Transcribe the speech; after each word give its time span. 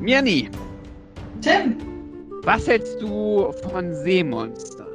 Mirni, 0.00 0.48
Tim, 1.42 1.76
was 2.42 2.66
hältst 2.66 3.02
du 3.02 3.52
von 3.70 3.94
Seemonster? 3.94 4.86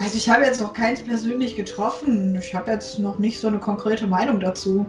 also 0.00 0.16
ich 0.16 0.28
habe 0.30 0.44
jetzt 0.44 0.62
noch 0.62 0.72
keins 0.72 1.02
persönlich 1.02 1.56
getroffen. 1.56 2.36
Ich 2.36 2.54
habe 2.54 2.70
jetzt 2.70 2.98
noch 2.98 3.18
nicht 3.18 3.38
so 3.38 3.48
eine 3.48 3.58
konkrete 3.58 4.06
Meinung 4.06 4.40
dazu. 4.40 4.86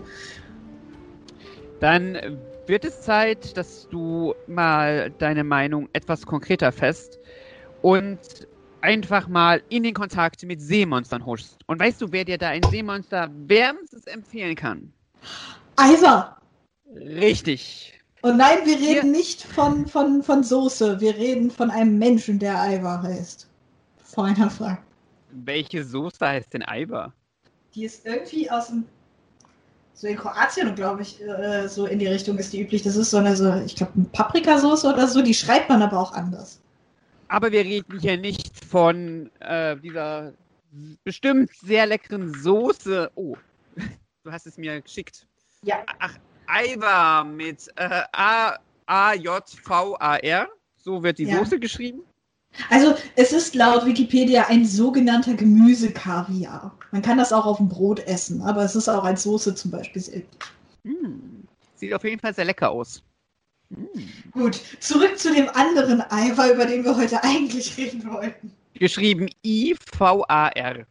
Dann 1.81 2.39
wird 2.65 2.85
es 2.85 3.01
Zeit, 3.01 3.57
dass 3.57 3.89
du 3.89 4.33
mal 4.47 5.11
deine 5.19 5.43
Meinung 5.43 5.89
etwas 5.91 6.25
konkreter 6.25 6.71
fest 6.71 7.19
und 7.81 8.19
einfach 8.79 9.27
mal 9.27 9.61
in 9.67 9.83
den 9.83 9.93
Kontakt 9.93 10.43
mit 10.43 10.61
Seemonstern 10.61 11.25
huschst. 11.25 11.59
Und 11.67 11.79
weißt 11.79 12.01
du, 12.01 12.11
wer 12.11 12.23
dir 12.23 12.37
da 12.37 12.49
ein 12.49 12.63
Seemonster 12.69 13.29
wärmstens 13.33 14.07
empfehlen 14.07 14.55
kann? 14.55 14.93
Ivar! 15.77 16.41
Richtig. 16.95 17.99
Und 18.23 18.37
nein, 18.37 18.59
wir 18.63 18.77
reden 18.77 19.11
nicht 19.11 19.43
von, 19.43 19.85
von, 19.85 20.23
von 20.23 20.43
Soße. 20.43 21.01
Wir 21.01 21.13
reden 21.17 21.51
von 21.51 21.69
einem 21.69 21.99
Menschen, 21.99 22.39
der 22.39 22.55
Ivar 22.71 23.03
heißt. 23.03 23.49
Feiner 24.01 24.49
Frage. 24.49 24.77
Welche 25.31 25.83
Soße 25.83 26.25
heißt 26.25 26.53
denn 26.53 26.63
Eiber? 26.63 27.11
Die 27.75 27.83
ist 27.83 28.05
irgendwie 28.05 28.49
aus 28.49 28.67
dem. 28.67 28.85
So 29.93 30.07
in 30.07 30.15
Kroatien, 30.15 30.73
glaube 30.73 31.01
ich, 31.01 31.21
äh, 31.21 31.67
so 31.67 31.85
in 31.85 31.99
die 31.99 32.07
Richtung 32.07 32.37
ist 32.37 32.53
die 32.53 32.61
üblich. 32.61 32.83
Das 32.83 32.95
ist 32.95 33.11
so 33.11 33.17
eine, 33.17 33.35
so, 33.35 33.53
ich 33.55 33.75
glaube, 33.75 33.91
eine 33.95 34.05
Paprikasauce 34.05 34.85
oder 34.85 35.05
so. 35.05 35.21
Die 35.21 35.33
schreibt 35.33 35.67
man 35.67 35.81
aber 35.81 35.99
auch 35.99 36.13
anders. 36.13 36.61
Aber 37.27 37.51
wir 37.51 37.65
reden 37.65 37.99
hier 37.99 38.17
nicht 38.17 38.65
von 38.65 39.29
äh, 39.41 39.75
dieser 39.75 40.31
bestimmt 41.03 41.51
sehr 41.57 41.87
leckeren 41.87 42.33
Soße. 42.33 43.11
Oh, 43.15 43.35
du 44.23 44.31
hast 44.31 44.47
es 44.47 44.57
mir 44.57 44.79
geschickt. 44.79 45.27
Ja. 45.63 45.83
Ach, 45.99 46.17
Eiber 46.53 47.23
mit 47.23 47.67
äh, 47.75 48.03
A-J-V-A-R. 48.85 50.47
So 50.77 51.01
wird 51.03 51.17
die 51.17 51.23
Ja. 51.25 51.39
Soße 51.39 51.59
geschrieben. 51.59 52.01
Also, 52.69 52.95
es 53.15 53.31
ist 53.31 53.55
laut 53.55 53.83
Wikipedia 53.85 54.45
ein 54.47 54.63
sogenannter 54.65 55.33
Gemüsekaviar. 55.33 56.77
Man 56.91 57.01
kann 57.01 57.17
das 57.17 57.33
auch 57.33 57.47
auf 57.47 57.57
dem 57.57 57.67
Brot 57.67 57.99
essen, 58.01 58.43
aber 58.43 58.63
es 58.63 58.75
ist 58.75 58.87
auch 58.87 59.03
als 59.03 59.23
Soße 59.23 59.55
zum 59.55 59.71
Beispiel 59.71 60.01
sehr 60.01 60.17
üblich. 60.17 60.51
Hm. 60.83 61.47
Sieht 61.75 61.93
auf 61.93 62.03
jeden 62.03 62.19
Fall 62.19 62.33
sehr 62.35 62.45
lecker 62.45 62.69
aus. 62.69 63.01
Hm. 63.73 63.87
Gut, 64.31 64.61
zurück 64.79 65.17
zu 65.17 65.33
dem 65.33 65.49
anderen 65.49 66.03
Ivar, 66.11 66.51
über 66.51 66.65
den 66.67 66.83
wir 66.83 66.95
heute 66.95 67.23
eigentlich 67.23 67.75
reden 67.77 68.05
wollten. 68.11 68.53
Geschrieben 68.75 69.29
I-V-A-R. 69.43 70.85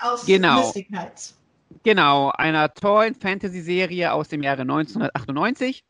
Aus 0.00 0.26
Genau. 0.26 0.60
Mystic 0.60 0.88
Knights. 0.88 1.34
Genau, 1.82 2.30
einer 2.30 2.72
tollen 2.74 3.14
Fantasy-Serie 3.14 4.12
aus 4.12 4.28
dem 4.28 4.42
Jahre 4.42 4.62
1998. 4.62 5.84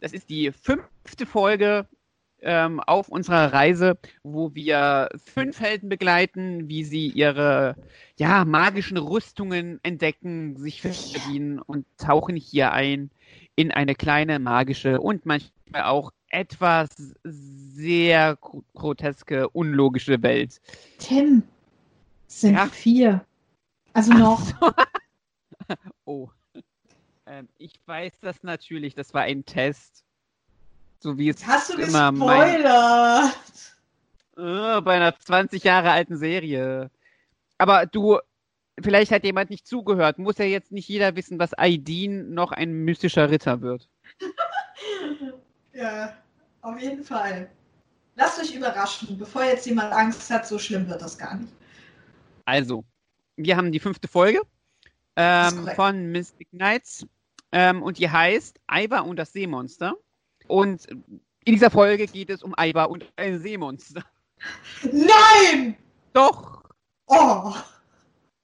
Das 0.00 0.12
ist 0.12 0.30
die 0.30 0.52
fünfte 0.52 1.26
Folge 1.26 1.86
ähm, 2.42 2.80
auf 2.80 3.08
unserer 3.08 3.52
Reise, 3.52 3.98
wo 4.22 4.54
wir 4.54 5.08
fünf 5.34 5.60
Helden 5.60 5.88
begleiten, 5.88 6.68
wie 6.68 6.84
sie 6.84 7.08
ihre 7.08 7.76
ja, 8.16 8.44
magischen 8.44 8.96
Rüstungen 8.96 9.78
entdecken, 9.82 10.56
sich 10.56 10.80
verdienen 10.80 11.58
und 11.58 11.84
tauchen 11.98 12.36
hier 12.36 12.72
ein 12.72 13.10
in 13.56 13.72
eine 13.72 13.94
kleine 13.94 14.38
magische 14.38 15.00
und 15.00 15.26
manchmal 15.26 15.82
auch 15.82 16.12
etwas 16.30 16.88
sehr 17.24 18.36
gro- 18.40 18.64
groteske, 18.74 19.48
unlogische 19.50 20.22
Welt. 20.22 20.60
Tim, 20.98 21.42
sind 22.26 22.54
Ja. 22.54 22.66
vier. 22.66 23.24
Also 23.92 24.12
noch. 24.14 24.40
Oh. 26.04 26.28
Ähm, 27.26 27.48
ich 27.58 27.74
weiß 27.86 28.12
das 28.20 28.42
natürlich, 28.42 28.94
das 28.94 29.14
war 29.14 29.22
ein 29.22 29.44
Test. 29.44 30.04
So 30.98 31.16
wie 31.16 31.28
es 31.28 31.46
Hast 31.46 31.70
du 31.70 31.78
immer 31.78 32.12
mein, 32.12 32.62
gespoilert? 32.62 33.36
äh, 34.36 34.80
bei 34.82 34.96
einer 34.96 35.18
20 35.18 35.64
Jahre 35.64 35.92
alten 35.92 36.16
Serie. 36.16 36.90
Aber 37.58 37.86
du, 37.86 38.18
vielleicht 38.80 39.12
hat 39.12 39.24
jemand 39.24 39.50
nicht 39.50 39.66
zugehört. 39.66 40.18
Muss 40.18 40.38
ja 40.38 40.44
jetzt 40.44 40.72
nicht 40.72 40.88
jeder 40.88 41.16
wissen, 41.16 41.38
dass 41.38 41.56
Aidin 41.56 42.34
noch 42.34 42.52
ein 42.52 42.72
mystischer 42.72 43.30
Ritter 43.30 43.60
wird. 43.60 43.88
Ja, 45.72 46.14
auf 46.62 46.80
jeden 46.80 47.04
Fall. 47.04 47.48
Lasst 48.16 48.40
euch 48.40 48.54
überraschen, 48.54 49.16
bevor 49.16 49.44
jetzt 49.44 49.66
jemand 49.66 49.92
Angst 49.92 50.28
hat, 50.28 50.46
so 50.46 50.58
schlimm 50.58 50.88
wird 50.88 51.00
das 51.00 51.16
gar 51.16 51.36
nicht. 51.36 51.52
Also, 52.44 52.84
wir 53.36 53.56
haben 53.56 53.70
die 53.70 53.78
fünfte 53.78 54.08
Folge 54.08 54.40
ähm, 55.16 55.68
von 55.74 56.10
Mystic 56.12 56.50
Knights 56.50 57.06
ähm, 57.52 57.82
und 57.82 57.98
die 57.98 58.08
heißt 58.08 58.60
Ivar 58.70 59.06
und 59.06 59.16
das 59.16 59.32
Seemonster. 59.32 59.94
Und 60.46 60.86
in 60.86 61.54
dieser 61.54 61.70
Folge 61.70 62.06
geht 62.06 62.30
es 62.30 62.42
um 62.42 62.54
Ivar 62.58 62.90
und 62.90 63.10
ein 63.16 63.38
Seemonster. 63.38 64.04
Nein! 64.82 65.76
Doch! 66.12 66.62
Oh! 67.06 67.54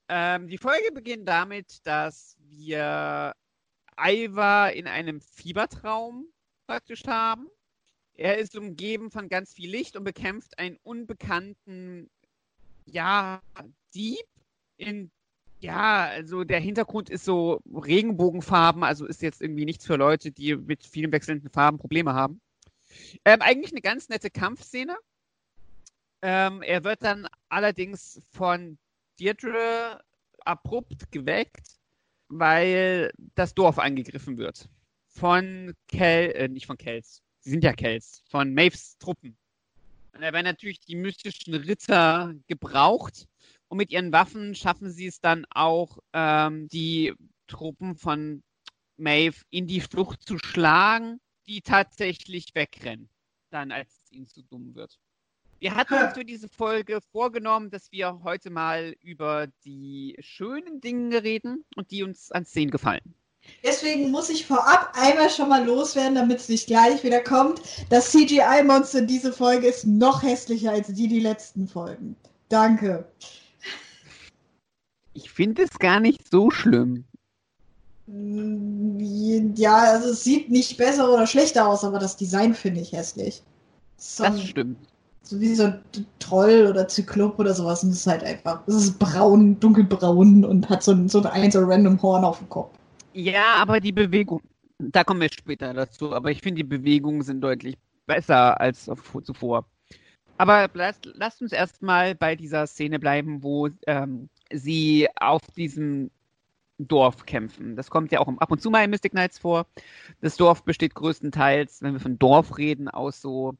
Ähm, 0.09 0.47
die 0.47 0.57
Folge 0.57 0.91
beginnt 0.93 1.27
damit, 1.27 1.85
dass 1.85 2.37
wir 2.39 3.33
Ivar 3.99 4.71
in 4.73 4.87
einem 4.87 5.21
Fiebertraum 5.21 6.27
praktisch 6.65 7.05
haben. 7.07 7.47
Er 8.13 8.37
ist 8.37 8.55
umgeben 8.55 9.11
von 9.11 9.29
ganz 9.29 9.53
viel 9.53 9.69
Licht 9.69 9.95
und 9.95 10.03
bekämpft 10.03 10.57
einen 10.59 10.77
unbekannten, 10.83 12.09
ja, 12.85 13.41
Dieb 13.93 14.25
in, 14.77 15.11
ja, 15.59 16.05
also 16.05 16.43
der 16.43 16.59
Hintergrund 16.59 17.09
ist 17.09 17.25
so 17.25 17.61
Regenbogenfarben, 17.73 18.83
also 18.83 19.05
ist 19.05 19.21
jetzt 19.21 19.41
irgendwie 19.41 19.65
nichts 19.65 19.85
für 19.85 19.95
Leute, 19.95 20.31
die 20.31 20.55
mit 20.55 20.85
vielen 20.85 21.11
wechselnden 21.11 21.49
Farben 21.49 21.77
Probleme 21.77 22.13
haben. 22.13 22.41
Ähm, 23.25 23.41
eigentlich 23.41 23.71
eine 23.71 23.81
ganz 23.81 24.09
nette 24.09 24.29
Kampfszene. 24.29 24.95
Ähm, 26.21 26.61
er 26.61 26.83
wird 26.83 27.03
dann 27.03 27.27
allerdings 27.49 28.21
von 28.31 28.77
Deirdre 29.19 30.03
abrupt 30.45 31.11
geweckt, 31.11 31.79
weil 32.27 33.11
das 33.35 33.53
Dorf 33.53 33.79
angegriffen 33.79 34.37
wird. 34.37 34.69
Von 35.07 35.73
Kel, 35.87 36.31
äh, 36.31 36.47
nicht 36.47 36.67
von 36.67 36.77
Kels, 36.77 37.23
sie 37.39 37.49
sind 37.49 37.63
ja 37.63 37.73
Kels, 37.73 38.23
von 38.29 38.53
Maves 38.53 38.97
Truppen. 38.99 39.37
Und 40.13 40.21
da 40.21 40.33
werden 40.33 40.45
natürlich 40.45 40.79
die 40.79 40.95
mystischen 40.95 41.53
Ritter 41.53 42.33
gebraucht 42.47 43.27
und 43.69 43.77
mit 43.77 43.91
ihren 43.91 44.11
Waffen 44.11 44.55
schaffen 44.55 44.91
sie 44.91 45.07
es 45.07 45.19
dann 45.19 45.45
auch, 45.49 45.97
ähm, 46.13 46.67
die 46.69 47.13
Truppen 47.47 47.95
von 47.95 48.43
Maeve 48.97 49.37
in 49.49 49.67
die 49.67 49.81
Flucht 49.81 50.23
zu 50.23 50.37
schlagen, 50.37 51.19
die 51.47 51.61
tatsächlich 51.61 52.53
wegrennen, 52.53 53.09
dann 53.51 53.71
als 53.71 53.89
es 54.03 54.11
ihnen 54.11 54.27
zu 54.27 54.41
dumm 54.43 54.75
wird. 54.75 54.99
Wir 55.59 55.75
hatten 55.75 55.95
uns 55.95 56.13
für 56.13 56.25
diese 56.25 56.49
Folge 56.49 56.99
vorgenommen, 57.11 57.71
dass 57.71 57.91
wir 57.91 58.21
heute 58.23 58.51
mal 58.51 58.95
über 59.01 59.47
die 59.65 60.15
schönen 60.19 60.81
Dinge 60.81 61.23
reden 61.23 61.65
und 61.75 61.89
die 61.89 62.03
uns 62.03 62.31
an 62.31 62.45
Szenen 62.45 62.69
gefallen. 62.69 63.15
Deswegen 63.63 64.11
muss 64.11 64.29
ich 64.29 64.45
vorab 64.45 64.91
einmal 64.93 65.29
schon 65.29 65.49
mal 65.49 65.65
loswerden, 65.65 66.15
damit 66.15 66.39
es 66.39 66.49
nicht 66.49 66.67
gleich 66.67 67.03
wieder 67.03 67.21
kommt. 67.21 67.61
Das 67.89 68.11
CGI-Monster 68.11 68.99
in 68.99 69.07
dieser 69.07 69.33
Folge 69.33 69.67
ist 69.67 69.85
noch 69.85 70.21
hässlicher 70.21 70.71
als 70.71 70.87
die 70.87 71.07
die 71.07 71.21
letzten 71.21 71.67
Folgen. 71.67 72.15
Danke. 72.49 73.05
Ich 75.17 75.31
finde 75.31 75.63
es 75.63 75.79
gar 75.79 75.99
nicht 75.99 76.29
so 76.29 76.51
schlimm. 76.51 77.03
Mm, 78.05 79.55
Ja, 79.55 79.93
also 79.93 80.09
es 80.09 80.23
sieht 80.23 80.51
nicht 80.51 80.77
besser 80.77 81.11
oder 81.11 81.25
schlechter 81.25 81.67
aus, 81.67 81.83
aber 81.83 81.97
das 81.97 82.15
Design 82.15 82.53
finde 82.53 82.81
ich 82.81 82.91
hässlich. 82.91 83.41
So, 83.97 84.23
Das 84.25 84.43
stimmt. 84.43 84.77
so 85.23 85.39
wie 85.39 85.55
so 85.55 85.63
ein 85.63 85.81
Troll 86.19 86.67
oder 86.69 86.87
Zyklop 86.87 87.39
oder 87.39 87.55
sowas. 87.55 87.83
Und 87.83 87.89
es 87.89 88.01
ist 88.01 88.07
halt 88.07 88.23
einfach, 88.23 88.61
es 88.67 88.75
ist 88.75 88.99
braun, 88.99 89.59
dunkelbraun 89.59 90.45
und 90.45 90.69
hat 90.69 90.83
so 90.83 90.91
ein, 90.91 91.09
so 91.09 91.23
ein 91.23 91.51
so 91.51 91.61
random 91.61 91.99
Horn 91.99 92.23
auf 92.23 92.37
dem 92.37 92.49
Kopf. 92.49 92.77
Ja, 93.13 93.55
aber 93.55 93.79
die 93.79 93.91
Bewegung, 93.91 94.41
da 94.77 95.03
kommen 95.03 95.21
wir 95.21 95.29
später 95.29 95.73
dazu, 95.73 96.13
aber 96.13 96.29
ich 96.29 96.41
finde, 96.41 96.61
die 96.61 96.69
Bewegungen 96.69 97.23
sind 97.23 97.41
deutlich 97.41 97.75
besser 98.05 98.61
als 98.61 98.87
zuvor. 99.23 99.65
Aber 100.37 100.69
lasst, 100.75 101.09
lasst 101.15 101.41
uns 101.41 101.51
erstmal 101.51 102.13
bei 102.13 102.35
dieser 102.35 102.67
Szene 102.67 102.99
bleiben, 102.99 103.41
wo 103.41 103.69
ähm, 103.87 104.29
sie 104.51 105.07
auf 105.15 105.41
diesem 105.55 106.11
Dorf 106.79 107.25
kämpfen. 107.25 107.75
Das 107.75 107.89
kommt 107.89 108.11
ja 108.11 108.19
auch 108.19 108.27
ab 108.37 108.51
und 108.51 108.61
zu 108.61 108.69
mal 108.69 108.83
in 108.83 108.91
Mystic 108.91 109.11
Knights 109.11 109.39
vor. 109.39 109.65
Das 110.21 110.37
Dorf 110.37 110.63
besteht 110.63 110.93
größtenteils, 110.95 111.81
wenn 111.81 111.93
wir 111.93 111.99
von 111.99 112.19
Dorf 112.19 112.57
reden, 112.57 112.87
aus 112.87 113.21
so 113.21 113.55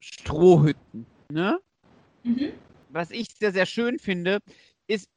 Strohhütten. 0.00 1.06
Ne? 1.30 1.60
Was 2.90 3.10
ich 3.10 3.28
sehr, 3.34 3.52
sehr 3.52 3.66
schön 3.66 3.98
finde, 3.98 4.40
ist, 4.86 5.08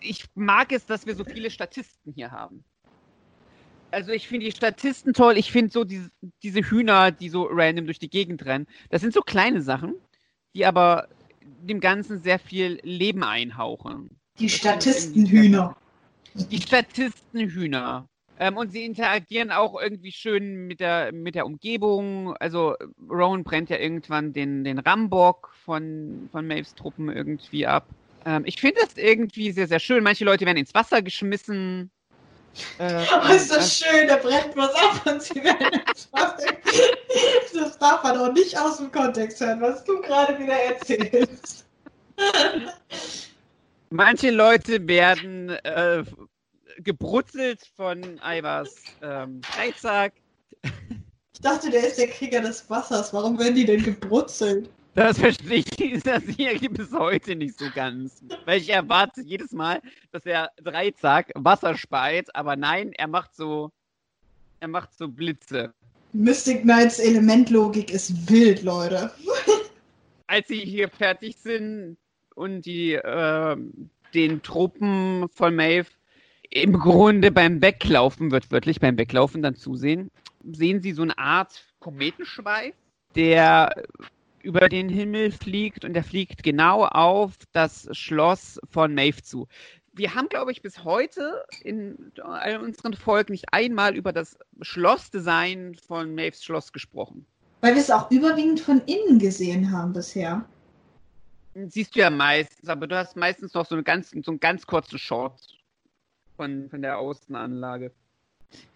ich 0.00 0.26
mag 0.34 0.72
es, 0.72 0.84
dass 0.84 1.06
wir 1.06 1.14
so 1.14 1.24
viele 1.24 1.50
Statisten 1.50 2.12
hier 2.12 2.30
haben. 2.30 2.64
Also 3.90 4.10
ich 4.12 4.28
finde 4.28 4.46
die 4.46 4.52
Statisten 4.52 5.14
toll. 5.14 5.38
Ich 5.38 5.52
finde 5.52 5.70
so 5.70 5.84
diese, 5.84 6.10
diese 6.42 6.60
Hühner, 6.60 7.12
die 7.12 7.28
so 7.28 7.48
random 7.48 7.86
durch 7.86 8.00
die 8.00 8.10
Gegend 8.10 8.44
rennen. 8.44 8.66
Das 8.90 9.00
sind 9.00 9.14
so 9.14 9.20
kleine 9.22 9.62
Sachen, 9.62 9.94
die 10.54 10.66
aber 10.66 11.08
dem 11.40 11.80
Ganzen 11.80 12.20
sehr 12.20 12.38
viel 12.38 12.80
Leben 12.82 13.22
einhauchen. 13.22 14.18
Die 14.38 14.48
Statistenhühner. 14.48 15.76
Die 16.34 16.60
Statistenhühner. 16.60 18.08
Ähm, 18.38 18.56
und 18.56 18.72
sie 18.72 18.84
interagieren 18.84 19.52
auch 19.52 19.80
irgendwie 19.80 20.10
schön 20.10 20.66
mit 20.66 20.80
der, 20.80 21.12
mit 21.12 21.36
der 21.36 21.46
Umgebung. 21.46 22.36
Also 22.38 22.74
Rowan 23.08 23.44
brennt 23.44 23.70
ja 23.70 23.78
irgendwann 23.78 24.32
den, 24.32 24.64
den 24.64 24.80
Rambock 24.80 25.52
von, 25.64 26.28
von 26.32 26.46
Maves 26.46 26.74
Truppen 26.74 27.10
irgendwie 27.10 27.66
ab. 27.66 27.86
Ähm, 28.26 28.42
ich 28.44 28.60
finde 28.60 28.80
das 28.80 28.96
irgendwie 28.96 29.52
sehr, 29.52 29.68
sehr 29.68 29.78
schön. 29.78 30.02
Manche 30.02 30.24
Leute 30.24 30.46
werden 30.46 30.58
ins 30.58 30.74
Wasser 30.74 31.00
geschmissen. 31.00 31.90
Äh, 32.78 33.04
oh, 33.12 33.28
ist 33.32 33.50
das 33.50 33.58
also, 33.58 33.84
schön, 33.84 34.08
da 34.08 34.16
brennt 34.16 34.56
was 34.56 34.74
ab 34.74 35.06
und 35.06 35.22
sie 35.22 35.36
werden 35.36 35.80
ins 35.88 36.08
Wasser. 36.12 36.46
Das 37.54 37.78
darf 37.78 38.02
man 38.02 38.18
auch 38.18 38.32
nicht 38.32 38.58
aus 38.58 38.78
dem 38.78 38.90
Kontext 38.90 39.40
hören, 39.40 39.60
was 39.60 39.84
du 39.84 40.00
gerade 40.00 40.36
wieder 40.38 40.54
erzählst. 40.54 41.66
Manche 43.96 44.32
Leute 44.32 44.88
werden 44.88 45.50
äh, 45.50 46.02
gebrutzelt 46.78 47.60
von 47.76 48.02
Ivars 48.24 48.74
ähm, 49.00 49.40
Dreizack. 49.40 50.14
Ich 51.32 51.40
dachte, 51.40 51.70
der 51.70 51.86
ist 51.86 51.98
der 51.98 52.08
Krieger 52.08 52.40
des 52.40 52.68
Wassers. 52.68 53.14
Warum 53.14 53.38
werden 53.38 53.54
die 53.54 53.64
denn 53.64 53.84
gebrutzelt? 53.84 54.68
Das 54.96 55.20
verstehe 55.20 55.58
ich 55.58 55.66
dieser 55.66 56.20
Serie 56.20 56.70
bis 56.70 56.90
heute 56.90 57.36
nicht 57.36 57.56
so 57.56 57.66
ganz. 57.72 58.20
Weil 58.46 58.62
ich 58.62 58.70
erwarte 58.70 59.22
jedes 59.22 59.52
Mal, 59.52 59.80
dass 60.10 60.26
er 60.26 60.50
Dreizack 60.56 61.30
Wasser 61.36 61.76
speit, 61.76 62.34
aber 62.34 62.56
nein, 62.56 62.90
er 62.94 63.06
macht 63.06 63.36
so. 63.36 63.70
Er 64.58 64.66
macht 64.66 64.92
so 64.92 65.06
Blitze. 65.06 65.72
Mystic 66.12 66.62
Knights 66.62 66.98
Elementlogik 66.98 67.92
ist 67.92 68.28
wild, 68.28 68.64
Leute. 68.64 69.12
Als 70.26 70.48
sie 70.48 70.64
hier 70.64 70.88
fertig 70.88 71.36
sind 71.36 71.96
und 72.34 72.66
die 72.66 72.94
äh, 72.94 73.56
den 74.14 74.42
Truppen 74.42 75.28
von 75.30 75.54
Maeve 75.54 75.88
im 76.50 76.78
Grunde 76.78 77.32
beim 77.32 77.60
Weglaufen, 77.60 78.30
wird 78.30 78.50
wörtlich 78.52 78.80
beim 78.80 78.96
Weglaufen 78.96 79.42
dann 79.42 79.56
zusehen, 79.56 80.10
sehen 80.52 80.80
sie 80.82 80.92
so 80.92 81.02
eine 81.02 81.18
Art 81.18 81.64
Kometenschweif, 81.80 82.74
der 83.16 83.84
über 84.42 84.68
den 84.68 84.88
Himmel 84.88 85.32
fliegt 85.32 85.84
und 85.84 85.94
der 85.94 86.04
fliegt 86.04 86.42
genau 86.42 86.84
auf 86.84 87.32
das 87.52 87.88
Schloss 87.92 88.60
von 88.70 88.94
Maeve 88.94 89.22
zu. 89.22 89.48
Wir 89.96 90.14
haben, 90.14 90.28
glaube 90.28 90.50
ich, 90.50 90.60
bis 90.60 90.84
heute 90.84 91.44
in 91.62 92.12
all 92.20 92.58
unseren 92.58 92.94
Folgen 92.94 93.32
nicht 93.32 93.46
einmal 93.52 93.96
über 93.96 94.12
das 94.12 94.36
Schlossdesign 94.60 95.76
von 95.76 96.14
Maves 96.14 96.42
Schloss 96.42 96.72
gesprochen. 96.72 97.24
Weil 97.60 97.74
wir 97.74 97.80
es 97.80 97.90
auch 97.90 98.10
überwiegend 98.10 98.58
von 98.58 98.82
innen 98.86 99.20
gesehen 99.20 99.70
haben 99.70 99.92
bisher. 99.92 100.44
Siehst 101.54 101.94
du 101.94 102.00
ja 102.00 102.10
meistens, 102.10 102.68
aber 102.68 102.86
du 102.86 102.96
hast 102.96 103.16
meistens 103.16 103.54
noch 103.54 103.66
so, 103.66 103.74
eine 103.74 103.84
ganz, 103.84 104.10
so 104.10 104.30
einen 104.30 104.40
ganz 104.40 104.66
kurzen 104.66 104.98
Short 104.98 105.40
von, 106.36 106.68
von 106.68 106.82
der 106.82 106.98
Außenanlage. 106.98 107.92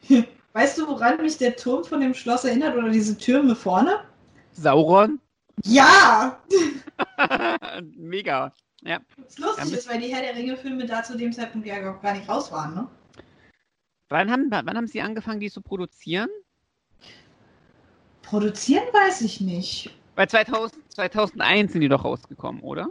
Weißt 0.53 0.79
du, 0.79 0.87
woran 0.87 1.21
mich 1.21 1.39
der 1.39 1.57
Turm 1.57 1.85
von 1.85 2.01
dem 2.01 2.15
Schloss 2.15 2.45
erinnert 2.45 2.77
oder 2.77 2.89
diese 2.89 3.17
Türme 3.17 3.55
vorne? 3.55 4.01
Sauron? 4.53 5.21
Ja! 5.65 6.41
Mega. 7.97 8.53
Ja. 8.83 9.01
Was 9.17 9.39
lustig 9.39 9.73
ist, 9.73 9.89
weil 9.89 10.01
die 10.01 10.15
Herr 10.15 10.23
der 10.23 10.37
Ringe-Filme 10.37 10.87
da 10.87 11.03
zu 11.03 11.17
dem 11.17 11.33
Zeitpunkt 11.33 11.67
ja 11.67 11.79
gar 11.79 12.15
nicht 12.15 12.29
raus 12.29 12.53
waren, 12.53 12.75
ne? 12.75 12.89
Wann 14.09 14.31
haben, 14.31 14.51
wann 14.51 14.77
haben 14.77 14.87
sie 14.87 15.03
angefangen, 15.03 15.41
die 15.41 15.51
zu 15.51 15.61
produzieren? 15.61 16.31
Produzieren 18.23 18.87
weiß 18.93 19.21
ich 19.23 19.41
nicht. 19.41 19.91
Weil 20.19 20.29
2000, 20.29 20.93
2001 20.95 21.73
sind 21.73 21.81
die 21.81 21.89
doch 21.89 22.05
rausgekommen, 22.05 22.61
oder? 22.63 22.89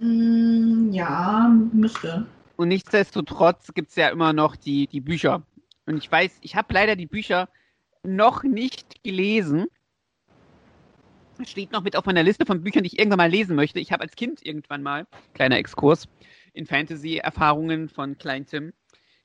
Mm, 0.00 0.90
ja, 0.90 1.54
müsste. 1.70 2.24
Und 2.56 2.68
nichtsdestotrotz 2.68 3.74
gibt 3.74 3.90
es 3.90 3.96
ja 3.96 4.08
immer 4.08 4.32
noch 4.32 4.56
die, 4.56 4.86
die 4.86 5.02
Bücher. 5.02 5.42
Und 5.84 5.98
ich 5.98 6.10
weiß, 6.10 6.38
ich 6.40 6.56
habe 6.56 6.72
leider 6.72 6.96
die 6.96 7.04
Bücher 7.04 7.50
noch 8.04 8.42
nicht 8.42 9.04
gelesen 9.04 9.66
steht 11.44 11.72
noch 11.72 11.82
mit 11.82 11.94
auf 11.94 12.06
meiner 12.06 12.22
Liste 12.22 12.46
von 12.46 12.62
Büchern, 12.62 12.84
die 12.84 12.86
ich 12.86 12.98
irgendwann 12.98 13.18
mal 13.18 13.30
lesen 13.30 13.54
möchte. 13.54 13.78
Ich 13.78 13.92
habe 13.92 14.02
als 14.02 14.16
Kind 14.16 14.40
irgendwann 14.42 14.82
mal, 14.82 15.06
kleiner 15.34 15.58
Exkurs, 15.58 16.08
in 16.54 16.64
Fantasy-Erfahrungen 16.64 17.90
von 17.90 18.16
Klein 18.16 18.46
Tim. 18.46 18.72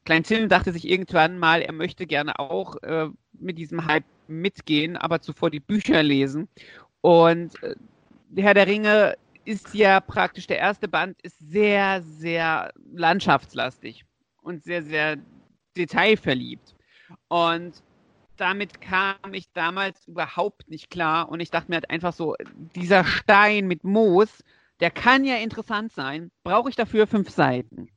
Klein 0.03 0.23
Tim 0.23 0.49
dachte 0.49 0.73
sich 0.73 0.89
irgendwann 0.89 1.39
mal, 1.39 1.61
er 1.61 1.71
möchte 1.71 2.05
gerne 2.07 2.37
auch 2.39 2.75
äh, 2.83 3.07
mit 3.31 3.57
diesem 3.57 3.85
Hype 3.85 4.03
mitgehen, 4.27 4.97
aber 4.97 5.21
zuvor 5.21 5.49
die 5.49 5.61
Bücher 5.61 6.03
lesen. 6.03 6.49
Und 7.01 7.61
äh, 7.63 7.75
Herr 8.35 8.53
der 8.53 8.67
Ringe 8.67 9.17
ist 9.45 9.73
ja 9.73 9.99
praktisch, 9.99 10.47
der 10.47 10.59
erste 10.59 10.87
Band 10.87 11.19
ist 11.21 11.37
sehr, 11.39 12.01
sehr 12.03 12.71
landschaftslastig 12.93 14.05
und 14.41 14.63
sehr, 14.63 14.83
sehr 14.83 15.17
detailverliebt. 15.75 16.75
Und 17.27 17.83
damit 18.37 18.81
kam 18.81 19.33
ich 19.33 19.51
damals 19.53 20.07
überhaupt 20.07 20.69
nicht 20.69 20.89
klar 20.89 21.29
und 21.29 21.39
ich 21.39 21.51
dachte 21.51 21.69
mir 21.69 21.75
halt 21.75 21.89
einfach 21.89 22.13
so, 22.13 22.35
dieser 22.75 23.03
Stein 23.03 23.67
mit 23.67 23.83
Moos, 23.83 24.43
der 24.79 24.89
kann 24.89 25.25
ja 25.25 25.35
interessant 25.35 25.91
sein, 25.91 26.31
brauche 26.43 26.69
ich 26.69 26.75
dafür 26.75 27.05
fünf 27.07 27.29
Seiten. 27.29 27.89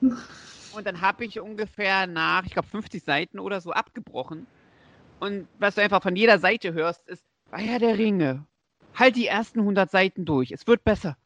Und 0.00 0.86
dann 0.86 1.00
habe 1.00 1.24
ich 1.24 1.38
ungefähr 1.40 2.06
nach, 2.06 2.44
ich 2.44 2.52
glaube, 2.52 2.68
50 2.68 3.02
Seiten 3.02 3.38
oder 3.38 3.60
so 3.60 3.70
abgebrochen. 3.72 4.46
Und 5.20 5.46
was 5.58 5.76
du 5.76 5.82
einfach 5.82 6.02
von 6.02 6.16
jeder 6.16 6.38
Seite 6.38 6.72
hörst, 6.72 7.08
ist, 7.08 7.24
Herr 7.58 7.78
der 7.78 7.98
Ringe, 7.98 8.46
halt 8.94 9.16
die 9.16 9.26
ersten 9.26 9.60
100 9.60 9.90
Seiten 9.90 10.24
durch, 10.24 10.50
es 10.52 10.66
wird 10.66 10.84
besser. 10.84 11.16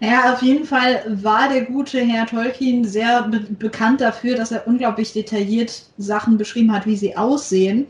Ja, 0.00 0.34
auf 0.34 0.42
jeden 0.42 0.64
Fall 0.64 1.02
war 1.22 1.48
der 1.48 1.64
gute 1.64 2.00
Herr 2.00 2.26
Tolkien 2.26 2.84
sehr 2.84 3.22
be 3.22 3.40
bekannt 3.40 4.00
dafür, 4.00 4.36
dass 4.36 4.52
er 4.52 4.66
unglaublich 4.66 5.12
detailliert 5.12 5.86
Sachen 5.96 6.36
beschrieben 6.36 6.72
hat, 6.72 6.86
wie 6.86 6.96
sie 6.96 7.16
aussehen. 7.16 7.86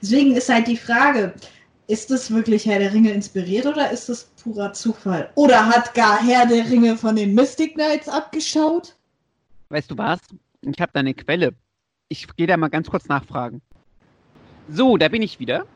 Deswegen 0.00 0.34
ist 0.34 0.48
halt 0.48 0.66
die 0.66 0.76
Frage, 0.76 1.34
ist 1.86 2.10
es 2.10 2.30
wirklich 2.30 2.66
Herr 2.66 2.78
der 2.78 2.92
Ringe 2.92 3.10
inspiriert 3.10 3.66
oder 3.66 3.90
ist 3.90 4.08
es 4.08 4.24
purer 4.42 4.72
Zufall? 4.72 5.30
Oder 5.34 5.66
hat 5.66 5.94
gar 5.94 6.20
Herr 6.22 6.46
der 6.46 6.68
Ringe 6.68 6.96
von 6.96 7.16
den 7.16 7.34
Mystic 7.34 7.74
Knights 7.74 8.08
abgeschaut? 8.08 8.96
Weißt 9.68 9.90
du 9.90 9.98
was? 9.98 10.20
Ich 10.62 10.80
habe 10.80 10.92
da 10.92 11.00
eine 11.00 11.14
Quelle. 11.14 11.54
Ich 12.08 12.26
gehe 12.36 12.46
da 12.46 12.56
mal 12.56 12.68
ganz 12.68 12.88
kurz 12.88 13.08
nachfragen. 13.08 13.62
So, 14.68 14.96
da 14.96 15.08
bin 15.08 15.22
ich 15.22 15.38
wieder. 15.38 15.66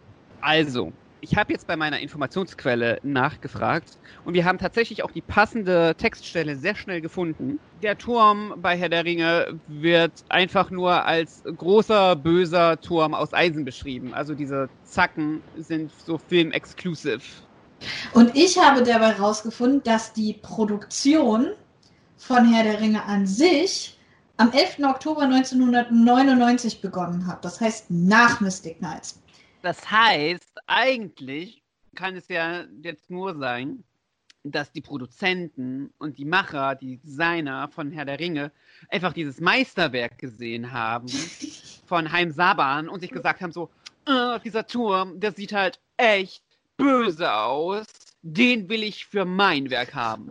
Also, 0.41 0.93
ich 1.29 1.37
habe 1.37 1.53
jetzt 1.53 1.67
bei 1.67 1.77
meiner 1.77 1.99
Informationsquelle 1.99 3.01
nachgefragt 3.03 3.99
und 4.25 4.35
wir 4.35 4.45
haben 4.45 4.59
tatsächlich 4.59 5.03
auch 5.03 5.11
die 5.11 5.21
passende 5.21 5.97
Textstelle 5.99 6.55
sehr 6.55 6.77
schnell 6.77 7.01
gefunden. 7.01 7.59
Der 7.83 7.99
Turm 7.99 8.55
bei 8.59 8.77
Herr 8.77 8.89
der 8.89 9.05
Ringe 9.05 9.59
wird 9.67 10.13
einfach 10.29 10.71
nur 10.71 11.05
als 11.05 11.43
großer, 11.45 12.15
böser 12.15 12.81
Turm 12.81 13.13
aus 13.13 13.35
Eisen 13.35 13.65
beschrieben. 13.65 14.15
Also 14.15 14.35
diese 14.35 14.69
Zacken 14.85 15.43
sind 15.59 15.91
so 16.07 16.17
Film-exclusive. 16.17 17.23
Und 18.13 18.37
ich 18.37 18.57
habe 18.57 18.85
dabei 18.85 19.13
herausgefunden, 19.13 19.83
dass 19.83 20.13
die 20.13 20.35
Produktion 20.35 21.49
von 22.17 22.53
Herr 22.53 22.63
der 22.63 22.81
Ringe 22.81 23.03
an 23.05 23.27
sich 23.27 23.99
am 24.37 24.53
11. 24.53 24.79
Oktober 24.85 25.23
1999 25.23 26.81
begonnen 26.81 27.27
hat. 27.27 27.45
Das 27.45 27.61
heißt 27.61 27.87
nach 27.91 28.41
Mystic 28.41 28.79
Knights. 28.79 29.21
Das 29.67 29.91
heißt, 29.91 30.61
eigentlich 30.69 31.61
kann 31.97 32.15
es 32.15 32.29
ja 32.29 32.67
jetzt 32.83 33.11
nur 33.11 33.37
sein, 33.37 33.83
dass 34.45 34.71
die 34.71 34.81
Produzenten 34.81 35.93
und 35.99 36.19
die 36.19 36.25
Macher, 36.25 36.77
die 36.77 36.99
Designer 36.99 37.67
von 37.67 37.91
Herr 37.91 38.05
der 38.05 38.21
Ringe 38.21 38.53
einfach 38.91 39.13
dieses 39.13 39.41
Meisterwerk 39.41 40.19
gesehen 40.19 40.71
haben 40.71 41.09
von 41.87 42.13
Heim 42.13 42.31
Saban 42.31 42.89
und 42.89 43.01
sich 43.01 43.11
gesagt 43.11 43.41
haben 43.41 43.51
so, 43.51 43.69
äh, 44.07 44.39
dieser 44.45 44.69
Turm, 44.69 45.19
der 45.19 45.33
sieht 45.33 45.53
halt 45.53 45.81
echt 45.97 46.45
böse 46.77 47.35
aus, 47.35 47.87
den 48.23 48.69
will 48.69 48.85
ich 48.85 49.05
für 49.05 49.25
mein 49.25 49.69
Werk 49.69 49.97
haben. 49.97 50.31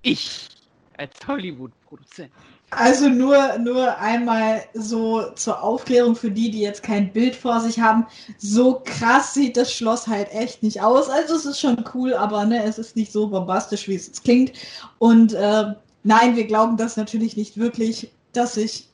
Ich 0.00 0.48
als 0.96 1.12
Hollywood-Produzent. 1.26 2.32
Also 2.70 3.08
nur, 3.08 3.58
nur 3.58 3.98
einmal 3.98 4.62
so 4.74 5.30
zur 5.32 5.62
Aufklärung 5.62 6.14
für 6.14 6.30
die, 6.30 6.52
die 6.52 6.60
jetzt 6.60 6.84
kein 6.84 7.12
Bild 7.12 7.34
vor 7.34 7.60
sich 7.60 7.80
haben. 7.80 8.06
So 8.38 8.80
krass 8.84 9.34
sieht 9.34 9.56
das 9.56 9.72
Schloss 9.72 10.06
halt 10.06 10.32
echt 10.32 10.62
nicht 10.62 10.80
aus. 10.80 11.08
Also 11.08 11.34
es 11.34 11.46
ist 11.46 11.60
schon 11.60 11.84
cool, 11.94 12.14
aber 12.14 12.44
ne, 12.44 12.62
es 12.62 12.78
ist 12.78 12.94
nicht 12.94 13.10
so 13.10 13.28
bombastisch, 13.28 13.88
wie 13.88 13.96
es 13.96 14.06
jetzt 14.06 14.22
klingt. 14.22 14.52
Und 14.98 15.32
äh, 15.32 15.74
nein, 16.04 16.36
wir 16.36 16.46
glauben 16.46 16.76
das 16.76 16.96
natürlich 16.96 17.36
nicht 17.36 17.56
wirklich, 17.56 18.12
dass 18.32 18.54
sich 18.54 18.88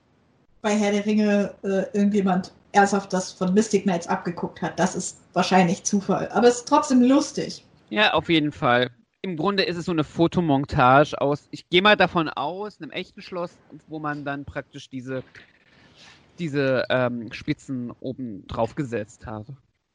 bei 0.63 0.75
Herr 0.75 0.93
der 0.93 1.05
Ringe 1.05 1.53
äh, 1.63 1.85
irgendjemand 1.93 2.53
ernsthaft 2.73 3.13
das 3.13 3.33
von 3.33 3.53
Mystic 3.53 3.83
Knights 3.83 4.09
abgeguckt 4.09 4.63
hat. 4.63 4.79
Das 4.79 4.97
ist 4.97 5.19
wahrscheinlich 5.35 5.85
Zufall. 5.85 6.31
Aber 6.33 6.49
es 6.49 6.57
ist 6.57 6.69
trotzdem 6.69 7.03
lustig. 7.03 7.63
Ja, 7.91 8.15
auf 8.15 8.31
jeden 8.31 8.53
Fall 8.53 8.91
im 9.27 9.37
Grunde 9.37 9.65
ist 9.65 9.77
es 9.77 9.87
so 9.87 9.93
eine 9.93 10.05
Fotomontage 10.05 11.21
aus, 11.21 11.49
ich 11.51 11.69
gehe 11.69 11.83
mal 11.83 11.97
davon 11.97 12.29
aus, 12.29 12.81
einem 12.81 12.93
echten 12.93 13.21
Schloss, 13.21 13.51
wo 13.89 13.99
man 13.99 14.25
dann 14.25 14.45
praktisch 14.45 14.89
diese, 14.89 15.25
diese 16.39 16.85
ähm, 16.91 17.33
Spitzen 17.33 17.93
oben 17.99 18.47
drauf 18.47 18.77
gesetzt 18.77 19.27
hat. 19.27 19.47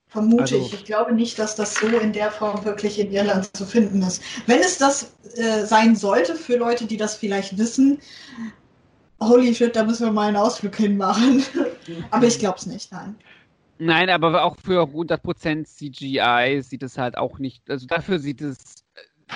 Vermute 0.07 0.43
also, 0.43 0.57
ich. 0.57 0.73
Ich 0.73 0.83
glaube 0.83 1.13
nicht, 1.13 1.39
dass 1.39 1.55
das 1.55 1.75
so 1.75 1.87
in 1.87 2.11
der 2.11 2.29
Form 2.29 2.65
wirklich 2.65 2.99
in 2.99 3.09
Irland 3.13 3.55
zu 3.55 3.65
finden 3.65 4.01
ist. 4.01 4.21
Wenn 4.47 4.59
es 4.59 4.77
das 4.77 5.13
äh, 5.35 5.65
sein 5.65 5.95
sollte, 5.95 6.35
für 6.35 6.57
Leute, 6.57 6.85
die 6.85 6.97
das 6.97 7.15
vielleicht 7.15 7.57
wissen, 7.57 7.99
holy 9.21 9.55
shit, 9.55 9.73
da 9.73 9.85
müssen 9.85 10.07
wir 10.07 10.11
mal 10.11 10.27
einen 10.27 10.35
Ausflug 10.35 10.75
hinmachen. 10.75 11.41
aber 12.11 12.27
ich 12.27 12.37
glaube 12.37 12.57
es 12.57 12.65
nicht, 12.65 12.91
nein. 12.91 13.15
Nein, 13.79 14.09
aber 14.09 14.43
auch 14.43 14.57
für 14.63 14.83
100% 14.83 15.63
CGI 15.63 16.61
sieht 16.61 16.83
es 16.83 16.97
halt 16.97 17.17
auch 17.17 17.39
nicht, 17.39 17.67
also 17.69 17.87
dafür 17.87 18.19
sieht 18.19 18.41
es 18.41 18.80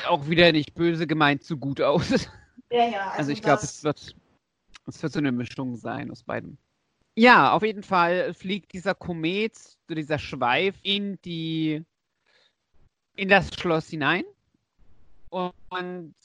auch 0.07 0.29
wieder 0.29 0.51
nicht 0.51 0.73
böse 0.75 1.07
gemeint 1.07 1.43
zu 1.43 1.57
gut 1.57 1.81
aus. 1.81 2.27
Ja, 2.71 2.89
ja. 2.89 3.01
Also, 3.01 3.17
also 3.17 3.31
ich 3.31 3.41
glaube, 3.43 3.61
es 3.61 3.83
wird, 3.83 4.15
es 4.87 5.03
wird 5.03 5.13
so 5.13 5.19
eine 5.19 5.31
Mischung 5.31 5.75
sein 5.75 6.09
aus 6.09 6.23
beiden. 6.23 6.57
Ja, 7.15 7.53
auf 7.53 7.61
jeden 7.61 7.83
Fall 7.83 8.33
fliegt 8.33 8.73
dieser 8.73 8.95
Komet, 8.95 9.53
dieser 9.87 10.17
Schweif 10.17 10.75
in 10.81 11.19
die 11.23 11.85
in 13.15 13.29
das 13.29 13.53
Schloss 13.53 13.87
hinein 13.87 14.23
und 15.29 16.15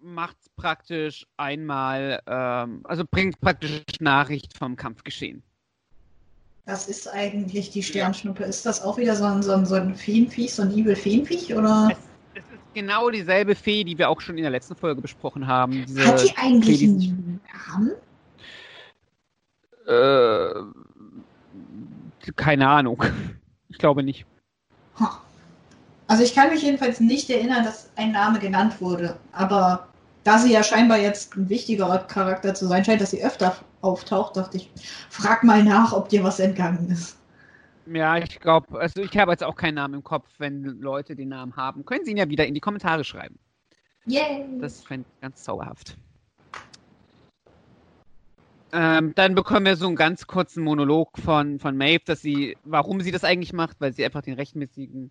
macht 0.00 0.36
praktisch 0.56 1.26
einmal, 1.36 2.22
ähm, 2.26 2.80
also 2.84 3.04
bringt 3.04 3.40
praktisch 3.40 3.82
Nachricht 4.00 4.56
vom 4.56 4.76
Kampfgeschehen. 4.76 5.42
Das 6.64 6.86
ist 6.86 7.08
eigentlich 7.08 7.70
die 7.70 7.82
Sternschnuppe. 7.82 8.44
Ist 8.44 8.66
das 8.66 8.82
auch 8.82 8.98
wieder 8.98 9.16
so 9.16 9.24
ein, 9.24 9.42
so 9.42 9.52
ein, 9.52 9.66
so 9.66 9.74
ein 9.74 9.94
Feenviech, 9.94 10.54
so 10.54 10.62
ein 10.62 10.70
Evil 10.70 10.96
Feenviech, 10.96 11.54
oder? 11.54 11.96
Genau 12.78 13.10
dieselbe 13.10 13.56
Fee, 13.56 13.82
die 13.82 13.98
wir 13.98 14.08
auch 14.08 14.20
schon 14.20 14.36
in 14.36 14.42
der 14.42 14.52
letzten 14.52 14.76
Folge 14.76 15.02
besprochen 15.02 15.48
haben. 15.48 15.84
Diese 15.84 16.06
Hat 16.06 16.22
die 16.22 16.32
eigentlich 16.36 16.78
Fee, 16.78 16.86
die 16.86 17.08
einen 17.08 17.40
Namen? 17.66 17.90
Äh, 22.24 22.30
keine 22.36 22.68
Ahnung. 22.68 23.02
Ich 23.68 23.78
glaube 23.78 24.04
nicht. 24.04 24.26
Also 26.06 26.22
ich 26.22 26.36
kann 26.36 26.50
mich 26.50 26.62
jedenfalls 26.62 27.00
nicht 27.00 27.28
erinnern, 27.30 27.64
dass 27.64 27.90
ein 27.96 28.12
Name 28.12 28.38
genannt 28.38 28.80
wurde. 28.80 29.16
Aber 29.32 29.88
da 30.22 30.38
sie 30.38 30.52
ja 30.52 30.62
scheinbar 30.62 30.98
jetzt 30.98 31.36
ein 31.36 31.48
wichtigerer 31.48 31.98
Charakter 31.98 32.54
zu 32.54 32.68
sein 32.68 32.84
scheint, 32.84 33.00
dass 33.00 33.10
sie 33.10 33.24
öfter 33.24 33.56
auftaucht, 33.80 34.36
dachte 34.36 34.58
ich, 34.58 34.70
frag 35.10 35.42
mal 35.42 35.64
nach, 35.64 35.92
ob 35.92 36.10
dir 36.10 36.22
was 36.22 36.38
entgangen 36.38 36.88
ist. 36.92 37.17
Ja, 37.92 38.18
ich 38.18 38.40
glaube, 38.40 38.78
also 38.78 39.02
ich 39.02 39.16
habe 39.16 39.30
jetzt 39.30 39.44
auch 39.44 39.56
keinen 39.56 39.76
Namen 39.76 39.94
im 39.94 40.04
Kopf. 40.04 40.28
Wenn 40.38 40.64
Leute 40.80 41.16
den 41.16 41.28
Namen 41.28 41.56
haben, 41.56 41.84
können 41.84 42.04
sie 42.04 42.10
ihn 42.10 42.16
ja 42.16 42.28
wieder 42.28 42.46
in 42.46 42.54
die 42.54 42.60
Kommentare 42.60 43.04
schreiben. 43.04 43.38
Yay! 44.06 44.44
Das 44.60 44.84
fände 44.84 45.06
ich 45.08 45.20
ganz 45.20 45.42
zauberhaft. 45.42 45.96
Ähm, 48.72 49.14
dann 49.14 49.34
bekommen 49.34 49.64
wir 49.64 49.76
so 49.76 49.86
einen 49.86 49.96
ganz 49.96 50.26
kurzen 50.26 50.62
Monolog 50.62 51.18
von, 51.18 51.58
von 51.58 51.76
Maeve, 51.76 52.02
dass 52.04 52.20
sie, 52.20 52.56
warum 52.64 53.00
sie 53.00 53.10
das 53.10 53.24
eigentlich 53.24 53.54
macht, 53.54 53.80
weil 53.80 53.92
sie 53.92 54.04
einfach 54.04 54.22
den 54.22 54.34
rechtmäßigen 54.34 55.10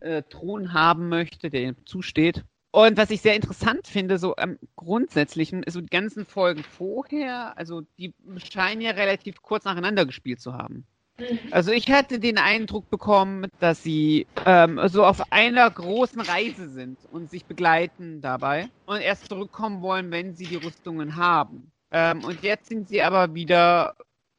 äh, 0.00 0.22
Thron 0.24 0.74
haben 0.74 1.08
möchte, 1.08 1.48
der 1.48 1.62
ihr 1.62 1.84
zusteht. 1.86 2.44
Und 2.70 2.98
was 2.98 3.10
ich 3.10 3.22
sehr 3.22 3.34
interessant 3.34 3.86
finde, 3.86 4.18
so 4.18 4.36
am 4.36 4.58
Grundsätzlichen, 4.76 5.62
ist 5.62 5.72
so 5.72 5.80
die 5.80 5.86
ganzen 5.86 6.26
Folgen 6.26 6.62
vorher, 6.62 7.56
also 7.56 7.80
die 7.98 8.14
scheinen 8.36 8.82
ja 8.82 8.90
relativ 8.90 9.40
kurz 9.40 9.64
nacheinander 9.64 10.04
gespielt 10.04 10.40
zu 10.40 10.52
haben. 10.52 10.86
Mhm. 11.18 11.38
Also 11.50 11.72
ich 11.72 11.90
hatte 11.90 12.18
den 12.18 12.38
Eindruck 12.38 12.88
bekommen, 12.90 13.46
dass 13.60 13.82
sie 13.82 14.26
ähm, 14.46 14.80
so 14.88 15.04
auf 15.04 15.32
einer 15.32 15.70
großen 15.70 16.20
Reise 16.20 16.68
sind 16.68 16.98
und 17.10 17.30
sich 17.30 17.44
begleiten 17.44 18.20
dabei 18.20 18.68
und 18.86 19.00
erst 19.00 19.28
zurückkommen 19.28 19.82
wollen, 19.82 20.10
wenn 20.10 20.34
sie 20.34 20.46
die 20.46 20.56
Rüstungen 20.56 21.16
haben. 21.16 21.70
Ähm, 21.90 22.24
und 22.24 22.42
jetzt 22.42 22.68
sind 22.68 22.88
sie 22.88 23.02
aber 23.02 23.34
wieder 23.34 23.94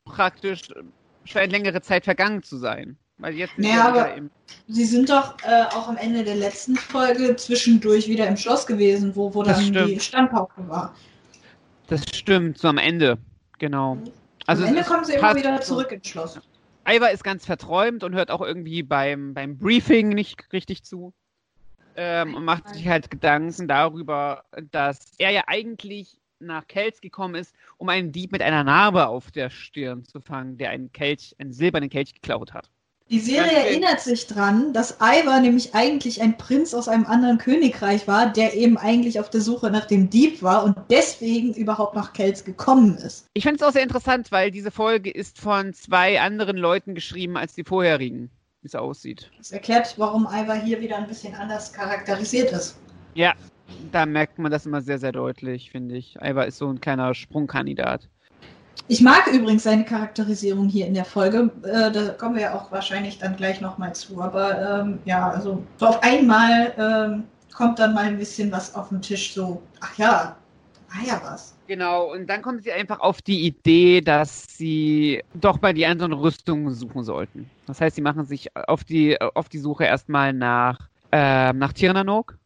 praktisch, 0.05 0.61
scheint 1.25 1.51
längere 1.51 1.81
Zeit 1.81 2.05
vergangen 2.05 2.43
zu 2.43 2.57
sein. 2.57 2.97
Weil 3.17 3.33
jetzt 3.33 3.57
naja, 3.57 3.89
aber 3.89 4.15
sie 4.69 4.85
sind 4.85 5.09
doch 5.09 5.35
äh, 5.43 5.63
auch 5.75 5.89
am 5.89 5.97
Ende 5.97 6.23
der 6.23 6.35
letzten 6.35 6.77
Folge 6.77 7.35
zwischendurch 7.35 8.07
wieder 8.07 8.25
im 8.27 8.37
Schloss 8.37 8.65
gewesen, 8.65 9.13
wo, 9.13 9.33
wo 9.33 9.43
dann 9.43 9.73
die 9.73 9.99
Standpauke 9.99 10.69
war. 10.69 10.95
Das 11.87 12.01
stimmt, 12.13 12.57
so 12.57 12.69
am 12.69 12.77
Ende, 12.77 13.17
genau. 13.57 13.97
Also 14.45 14.63
am 14.63 14.69
Ende 14.69 14.83
kommen 14.83 15.03
sie 15.03 15.15
immer 15.15 15.35
wieder 15.35 15.59
zurück 15.59 15.91
ins 15.91 16.07
Schloss. 16.07 16.39
Ivar 16.89 17.11
ist 17.11 17.23
ganz 17.23 17.45
verträumt 17.45 18.03
und 18.03 18.15
hört 18.15 18.31
auch 18.31 18.41
irgendwie 18.41 18.83
beim, 18.83 19.33
beim 19.33 19.57
Briefing 19.57 20.09
nicht 20.09 20.51
richtig 20.53 20.83
zu. 20.83 21.13
Ähm, 21.95 22.35
und 22.35 22.45
macht 22.45 22.69
sich 22.69 22.87
halt 22.87 23.11
Gedanken 23.11 23.67
darüber, 23.67 24.45
dass 24.71 25.13
er 25.17 25.31
ja 25.31 25.43
eigentlich 25.47 26.19
nach 26.39 26.67
Kelch 26.67 27.01
gekommen 27.01 27.35
ist, 27.35 27.53
um 27.77 27.89
einen 27.89 28.11
Dieb 28.11 28.31
mit 28.31 28.41
einer 28.41 28.63
Narbe 28.63 29.07
auf 29.07 29.31
der 29.31 29.49
Stirn 29.49 30.05
zu 30.05 30.21
fangen, 30.21 30.57
der 30.57 30.69
einen 30.69 30.91
Kelch, 30.91 31.35
einen 31.37 31.51
silbernen 31.51 31.89
Kelch 31.89 32.13
geklaut 32.13 32.53
hat. 32.53 32.69
Die 33.09 33.19
Serie 33.19 33.57
erinnert 33.57 34.01
sich 34.01 34.27
dran, 34.27 34.71
dass 34.71 34.97
Ivar 35.01 35.41
nämlich 35.41 35.73
eigentlich 35.73 36.21
ein 36.21 36.37
Prinz 36.37 36.75
aus 36.75 36.87
einem 36.87 37.07
anderen 37.07 37.39
Königreich 37.39 38.07
war, 38.07 38.31
der 38.31 38.53
eben 38.53 38.77
eigentlich 38.77 39.19
auf 39.19 39.31
der 39.31 39.41
Suche 39.41 39.71
nach 39.71 39.85
dem 39.85 40.11
Dieb 40.11 40.43
war 40.43 40.63
und 40.63 40.77
deswegen 40.91 41.55
überhaupt 41.55 41.95
nach 41.95 42.13
Kelz 42.13 42.43
gekommen 42.43 42.97
ist. 42.97 43.25
Ich 43.33 43.41
finde 43.41 43.55
es 43.55 43.63
auch 43.63 43.71
sehr 43.71 43.81
interessant, 43.81 44.31
weil 44.31 44.51
diese 44.51 44.69
Folge 44.69 45.09
ist 45.09 45.39
von 45.39 45.73
zwei 45.73 46.21
anderen 46.21 46.55
Leuten 46.55 46.93
geschrieben 46.93 47.35
als 47.35 47.55
die 47.55 47.63
vorherigen, 47.63 48.29
wie 48.61 48.67
es 48.67 48.75
aussieht. 48.75 49.31
Das 49.39 49.51
erklärt, 49.51 49.95
warum 49.97 50.27
Ivar 50.27 50.61
hier 50.61 50.79
wieder 50.79 50.97
ein 50.97 51.07
bisschen 51.07 51.33
anders 51.33 51.73
charakterisiert 51.73 52.51
ist. 52.51 52.77
Ja, 53.15 53.33
da 53.91 54.05
merkt 54.05 54.37
man 54.37 54.51
das 54.51 54.67
immer 54.67 54.81
sehr, 54.81 54.99
sehr 54.99 55.13
deutlich, 55.13 55.71
finde 55.71 55.97
ich. 55.97 56.15
Ivar 56.21 56.45
ist 56.45 56.59
so 56.59 56.69
ein 56.69 56.79
kleiner 56.79 57.15
Sprungkandidat. 57.15 58.07
Ich 58.91 59.01
mag 59.01 59.27
übrigens 59.31 59.63
seine 59.63 59.85
Charakterisierung 59.85 60.67
hier 60.67 60.87
in 60.87 60.95
der 60.95 61.05
Folge. 61.05 61.51
Äh, 61.61 61.91
da 61.91 62.09
kommen 62.09 62.33
wir 62.33 62.41
ja 62.41 62.55
auch 62.55 62.71
wahrscheinlich 62.71 63.19
dann 63.19 63.37
gleich 63.37 63.61
nochmal 63.61 63.93
zu. 63.93 64.19
Aber 64.19 64.81
ähm, 64.81 64.97
ja, 65.05 65.29
also 65.29 65.63
so 65.77 65.85
auf 65.85 66.01
einmal 66.01 66.73
ähm, 66.75 67.23
kommt 67.53 67.77
dann 67.77 67.93
mal 67.93 68.05
ein 68.05 68.17
bisschen 68.17 68.51
was 68.51 68.73
auf 68.73 68.89
den 68.89 68.99
Tisch. 68.99 69.31
So, 69.35 69.61
ach 69.79 69.95
ja, 69.99 70.35
war 70.91 71.05
ja 71.05 71.21
was. 71.23 71.55
Genau, 71.67 72.11
und 72.11 72.25
dann 72.25 72.41
kommen 72.41 72.61
sie 72.61 72.71
einfach 72.71 72.99
auf 72.99 73.21
die 73.21 73.45
Idee, 73.45 74.01
dass 74.01 74.57
sie 74.57 75.21
doch 75.35 75.59
bei 75.59 75.71
die 75.71 75.85
anderen 75.85 76.13
Rüstungen 76.13 76.73
suchen 76.73 77.03
sollten. 77.03 77.47
Das 77.67 77.79
heißt, 77.79 77.95
sie 77.95 78.01
machen 78.01 78.25
sich 78.25 78.49
auf 78.55 78.83
die, 78.83 79.21
auf 79.21 79.49
die 79.49 79.59
Suche 79.59 79.83
erstmal 79.83 80.33
nach, 80.33 80.79
äh, 81.11 81.53
nach 81.53 81.73
Tirnanok, 81.73 82.39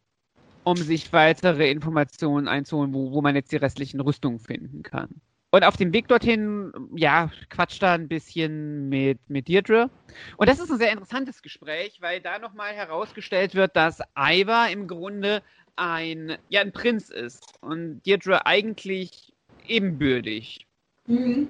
um 0.62 0.76
sich 0.76 1.10
weitere 1.10 1.70
Informationen 1.70 2.48
einzuholen, 2.48 2.92
wo, 2.92 3.12
wo 3.12 3.22
man 3.22 3.34
jetzt 3.34 3.50
die 3.50 3.56
restlichen 3.56 4.00
Rüstungen 4.00 4.40
finden 4.40 4.82
kann. 4.82 5.08
Und 5.54 5.62
auf 5.62 5.76
dem 5.76 5.92
Weg 5.92 6.08
dorthin, 6.08 6.72
ja, 6.96 7.30
quatscht 7.48 7.80
da 7.80 7.92
ein 7.92 8.08
bisschen 8.08 8.88
mit, 8.88 9.20
mit 9.28 9.48
Deirdre. 9.48 9.88
Und 10.36 10.48
das 10.48 10.58
ist 10.58 10.68
ein 10.68 10.78
sehr 10.78 10.90
interessantes 10.90 11.42
Gespräch, 11.42 11.98
weil 12.00 12.20
da 12.20 12.40
nochmal 12.40 12.72
herausgestellt 12.74 13.54
wird, 13.54 13.76
dass 13.76 14.00
Ivar 14.18 14.68
im 14.70 14.88
Grunde 14.88 15.44
ein, 15.76 16.38
ja, 16.48 16.60
ein 16.60 16.72
Prinz 16.72 17.08
ist 17.08 17.54
und 17.60 18.02
Deirdre 18.04 18.46
eigentlich 18.46 19.32
ebenbürtig. 19.68 20.66
Mhm. 21.06 21.46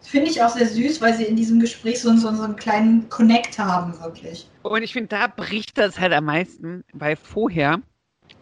Finde 0.00 0.28
ich 0.28 0.42
auch 0.42 0.48
sehr 0.48 0.66
süß, 0.66 1.00
weil 1.00 1.14
sie 1.14 1.26
in 1.26 1.36
diesem 1.36 1.60
Gespräch 1.60 2.00
so, 2.00 2.12
so, 2.16 2.34
so 2.34 2.42
einen 2.42 2.56
kleinen 2.56 3.08
Connect 3.08 3.56
haben, 3.56 3.96
wirklich. 4.00 4.48
Und 4.62 4.82
ich 4.82 4.92
finde, 4.94 5.10
da 5.10 5.28
bricht 5.28 5.78
das 5.78 6.00
halt 6.00 6.12
am 6.12 6.24
meisten, 6.24 6.82
weil 6.92 7.14
vorher 7.14 7.82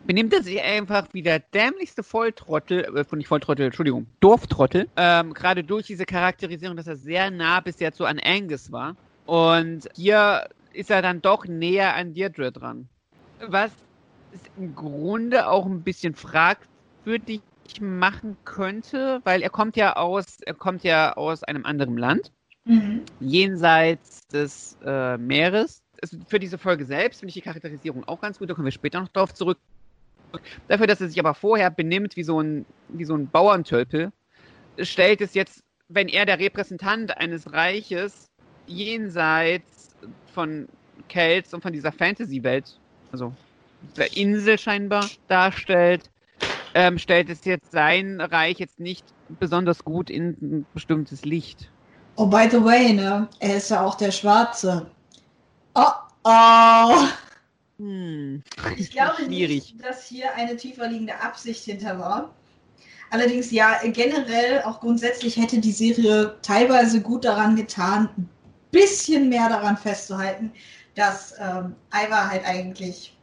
benimmt 0.06 0.32
er 0.32 0.42
sich 0.42 0.60
einfach 0.60 1.06
wie 1.12 1.22
der 1.22 1.38
dämlichste 1.38 2.02
Volltrottel, 2.02 2.84
äh, 2.96 3.16
nicht 3.16 3.28
Volltrottel, 3.28 3.66
Entschuldigung, 3.66 4.06
Dorftrottel, 4.20 4.88
ähm, 4.96 5.34
gerade 5.34 5.64
durch 5.64 5.86
diese 5.86 6.06
Charakterisierung, 6.06 6.76
dass 6.76 6.86
er 6.86 6.96
sehr 6.96 7.30
nah 7.30 7.60
bis 7.60 7.80
jetzt 7.80 7.98
so 7.98 8.04
an 8.04 8.18
Angus 8.18 8.72
war. 8.72 8.96
Und 9.26 9.88
hier 9.94 10.48
ist 10.72 10.90
er 10.90 11.02
dann 11.02 11.22
doch 11.22 11.46
näher 11.46 11.94
an 11.94 12.14
Deirdre 12.14 12.52
dran. 12.52 12.88
Was 13.46 13.70
es 14.32 14.40
im 14.56 14.74
Grunde 14.74 15.48
auch 15.48 15.66
ein 15.66 15.82
bisschen 15.82 16.14
fragwürdig 16.14 17.40
machen 17.80 18.36
könnte, 18.44 19.20
weil 19.24 19.42
er 19.42 19.50
kommt 19.50 19.76
ja 19.76 19.96
aus, 19.96 20.38
er 20.40 20.54
kommt 20.54 20.82
ja 20.82 21.16
aus 21.16 21.44
einem 21.44 21.64
anderen 21.64 21.96
Land, 21.96 22.32
mhm. 22.64 23.02
jenseits 23.20 24.26
des 24.28 24.76
äh, 24.84 25.16
Meeres. 25.18 25.82
Also 26.02 26.16
für 26.26 26.38
diese 26.38 26.58
Folge 26.58 26.84
selbst 26.84 27.20
finde 27.20 27.30
ich 27.30 27.34
die 27.34 27.42
Charakterisierung 27.42 28.04
auch 28.08 28.20
ganz 28.20 28.38
gut, 28.38 28.50
da 28.50 28.54
kommen 28.54 28.64
wir 28.64 28.72
später 28.72 29.00
noch 29.00 29.08
drauf 29.08 29.34
zurück. 29.34 29.58
Dafür, 30.68 30.86
dass 30.86 31.00
er 31.00 31.08
sich 31.08 31.18
aber 31.18 31.34
vorher 31.34 31.70
benimmt 31.70 32.16
wie 32.16 32.22
so 32.22 32.40
ein, 32.40 32.64
wie 32.88 33.04
so 33.04 33.14
ein 33.14 33.28
Bauerntölpel, 33.28 34.12
stellt 34.78 35.20
es 35.20 35.34
jetzt, 35.34 35.62
wenn 35.88 36.08
er 36.08 36.26
der 36.26 36.38
Repräsentant 36.38 37.16
eines 37.16 37.52
Reiches 37.52 38.30
jenseits 38.66 39.96
von 40.32 40.68
Kelts 41.08 41.52
und 41.52 41.62
von 41.62 41.72
dieser 41.72 41.92
Fantasy-Welt, 41.92 42.78
also 43.12 43.32
dieser 43.94 44.16
Insel 44.16 44.58
scheinbar 44.58 45.08
darstellt, 45.28 46.10
ähm, 46.74 46.98
stellt 46.98 47.28
es 47.30 47.44
jetzt 47.44 47.72
sein 47.72 48.20
Reich 48.20 48.58
jetzt 48.58 48.78
nicht 48.78 49.04
besonders 49.40 49.84
gut 49.84 50.10
in 50.10 50.36
ein 50.40 50.66
bestimmtes 50.72 51.24
Licht. 51.24 51.68
Oh, 52.16 52.26
by 52.26 52.48
the 52.50 52.62
way, 52.62 52.92
ne? 52.92 53.28
Er 53.40 53.56
ist 53.56 53.70
ja 53.70 53.84
auch 53.84 53.96
der 53.96 54.10
Schwarze. 54.10 54.86
Oh, 55.74 55.86
oh. 56.24 57.06
Hm. 57.80 58.42
Ich 58.76 58.90
glaube 58.90 59.24
Schwierig. 59.24 59.72
nicht, 59.72 59.84
dass 59.84 60.06
hier 60.06 60.34
eine 60.34 60.54
tiefer 60.56 60.86
liegende 60.86 61.18
Absicht 61.18 61.64
hinter 61.64 61.98
war. 61.98 62.34
Allerdings 63.08 63.50
ja, 63.50 63.80
generell, 63.84 64.62
auch 64.62 64.80
grundsätzlich 64.80 65.38
hätte 65.38 65.58
die 65.58 65.72
Serie 65.72 66.36
teilweise 66.42 67.00
gut 67.00 67.24
daran 67.24 67.56
getan, 67.56 68.10
ein 68.18 68.28
bisschen 68.70 69.30
mehr 69.30 69.48
daran 69.48 69.78
festzuhalten, 69.78 70.52
dass 70.94 71.34
ähm, 71.40 71.74
Ivar 71.90 72.30
halt 72.30 72.44
eigentlich 72.44 73.16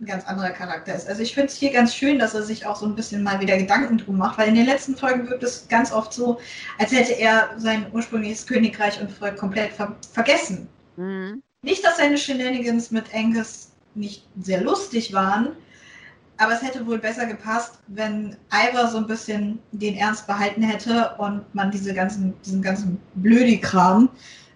ein 0.00 0.06
ganz 0.06 0.24
anderer 0.24 0.50
Charakter 0.50 0.94
ist. 0.94 1.06
Also 1.06 1.22
ich 1.22 1.34
finde 1.34 1.48
es 1.48 1.56
hier 1.56 1.70
ganz 1.70 1.94
schön, 1.94 2.18
dass 2.18 2.34
er 2.34 2.42
sich 2.42 2.64
auch 2.64 2.76
so 2.76 2.86
ein 2.86 2.94
bisschen 2.94 3.22
mal 3.22 3.38
wieder 3.38 3.58
Gedanken 3.58 3.98
drum 3.98 4.16
macht, 4.16 4.38
weil 4.38 4.48
in 4.48 4.54
den 4.54 4.66
letzten 4.66 4.96
Folgen 4.96 5.28
wirkt 5.28 5.42
es 5.42 5.68
ganz 5.68 5.92
oft 5.92 6.14
so, 6.14 6.40
als 6.78 6.90
hätte 6.90 7.12
er 7.12 7.50
sein 7.58 7.86
ursprüngliches 7.92 8.46
Königreich 8.46 8.98
und 8.98 9.12
Volk 9.12 9.36
komplett 9.36 9.74
ver 9.74 9.94
vergessen. 10.12 10.68
Mhm. 10.96 11.42
Nicht, 11.62 11.84
dass 11.84 11.98
seine 11.98 12.16
Shenanigans 12.16 12.90
mit 12.90 13.14
Angus 13.14 13.69
nicht 13.94 14.26
sehr 14.40 14.62
lustig 14.62 15.12
waren, 15.12 15.50
aber 16.40 16.54
es 16.54 16.62
hätte 16.62 16.86
wohl 16.86 16.98
besser 16.98 17.26
gepasst, 17.26 17.78
wenn 17.88 18.34
Ivor 18.50 18.88
so 18.88 18.96
ein 18.96 19.06
bisschen 19.06 19.58
den 19.72 19.94
Ernst 19.96 20.26
behalten 20.26 20.62
hätte 20.62 21.14
und 21.18 21.42
man 21.54 21.70
diese 21.70 21.92
ganzen, 21.92 22.32
diesen 22.42 22.62
ganzen 22.62 22.98
Blödi-Kram 23.16 24.08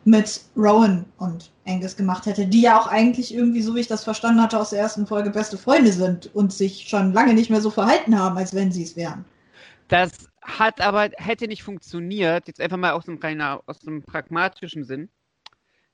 mit 0.07 0.41
Rowan 0.57 1.05
und 1.19 1.51
Angus 1.67 1.97
gemacht 1.97 2.25
hätte, 2.27 2.47
die 2.47 2.63
ja 2.63 2.79
auch 2.79 2.87
eigentlich 2.87 3.35
irgendwie, 3.35 3.63
so 3.63 3.75
wie 3.75 3.81
ich 3.81 3.87
das 3.87 4.05
verstanden 4.05 4.43
hatte, 4.43 4.59
aus 4.59 4.71
der 4.71 4.81
ersten 4.81 5.07
Folge 5.07 5.31
beste 5.31 5.59
Freunde 5.59 5.93
sind 5.93 6.35
und 6.35 6.53
sich 6.53 6.89
schon 6.89 7.13
lange 7.13 7.35
nicht 7.35 7.51
mehr 7.51 7.61
so 7.61 7.71
verhalten 7.71 8.19
haben, 8.19 8.37
als 8.37 8.55
wenn 8.55 8.73
sie 8.73 8.83
es 8.83 8.97
wären. 8.97 9.25
Das 9.89 10.29
hat 10.41 10.81
aber, 10.81 11.11
hätte 11.17 11.49
nicht 11.49 11.63
funktioniert, 11.63 12.49
jetzt 12.49 12.61
einfach 12.61 12.77
mal 12.77 12.93
aus 12.93 13.05
reiner, 13.23 13.63
aus 13.67 13.87
einem 13.87 14.03
pragmatischen 14.03 14.85
Sinn, 14.85 15.11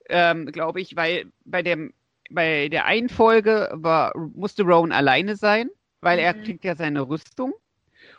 ähm, 0.09 0.45
glaube 0.45 0.81
ich, 0.81 0.95
weil 0.95 1.31
bei 1.45 1.61
dem, 1.61 1.93
bei 2.33 2.69
der 2.69 2.85
einen 2.85 3.09
Folge 3.09 3.69
war, 3.73 4.13
musste 4.33 4.63
Rowan 4.63 4.91
alleine 4.91 5.35
sein, 5.35 5.69
weil 6.01 6.17
mhm. 6.17 6.23
er 6.23 6.33
kriegt 6.33 6.63
ja 6.63 6.75
seine 6.75 7.07
Rüstung. 7.07 7.53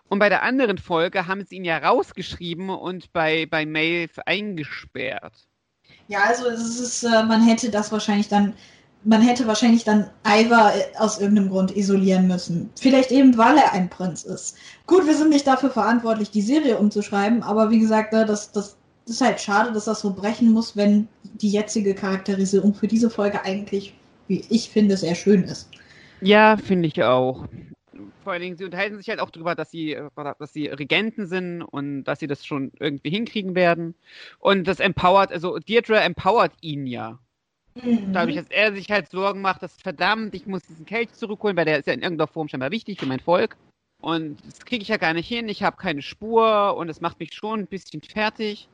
Und 0.09 0.19
bei 0.19 0.29
der 0.29 0.43
anderen 0.43 0.79
Folge 0.79 1.27
haben 1.27 1.45
sie 1.45 1.57
ihn 1.57 1.65
ja 1.65 1.79
rausgeschrieben 1.79 2.69
und 2.71 3.13
bei, 3.13 3.47
bei 3.47 3.65
Maeve 3.65 4.27
eingesperrt. 4.27 5.33
Ja, 6.09 6.25
also 6.25 6.49
es 6.49 6.79
ist, 6.79 7.05
äh, 7.05 7.23
man 7.25 7.43
hätte 7.43 7.71
das 7.71 7.91
wahrscheinlich 7.93 8.29
dann, 8.29 8.55
man 9.05 9.23
hätte 9.23 9.47
wahrscheinlich 9.47 9.85
dann 9.85 10.11
Ivar 10.27 10.75
äh, 10.77 10.83
aus 10.99 11.19
irgendeinem 11.19 11.49
Grund 11.49 11.77
isolieren 11.77 12.27
müssen. 12.27 12.71
Vielleicht 12.79 13.11
eben, 13.11 13.37
weil 13.39 13.57
er 13.57 13.73
ein 13.73 13.89
Prinz 13.89 14.25
ist. 14.25 14.57
Gut, 14.87 15.07
wir 15.07 15.15
sind 15.15 15.31
nicht 15.31 15.47
dafür 15.47 15.71
verantwortlich, 15.71 16.31
die 16.31 16.43
Serie 16.43 16.77
umzuschreiben, 16.77 17.43
aber 17.43 17.71
wie 17.71 17.81
gesagt, 17.81 18.13
ne, 18.13 18.27
das, 18.27 18.53
das 18.53 18.77
ist 19.07 19.21
halt 19.21 19.41
schade, 19.41 19.73
dass 19.73 19.87
das 19.87 20.01
so 20.01 20.13
brechen 20.13 20.53
muss, 20.53 20.77
wenn 20.77 21.09
die 21.23 21.51
jetzige 21.51 21.95
Charakterisierung 21.95 22.75
für 22.75 22.89
diese 22.89 23.11
Folge 23.11 23.45
eigentlich, 23.45 23.95
wie 24.33 24.45
ich 24.51 24.71
finde, 24.71 24.97
sehr 24.97 25.15
schön 25.15 25.45
ist. 25.45 25.69
Ja, 26.21 26.57
finde 26.57 26.89
ich 26.89 27.03
auch 27.03 27.47
vor 28.23 28.33
allen 28.33 28.43
Dingen, 28.43 28.57
sie 28.57 28.65
unterhalten 28.65 28.97
sich 28.97 29.09
halt 29.09 29.21
auch 29.21 29.31
darüber, 29.31 29.55
dass 29.55 29.71
sie, 29.71 29.95
äh, 29.95 30.09
dass 30.39 30.53
sie 30.53 30.67
Regenten 30.67 31.27
sind 31.27 31.63
und 31.63 32.05
dass 32.05 32.21
sie 32.21 32.27
das 32.27 32.45
schon 32.45 32.73
irgendwie 32.79 33.11
hinkriegen 33.11 33.55
werden. 33.55 33.95
Und 34.39 34.67
das 34.67 34.81
empowert, 34.81 35.33
also 35.33 35.59
Deirdre 35.59 36.01
empowert 36.01 36.53
ihn 36.61 36.87
ja. 36.87 37.19
Mhm. 37.75 38.13
Dadurch, 38.13 38.37
dass 38.37 38.51
er 38.51 38.75
sich 38.75 38.91
halt 38.91 39.11
Sorgen 39.11 39.41
macht, 39.41 39.63
dass 39.63 39.77
verdammt, 39.77 40.35
ich 40.35 40.47
muss 40.47 40.63
diesen 40.67 40.87
Kelch 40.87 41.13
zurückholen, 41.13 41.57
weil 41.57 41.65
der 41.65 41.79
ist 41.79 41.87
ja 41.87 41.93
in 41.93 42.03
irgendeiner 42.03 42.29
Form 42.29 42.49
scheinbar 42.49 42.71
wichtig 42.71 42.99
für 42.99 43.07
mein 43.07 43.21
Volk. 43.21 43.57
Und 44.01 44.45
das 44.45 44.59
kriege 44.65 44.83
ich 44.83 44.89
ja 44.89 44.97
gar 44.97 45.15
nicht 45.15 45.29
hin, 45.29 45.49
ich 45.49 45.63
habe 45.63 45.77
keine 45.77 46.03
Spur 46.03 46.77
und 46.77 46.89
es 46.89 47.01
macht 47.01 47.21
mich 47.21 47.33
schon 47.35 47.61
ein 47.61 47.67
bisschen 47.67 48.03
fertig. 48.03 48.69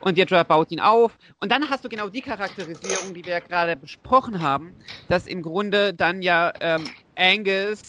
Und 0.00 0.18
Deirdre 0.18 0.44
baut 0.44 0.70
ihn 0.70 0.80
auf. 0.80 1.16
Und 1.40 1.50
dann 1.50 1.68
hast 1.68 1.84
du 1.84 1.88
genau 1.88 2.08
die 2.08 2.20
Charakterisierung, 2.20 3.14
die 3.14 3.24
wir 3.24 3.34
ja 3.34 3.40
gerade 3.40 3.76
besprochen 3.76 4.40
haben, 4.40 4.74
dass 5.08 5.26
im 5.26 5.42
Grunde 5.42 5.94
dann 5.94 6.22
ja 6.22 6.52
ähm, 6.60 6.84
Angus 7.16 7.80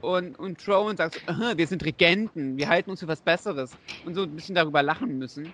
und, 0.00 0.38
und 0.38 0.62
Throne 0.62 0.96
sagt, 0.96 1.22
wir 1.56 1.66
sind 1.66 1.84
Regenten, 1.84 2.56
wir 2.56 2.68
halten 2.68 2.90
uns 2.90 3.00
für 3.00 3.08
was 3.08 3.20
Besseres 3.20 3.72
und 4.04 4.14
so 4.14 4.22
ein 4.22 4.34
bisschen 4.34 4.54
darüber 4.54 4.82
lachen 4.82 5.18
müssen. 5.18 5.52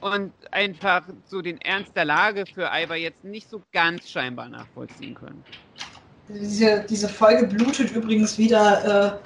Und 0.00 0.32
einfach 0.50 1.02
so 1.26 1.42
den 1.42 1.60
Ernst 1.60 1.94
der 1.94 2.04
Lage 2.04 2.44
für 2.46 2.68
Ivar 2.72 2.96
jetzt 2.96 3.22
nicht 3.22 3.48
so 3.48 3.62
ganz 3.72 4.10
scheinbar 4.10 4.48
nachvollziehen 4.48 5.14
können. 5.14 5.44
Diese, 6.28 6.84
diese 6.88 7.08
Folge 7.08 7.46
blutet 7.46 7.92
übrigens 7.92 8.38
wieder 8.38 9.20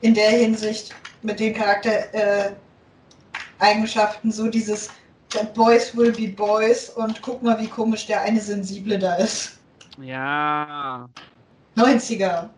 äh, 0.00 0.06
in 0.06 0.14
der 0.14 0.30
Hinsicht 0.30 0.94
mit 1.22 1.40
den 1.40 1.54
Charaktereigenschaften, 1.54 4.30
äh, 4.30 4.32
so 4.32 4.48
dieses 4.48 4.90
Boys 5.54 5.96
will 5.96 6.12
be 6.12 6.28
Boys 6.28 6.90
und 6.90 7.20
guck 7.22 7.42
mal, 7.42 7.58
wie 7.60 7.68
komisch 7.68 8.06
der 8.06 8.22
eine 8.22 8.40
Sensible 8.40 8.98
da 8.98 9.14
ist. 9.16 9.58
Ja. 10.00 11.08
90er. 11.76 12.48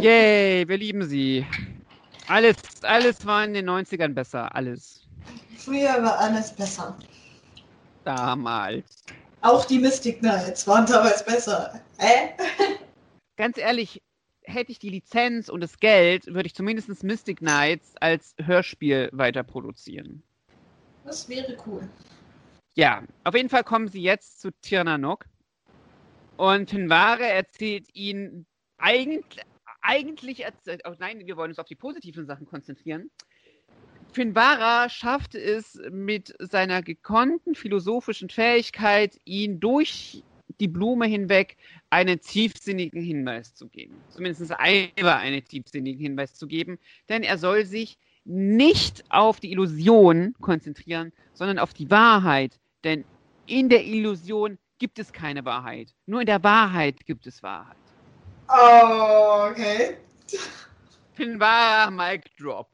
Yay, 0.00 0.66
wir 0.66 0.78
lieben 0.78 1.04
sie. 1.06 1.46
Alles, 2.26 2.56
alles 2.82 3.24
war 3.24 3.44
in 3.44 3.54
den 3.54 3.68
90ern 3.68 4.14
besser, 4.14 4.54
alles. 4.54 5.06
Früher 5.56 6.02
war 6.02 6.18
alles 6.18 6.54
besser. 6.54 6.96
Damals. 8.04 9.04
Auch 9.40 9.64
die 9.64 9.78
Mystic 9.78 10.20
Knights 10.20 10.66
waren 10.66 10.86
damals 10.86 11.24
besser. 11.24 11.80
Hä? 11.98 12.30
Ganz 13.36 13.58
ehrlich, 13.58 14.02
hätte 14.42 14.72
ich 14.72 14.78
die 14.78 14.88
Lizenz 14.88 15.48
und 15.48 15.60
das 15.60 15.78
Geld, 15.78 16.26
würde 16.26 16.46
ich 16.46 16.54
zumindest 16.54 17.02
Mystic 17.04 17.38
Knights 17.38 17.92
als 18.00 18.34
Hörspiel 18.42 19.10
weiter 19.12 19.42
produzieren. 19.42 20.22
Das 21.08 21.26
wäre 21.26 21.56
cool. 21.66 21.88
Ja, 22.74 23.02
auf 23.24 23.34
jeden 23.34 23.48
Fall 23.48 23.64
kommen 23.64 23.88
sie 23.88 24.02
jetzt 24.02 24.40
zu 24.40 24.50
Tirnanok. 24.60 25.24
Und 26.36 26.70
Hinware 26.70 27.26
erzählt 27.26 27.88
ihnen 27.94 28.46
eigentlich, 28.76 29.42
eigentlich 29.80 30.44
erzählt, 30.44 30.82
oh 30.86 30.94
nein, 30.98 31.26
wir 31.26 31.36
wollen 31.38 31.50
uns 31.50 31.58
auf 31.58 31.66
die 31.66 31.74
positiven 31.74 32.26
Sachen 32.26 32.46
konzentrieren. 32.46 33.10
Finvara 34.12 34.88
schafft 34.90 35.34
es 35.34 35.80
mit 35.90 36.34
seiner 36.38 36.82
gekonnten 36.82 37.54
philosophischen 37.54 38.28
Fähigkeit, 38.28 39.18
ihn 39.24 39.60
durch 39.60 40.22
die 40.60 40.68
Blume 40.68 41.06
hinweg 41.06 41.56
einen 41.88 42.20
tiefsinnigen 42.20 43.02
Hinweis 43.02 43.54
zu 43.54 43.68
geben. 43.68 43.94
Zumindest 44.10 44.52
einmal 44.52 45.18
einen 45.18 45.42
tiefsinnigen 45.42 46.00
Hinweis 46.00 46.34
zu 46.34 46.46
geben, 46.46 46.78
denn 47.08 47.22
er 47.22 47.38
soll 47.38 47.64
sich 47.64 47.98
nicht 48.28 49.04
auf 49.08 49.40
die 49.40 49.50
Illusion 49.50 50.34
konzentrieren, 50.40 51.12
sondern 51.32 51.58
auf 51.58 51.72
die 51.72 51.90
Wahrheit. 51.90 52.58
Denn 52.84 53.04
in 53.46 53.70
der 53.70 53.84
Illusion 53.84 54.58
gibt 54.78 54.98
es 54.98 55.12
keine 55.12 55.44
Wahrheit. 55.44 55.94
Nur 56.06 56.20
in 56.20 56.26
der 56.26 56.42
Wahrheit 56.44 57.06
gibt 57.06 57.26
es 57.26 57.42
Wahrheit. 57.42 57.76
Oh, 58.48 59.48
okay. 59.50 59.96
Bin 61.16 61.40
wahrer 61.40 61.90
Mic 61.90 62.24
Drop. 62.38 62.68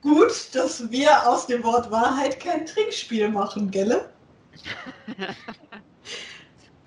Gut, 0.00 0.54
dass 0.54 0.90
wir 0.90 1.28
aus 1.28 1.46
dem 1.46 1.62
Wort 1.62 1.90
Wahrheit 1.90 2.40
kein 2.40 2.64
Trinkspiel 2.64 3.28
machen, 3.28 3.70
gelle? 3.70 4.12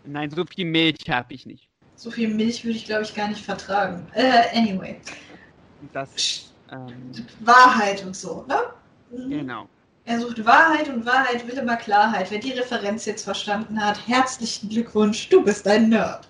Nein, 0.05 0.29
so 0.31 0.45
viel 0.45 0.65
Milch 0.65 1.09
habe 1.09 1.33
ich 1.33 1.45
nicht. 1.45 1.69
So 1.95 2.11
viel 2.11 2.27
Milch 2.27 2.63
würde 2.63 2.77
ich, 2.77 2.85
glaube 2.85 3.03
ich, 3.03 3.13
gar 3.13 3.27
nicht 3.27 3.43
vertragen. 3.43 4.07
Äh, 4.13 4.57
anyway. 4.57 4.99
Das, 5.93 6.53
ähm, 6.71 7.11
Wahrheit 7.41 8.05
und 8.05 8.15
so, 8.15 8.45
ne? 8.47 8.57
Mhm. 9.11 9.29
Genau. 9.29 9.69
Er 10.05 10.19
sucht 10.19 10.45
Wahrheit 10.45 10.87
und 10.89 11.05
Wahrheit 11.05 11.47
will 11.47 11.57
immer 11.57 11.77
Klarheit. 11.77 12.29
Wer 12.29 12.39
die 12.39 12.51
Referenz 12.51 13.05
jetzt 13.05 13.23
verstanden 13.23 13.83
hat, 13.83 14.07
herzlichen 14.07 14.69
Glückwunsch, 14.69 15.29
du 15.29 15.43
bist 15.43 15.67
ein 15.67 15.89
Nerd 15.89 16.27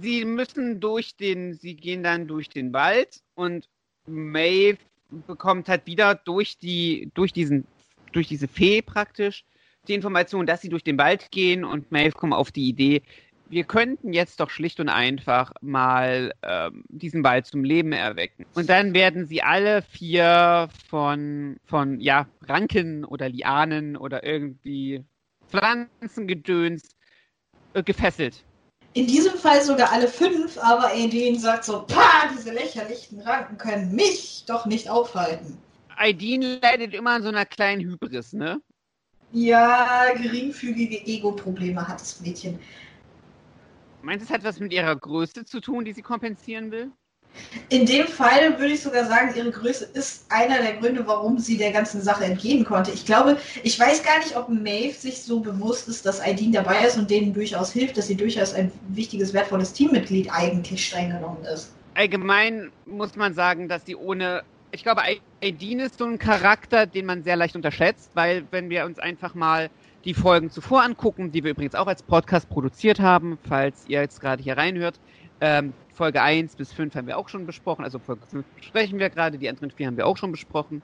sie 0.00 0.24
müssen 0.24 0.80
durch 0.80 1.16
den, 1.16 1.54
sie 1.54 1.74
gehen 1.74 2.02
dann 2.02 2.26
durch 2.26 2.48
den 2.48 2.72
Wald 2.72 3.22
und 3.34 3.68
Maeve 4.06 4.78
bekommt 5.26 5.68
halt 5.68 5.86
wieder 5.86 6.14
durch 6.14 6.58
die, 6.58 7.10
durch 7.14 7.32
diesen, 7.32 7.66
durch 8.12 8.28
diese 8.28 8.48
Fee 8.48 8.82
praktisch 8.82 9.44
die 9.88 9.94
Information, 9.94 10.46
dass 10.46 10.60
sie 10.60 10.68
durch 10.68 10.84
den 10.84 10.98
Wald 10.98 11.30
gehen 11.30 11.64
und 11.64 11.90
Maeve 11.90 12.12
kommt 12.12 12.34
auf 12.34 12.52
die 12.52 12.68
Idee, 12.68 13.02
wir 13.50 13.64
könnten 13.64 14.12
jetzt 14.12 14.38
doch 14.38 14.48
schlicht 14.48 14.78
und 14.78 14.88
einfach 14.88 15.52
mal 15.60 16.32
ähm, 16.42 16.84
diesen 16.88 17.24
Wald 17.24 17.46
zum 17.46 17.64
Leben 17.64 17.92
erwecken. 17.92 18.46
Und 18.54 18.70
dann 18.70 18.94
werden 18.94 19.26
sie 19.26 19.42
alle 19.42 19.82
vier 19.82 20.68
von, 20.88 21.56
von 21.64 22.00
ja, 22.00 22.26
Ranken 22.46 23.04
oder 23.04 23.28
Lianen 23.28 23.96
oder 23.96 24.24
irgendwie 24.24 25.04
Pflanzengedöns 25.48 26.94
äh, 27.74 27.82
gefesselt. 27.82 28.44
In 28.92 29.06
diesem 29.06 29.34
Fall 29.34 29.62
sogar 29.62 29.92
alle 29.92 30.08
fünf, 30.08 30.56
aber 30.58 30.92
Aideen 30.92 31.38
sagt 31.38 31.64
so, 31.64 31.84
pah, 31.86 32.28
diese 32.32 32.52
lächerlichen 32.52 33.20
Ranken 33.20 33.58
können 33.58 33.94
mich 33.94 34.44
doch 34.46 34.66
nicht 34.66 34.88
aufhalten. 34.88 35.58
Aideen 35.96 36.60
leidet 36.60 36.94
immer 36.94 37.10
an 37.10 37.22
so 37.22 37.28
einer 37.28 37.46
kleinen 37.46 37.82
Hybris, 37.82 38.32
ne? 38.32 38.60
Ja, 39.32 40.12
geringfügige 40.16 41.06
Ego-Probleme 41.06 41.86
hat 41.86 42.00
das 42.00 42.20
Mädchen. 42.20 42.58
Meinst 44.02 44.22
du, 44.22 44.32
es 44.32 44.34
hat 44.34 44.44
was 44.44 44.60
mit 44.60 44.72
ihrer 44.72 44.96
Größe 44.96 45.44
zu 45.44 45.60
tun, 45.60 45.84
die 45.84 45.92
sie 45.92 46.02
kompensieren 46.02 46.70
will? 46.70 46.90
In 47.68 47.86
dem 47.86 48.06
Fall 48.08 48.58
würde 48.58 48.72
ich 48.72 48.82
sogar 48.82 49.04
sagen, 49.04 49.32
ihre 49.36 49.50
Größe 49.50 49.84
ist 49.94 50.26
einer 50.30 50.60
der 50.60 50.76
Gründe, 50.78 51.06
warum 51.06 51.38
sie 51.38 51.56
der 51.56 51.70
ganzen 51.70 52.00
Sache 52.00 52.24
entgehen 52.24 52.64
konnte. 52.64 52.90
Ich 52.90 53.06
glaube, 53.06 53.36
ich 53.62 53.78
weiß 53.78 54.02
gar 54.02 54.18
nicht, 54.18 54.36
ob 54.36 54.48
Maeve 54.48 54.94
sich 54.94 55.22
so 55.22 55.40
bewusst 55.40 55.88
ist, 55.88 56.04
dass 56.04 56.20
Aideen 56.20 56.52
dabei 56.52 56.84
ist 56.86 56.96
und 56.98 57.10
denen 57.10 57.32
durchaus 57.32 57.72
hilft, 57.72 57.96
dass 57.96 58.08
sie 58.08 58.16
durchaus 58.16 58.54
ein 58.54 58.72
wichtiges, 58.88 59.32
wertvolles 59.32 59.72
Teammitglied 59.72 60.28
eigentlich 60.32 60.84
streng 60.86 61.10
genommen 61.10 61.44
ist. 61.44 61.72
Allgemein 61.94 62.72
muss 62.86 63.14
man 63.16 63.34
sagen, 63.34 63.68
dass 63.68 63.86
sie 63.86 63.94
ohne. 63.94 64.42
Ich 64.72 64.82
glaube, 64.82 65.02
Aideen 65.40 65.80
ist 65.80 65.98
so 65.98 66.04
ein 66.04 66.18
Charakter, 66.18 66.86
den 66.86 67.06
man 67.06 67.22
sehr 67.22 67.36
leicht 67.36 67.56
unterschätzt, 67.56 68.10
weil 68.14 68.44
wenn 68.50 68.70
wir 68.70 68.86
uns 68.86 68.98
einfach 68.98 69.34
mal 69.34 69.68
die 70.04 70.14
Folgen 70.14 70.50
zuvor 70.50 70.82
angucken, 70.82 71.30
die 71.32 71.44
wir 71.44 71.50
übrigens 71.52 71.74
auch 71.74 71.86
als 71.86 72.02
Podcast 72.02 72.48
produziert 72.48 73.00
haben, 73.00 73.38
falls 73.48 73.84
ihr 73.88 74.00
jetzt 74.00 74.20
gerade 74.20 74.42
hier 74.42 74.56
reinhört, 74.56 74.98
Ähm, 75.42 75.72
Folge 75.94 76.20
1 76.20 76.56
bis 76.56 76.72
5 76.72 76.94
haben 76.94 77.06
wir 77.06 77.16
auch 77.16 77.28
schon 77.30 77.46
besprochen, 77.46 77.82
also 77.82 77.98
Folge 77.98 78.26
5 78.26 78.44
besprechen 78.56 78.98
wir 78.98 79.08
gerade, 79.08 79.38
die 79.38 79.48
anderen 79.48 79.70
vier 79.70 79.86
haben 79.86 79.96
wir 79.96 80.06
auch 80.06 80.18
schon 80.18 80.32
besprochen. 80.32 80.82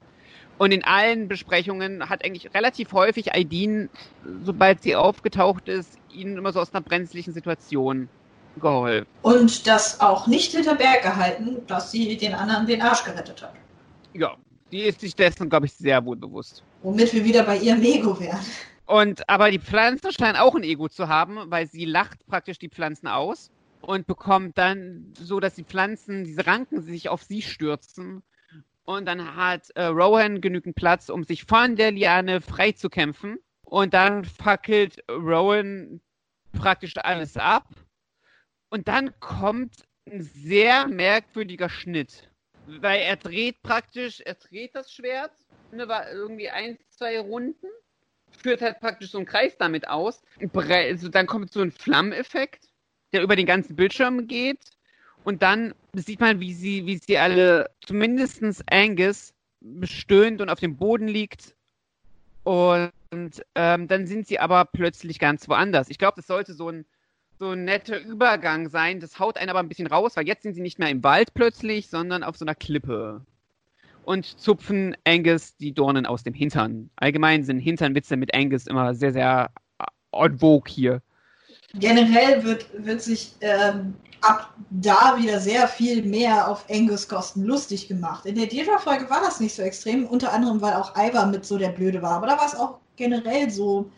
Und 0.58 0.72
in 0.72 0.82
allen 0.82 1.28
Besprechungen 1.28 2.08
hat 2.08 2.24
eigentlich 2.24 2.54
relativ 2.54 2.92
häufig 2.92 3.34
Aidin, 3.34 3.90
sobald 4.44 4.82
sie 4.82 4.96
aufgetaucht 4.96 5.68
ist, 5.68 5.98
ihnen 6.10 6.38
immer 6.38 6.52
so 6.52 6.60
aus 6.60 6.72
einer 6.72 6.80
brenzlichen 6.80 7.34
Situation 7.34 8.08
geholfen. 8.58 9.06
Und 9.22 9.66
das 9.66 10.00
auch 10.00 10.26
nicht 10.26 10.52
hinter 10.52 10.74
Berg 10.74 11.02
gehalten, 11.02 11.58
dass 11.66 11.92
sie 11.92 12.16
den 12.16 12.32
anderen 12.32 12.66
den 12.66 12.80
Arsch 12.80 13.04
gerettet 13.04 13.42
hat. 13.42 13.52
Ja, 14.14 14.36
die 14.72 14.80
ist 14.80 15.00
sich 15.00 15.14
dessen, 15.14 15.50
glaube 15.50 15.66
ich, 15.66 15.74
sehr 15.74 16.02
wohl 16.04 16.16
bewusst. 16.16 16.62
Womit 16.82 17.12
wir 17.12 17.24
wieder 17.24 17.42
bei 17.42 17.58
ihrem 17.58 17.82
Ego 17.82 18.18
wären. 18.18 18.40
Und 18.86 19.28
aber 19.28 19.50
die 19.50 19.58
Pflanzen 19.58 20.12
scheinen 20.12 20.36
auch 20.36 20.54
ein 20.54 20.62
Ego 20.62 20.88
zu 20.88 21.08
haben, 21.08 21.50
weil 21.50 21.66
sie 21.66 21.84
lacht 21.84 22.24
praktisch 22.26 22.58
die 22.58 22.68
Pflanzen 22.68 23.08
aus 23.08 23.50
und 23.80 24.06
bekommt 24.06 24.56
dann 24.58 25.12
so, 25.18 25.40
dass 25.40 25.54
die 25.54 25.64
Pflanzen, 25.64 26.24
diese 26.24 26.46
Ranken 26.46 26.80
sich 26.82 27.08
auf 27.08 27.22
sie 27.24 27.42
stürzen. 27.42 28.22
Und 28.84 29.06
dann 29.06 29.34
hat 29.34 29.70
äh, 29.70 29.86
Rowan 29.86 30.40
genügend 30.40 30.76
Platz, 30.76 31.08
um 31.08 31.24
sich 31.24 31.44
von 31.44 31.74
der 31.74 31.90
Liane 31.90 32.40
frei 32.40 32.72
zu 32.72 32.88
kämpfen. 32.88 33.38
Und 33.62 33.92
dann 33.94 34.24
fackelt 34.24 35.02
Rowan 35.10 36.00
praktisch 36.52 36.96
alles 36.96 37.36
ab. 37.36 37.66
Und 38.70 38.86
dann 38.86 39.18
kommt 39.18 39.82
ein 40.06 40.22
sehr 40.22 40.86
merkwürdiger 40.86 41.68
Schnitt. 41.68 42.30
Weil 42.66 43.00
er 43.00 43.16
dreht 43.16 43.60
praktisch, 43.62 44.20
er 44.20 44.34
dreht 44.34 44.76
das 44.76 44.92
Schwert, 44.92 45.32
ne, 45.72 45.88
irgendwie 46.12 46.50
ein, 46.50 46.78
zwei 46.88 47.18
Runden 47.18 47.66
führt 48.36 48.62
halt 48.62 48.80
praktisch 48.80 49.10
so 49.10 49.18
einen 49.18 49.26
Kreis 49.26 49.56
damit 49.58 49.88
aus. 49.88 50.22
Also 50.54 51.08
dann 51.08 51.26
kommt 51.26 51.52
so 51.52 51.60
ein 51.60 51.72
Flammeneffekt, 51.72 52.68
der 53.12 53.22
über 53.22 53.36
den 53.36 53.46
ganzen 53.46 53.76
Bildschirm 53.76 54.26
geht. 54.26 54.60
Und 55.24 55.42
dann 55.42 55.74
sieht 55.92 56.20
man, 56.20 56.40
wie 56.40 56.54
sie, 56.54 56.86
wie 56.86 56.98
sie 56.98 57.18
alle, 57.18 57.70
zumindest 57.84 58.42
Angus, 58.70 59.34
bestöhnt 59.60 60.40
und 60.40 60.50
auf 60.50 60.60
dem 60.60 60.76
Boden 60.76 61.08
liegt. 61.08 61.56
Und 62.44 62.92
ähm, 63.56 63.88
dann 63.88 64.06
sind 64.06 64.28
sie 64.28 64.38
aber 64.38 64.64
plötzlich 64.66 65.18
ganz 65.18 65.48
woanders. 65.48 65.88
Ich 65.88 65.98
glaube, 65.98 66.14
das 66.16 66.28
sollte 66.28 66.54
so 66.54 66.68
ein, 66.68 66.86
so 67.40 67.50
ein 67.50 67.64
netter 67.64 67.98
Übergang 68.00 68.68
sein. 68.68 69.00
Das 69.00 69.18
haut 69.18 69.36
einen 69.36 69.50
aber 69.50 69.58
ein 69.58 69.68
bisschen 69.68 69.88
raus, 69.88 70.16
weil 70.16 70.28
jetzt 70.28 70.44
sind 70.44 70.54
sie 70.54 70.60
nicht 70.60 70.78
mehr 70.78 70.90
im 70.90 71.02
Wald 71.02 71.34
plötzlich, 71.34 71.88
sondern 71.88 72.22
auf 72.22 72.36
so 72.36 72.44
einer 72.44 72.54
Klippe 72.54 73.26
und 74.06 74.38
zupfen 74.38 74.96
Angus 75.04 75.56
die 75.56 75.72
Dornen 75.72 76.06
aus 76.06 76.22
dem 76.22 76.32
Hintern. 76.32 76.90
Allgemein 76.96 77.42
sind 77.42 77.58
Hinternwitze 77.58 78.16
mit 78.16 78.34
Angus 78.34 78.66
immer 78.66 78.94
sehr, 78.94 79.12
sehr 79.12 79.50
on 80.12 80.38
vogue 80.38 80.72
hier. 80.72 81.02
Generell 81.74 82.44
wird, 82.44 82.68
wird 82.78 83.02
sich 83.02 83.32
ähm, 83.40 83.94
ab 84.22 84.54
da 84.70 85.16
wieder 85.18 85.40
sehr 85.40 85.66
viel 85.66 86.04
mehr 86.04 86.48
auf 86.48 86.64
Angus 86.70 87.08
Kosten 87.08 87.42
lustig 87.42 87.88
gemacht. 87.88 88.24
In 88.26 88.36
der 88.36 88.46
Dieter-Folge 88.46 89.10
war 89.10 89.20
das 89.20 89.40
nicht 89.40 89.54
so 89.54 89.62
extrem, 89.62 90.06
unter 90.06 90.32
anderem, 90.32 90.60
weil 90.60 90.74
auch 90.74 90.96
Ivar 90.96 91.26
mit 91.26 91.44
so 91.44 91.58
der 91.58 91.70
Blöde 91.70 92.00
war. 92.00 92.12
Aber 92.12 92.28
da 92.28 92.38
war 92.38 92.46
es 92.46 92.54
auch 92.54 92.78
generell 92.94 93.50
so 93.50 93.90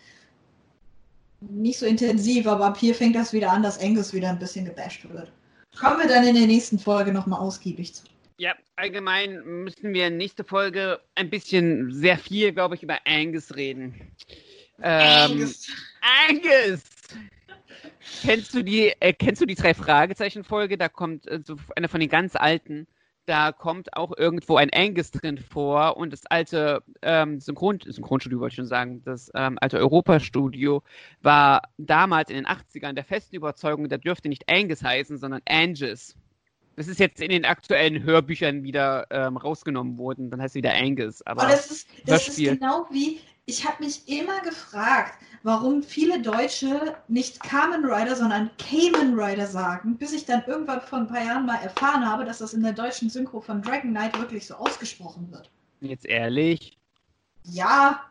nicht 1.40 1.79
so 1.79 1.87
intensiv, 1.87 2.47
aber 2.47 2.64
ab 2.64 2.79
hier 2.79 2.94
fängt 2.94 3.14
das 3.14 3.33
wieder 3.33 3.53
an, 3.53 3.62
dass 3.62 3.81
Angus 3.81 4.12
wieder 4.14 4.31
ein 4.31 4.38
bisschen 4.38 4.64
gebasht 4.64 5.07
wird. 5.09 5.31
Kommen 5.79 6.01
wir 6.01 6.09
dann 6.09 6.27
in 6.27 6.35
der 6.35 6.47
nächsten 6.47 6.79
Folge 6.79 7.12
nochmal 7.12 7.40
ausgiebig 7.40 7.94
zu. 7.94 8.05
Ja, 8.38 8.55
allgemein 8.77 9.42
müssen 9.64 9.92
wir 9.92 10.11
nächste 10.11 10.44
Folge 10.44 11.01
ein 11.16 11.29
bisschen 11.29 11.92
sehr 11.92 12.16
viel, 12.16 12.53
glaube 12.53 12.77
ich, 12.77 12.85
über 12.85 12.98
Angus 13.05 13.57
reden. 13.57 13.94
Ähm, 14.81 15.33
Angus. 15.33 15.68
Angus! 16.29 16.83
kennst 18.22 18.55
du 18.55 18.62
die, 18.62 18.92
äh, 19.01 19.12
kennst 19.12 19.40
du 19.42 19.46
die 19.46 19.57
drei 19.57 19.74
Fragezeichen-Folge? 19.74 20.79
Da 20.79 20.88
kommt 20.88 21.27
äh, 21.27 21.40
so 21.44 21.57
eine 21.74 21.88
von 21.88 21.98
den 21.98 22.09
ganz 22.09 22.37
alten. 22.37 22.87
Da 23.27 23.53
kommt 23.53 23.94
auch 23.94 24.16
irgendwo 24.16 24.57
ein 24.57 24.70
Angus 24.72 25.11
drin 25.11 25.37
vor 25.37 25.96
und 25.96 26.12
das 26.12 26.24
alte 26.27 26.83
ähm, 27.03 27.40
Synchron 27.40 27.81
Synchronstudio, 27.85 28.40
wollte 28.40 28.53
ich 28.53 28.57
schon 28.57 28.66
sagen, 28.66 29.03
das 29.05 29.31
ähm, 29.35 29.59
alte 29.61 29.79
Europastudio 29.79 30.83
war 31.20 31.62
damals 31.77 32.31
in 32.31 32.37
den 32.37 32.46
80ern 32.46 32.94
der 32.94 33.05
festen 33.05 33.37
Überzeugung, 33.37 33.88
da 33.88 33.98
dürfte 33.98 34.29
nicht 34.29 34.48
Angus 34.48 34.83
heißen, 34.83 35.18
sondern 35.18 35.42
Angus. 35.46 36.14
Das 36.78 36.86
ist 36.86 37.00
jetzt 37.00 37.20
in 37.20 37.30
den 37.30 37.44
aktuellen 37.44 38.04
Hörbüchern 38.04 38.62
wieder 38.62 39.04
ähm, 39.10 39.36
rausgenommen 39.36 39.98
worden. 39.98 40.30
Dann 40.30 40.40
heißt 40.40 40.52
es 40.52 40.54
wieder 40.54 40.72
Angus. 40.72 41.26
Aber, 41.26 41.42
aber 41.42 41.50
das, 41.50 41.72
ist, 41.72 41.88
das 42.06 42.28
ist 42.28 42.36
genau 42.36 42.86
wie, 42.92 43.18
ich 43.46 43.66
habe 43.66 43.82
mich 43.82 44.06
immer 44.06 44.40
gefragt, 44.42 45.14
warum 45.42 45.82
viele 45.82 46.22
Deutsche 46.22 46.94
nicht 47.08 47.42
Kamen 47.42 47.84
Rider, 47.84 48.14
sondern 48.14 48.48
Cayman 48.58 49.18
Rider 49.18 49.48
sagen, 49.48 49.96
bis 49.96 50.12
ich 50.12 50.24
dann 50.24 50.44
irgendwann 50.46 50.80
vor 50.80 51.00
ein 51.00 51.08
paar 51.08 51.24
Jahren 51.24 51.46
mal 51.46 51.60
erfahren 51.60 52.08
habe, 52.08 52.24
dass 52.24 52.38
das 52.38 52.54
in 52.54 52.62
der 52.62 52.74
deutschen 52.74 53.10
Synchro 53.10 53.40
von 53.40 53.60
Dragon 53.60 53.90
Knight 53.90 54.16
wirklich 54.16 54.46
so 54.46 54.54
ausgesprochen 54.54 55.32
wird. 55.32 55.50
Jetzt 55.80 56.06
ehrlich? 56.06 56.78
Ja. 57.42 58.08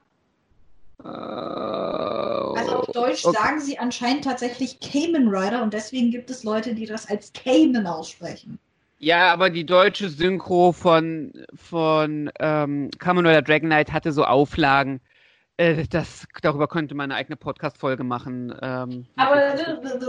Uh, 1.04 1.08
also 1.08 2.76
auf 2.78 2.88
Deutsch 2.88 3.24
okay. 3.24 3.38
sagen 3.38 3.60
sie 3.60 3.78
anscheinend 3.78 4.24
tatsächlich 4.24 4.80
Cayman 4.80 5.28
Rider 5.28 5.62
und 5.62 5.74
deswegen 5.74 6.10
gibt 6.10 6.30
es 6.32 6.44
Leute, 6.44 6.74
die 6.74 6.88
das 6.88 7.08
als 7.08 7.32
Cayman 7.34 7.86
aussprechen. 7.86 8.60
Ja, 9.00 9.32
aber 9.32 9.52
die 9.52 9.66
deutsche 9.66 10.10
Synchro 10.10 10.72
von, 10.72 11.32
von 11.54 12.32
ähm, 12.40 12.90
Kamen 12.98 13.28
Rider 13.28 13.44
Dragon 13.44 13.70
Knight 13.70 13.94
hatte 13.94 14.12
so 14.12 14.26
Auflagen, 14.26 15.00
äh, 15.58 15.88
das, 15.88 16.28
darüber 16.42 16.68
könnte 16.68 16.96
man 16.96 17.12
eine 17.12 17.16
eigene 17.20 17.36
Podcast-Folge 17.36 18.04
machen. 18.04 18.56
Ähm, 18.62 19.06
Aber 19.18 19.56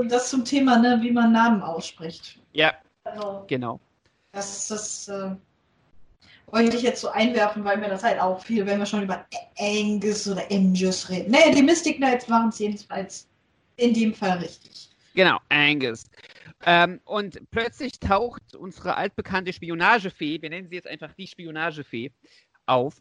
das 0.05 0.31
zum 0.31 0.44
Thema, 0.44 0.79
ne, 0.79 0.98
wie 1.03 1.11
man 1.11 1.33
Namen 1.33 1.62
ausspricht. 1.62 2.38
Ja, 2.53 2.72
also, 3.05 3.44
genau. 3.46 3.81
Das, 4.33 4.68
das 4.68 5.09
äh, 5.09 5.31
wollte 6.50 6.76
ich 6.76 6.82
jetzt 6.82 7.00
so 7.00 7.08
einwerfen, 7.08 7.64
weil 7.64 7.78
mir 7.78 7.88
das 7.88 8.02
halt 8.02 8.20
auch 8.20 8.42
viel, 8.42 8.66
wenn 8.66 8.78
wir 8.78 8.87
schon 8.87 9.02
über 9.02 9.26
Angus 9.58 10.28
oder 10.28 10.42
Angus 10.50 11.08
reden. 11.08 11.30
Nee, 11.30 11.52
die 11.54 11.62
Mystic 11.62 11.96
Knights 11.96 12.28
machen 12.28 12.48
es 12.48 12.58
jedenfalls 12.58 13.28
in 13.76 13.94
dem 13.94 14.14
Fall 14.14 14.38
richtig. 14.38 14.90
Genau, 15.14 15.38
Angus. 15.48 16.04
Ähm, 16.66 17.00
und 17.04 17.38
plötzlich 17.50 17.98
taucht 18.00 18.56
unsere 18.56 18.96
altbekannte 18.96 19.52
Spionagefee, 19.52 20.40
wir 20.42 20.50
nennen 20.50 20.68
sie 20.68 20.76
jetzt 20.76 20.88
einfach 20.88 21.12
die 21.12 21.26
Spionagefee, 21.26 22.11
auf 22.66 22.94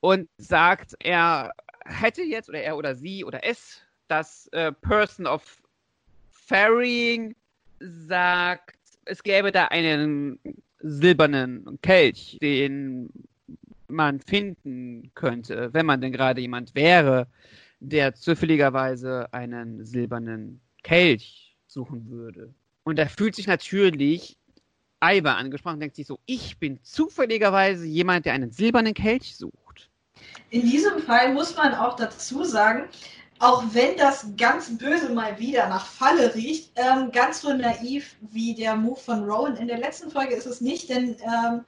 und 0.00 0.28
sagt, 0.38 0.94
er 1.00 1.52
hätte 1.84 2.22
jetzt, 2.22 2.48
oder 2.48 2.62
er 2.62 2.76
oder 2.76 2.94
sie 2.94 3.24
oder 3.24 3.44
es, 3.44 3.80
das 4.08 4.46
äh, 4.48 4.72
Person 4.72 5.26
of 5.26 5.62
Ferrying 6.30 7.34
sagt, 7.80 8.76
es 9.06 9.22
gäbe 9.22 9.52
da 9.52 9.66
einen 9.66 10.38
silbernen 10.84 11.78
Kelch, 11.80 12.38
den 12.42 13.08
man 13.88 14.20
finden 14.20 15.10
könnte, 15.14 15.72
wenn 15.72 15.86
man 15.86 16.00
denn 16.00 16.12
gerade 16.12 16.40
jemand 16.40 16.74
wäre, 16.74 17.26
der 17.80 18.14
zufälligerweise 18.14 19.32
einen 19.32 19.84
silbernen 19.84 20.60
Kelch 20.82 21.56
suchen 21.66 22.08
würde. 22.10 22.52
Und 22.84 22.98
er 22.98 23.08
fühlt 23.08 23.34
sich 23.34 23.46
natürlich 23.46 24.36
Ivar 25.02 25.36
angesprochen 25.36 25.74
und 25.74 25.80
denkt 25.80 25.96
sich 25.96 26.06
so, 26.06 26.18
ich 26.26 26.58
bin 26.58 26.82
zufälligerweise 26.82 27.86
jemand, 27.86 28.26
der 28.26 28.34
einen 28.34 28.50
silbernen 28.50 28.94
Kelch 28.94 29.36
sucht. 29.36 29.90
In 30.50 30.62
diesem 30.62 31.00
Fall 31.00 31.32
muss 31.32 31.56
man 31.56 31.74
auch 31.74 31.96
dazu 31.96 32.44
sagen, 32.44 32.84
auch 33.44 33.62
wenn 33.72 33.94
das 33.98 34.26
ganz 34.38 34.74
böse 34.78 35.10
mal 35.10 35.38
wieder 35.38 35.68
nach 35.68 35.84
Falle 35.84 36.34
riecht, 36.34 36.70
ähm, 36.76 37.12
ganz 37.12 37.42
so 37.42 37.52
naiv 37.52 38.16
wie 38.30 38.54
der 38.54 38.74
Move 38.74 38.98
von 38.98 39.24
Rowan 39.24 39.56
in 39.56 39.68
der 39.68 39.76
letzten 39.76 40.10
Folge 40.10 40.34
ist 40.34 40.46
es 40.46 40.62
nicht, 40.62 40.88
denn 40.88 41.16
ähm, 41.22 41.62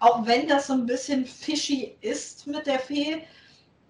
auch 0.00 0.26
wenn 0.26 0.48
das 0.48 0.66
so 0.66 0.72
ein 0.72 0.86
bisschen 0.86 1.24
fishy 1.24 1.94
ist 2.00 2.48
mit 2.48 2.66
der 2.66 2.80
Fee, 2.80 3.22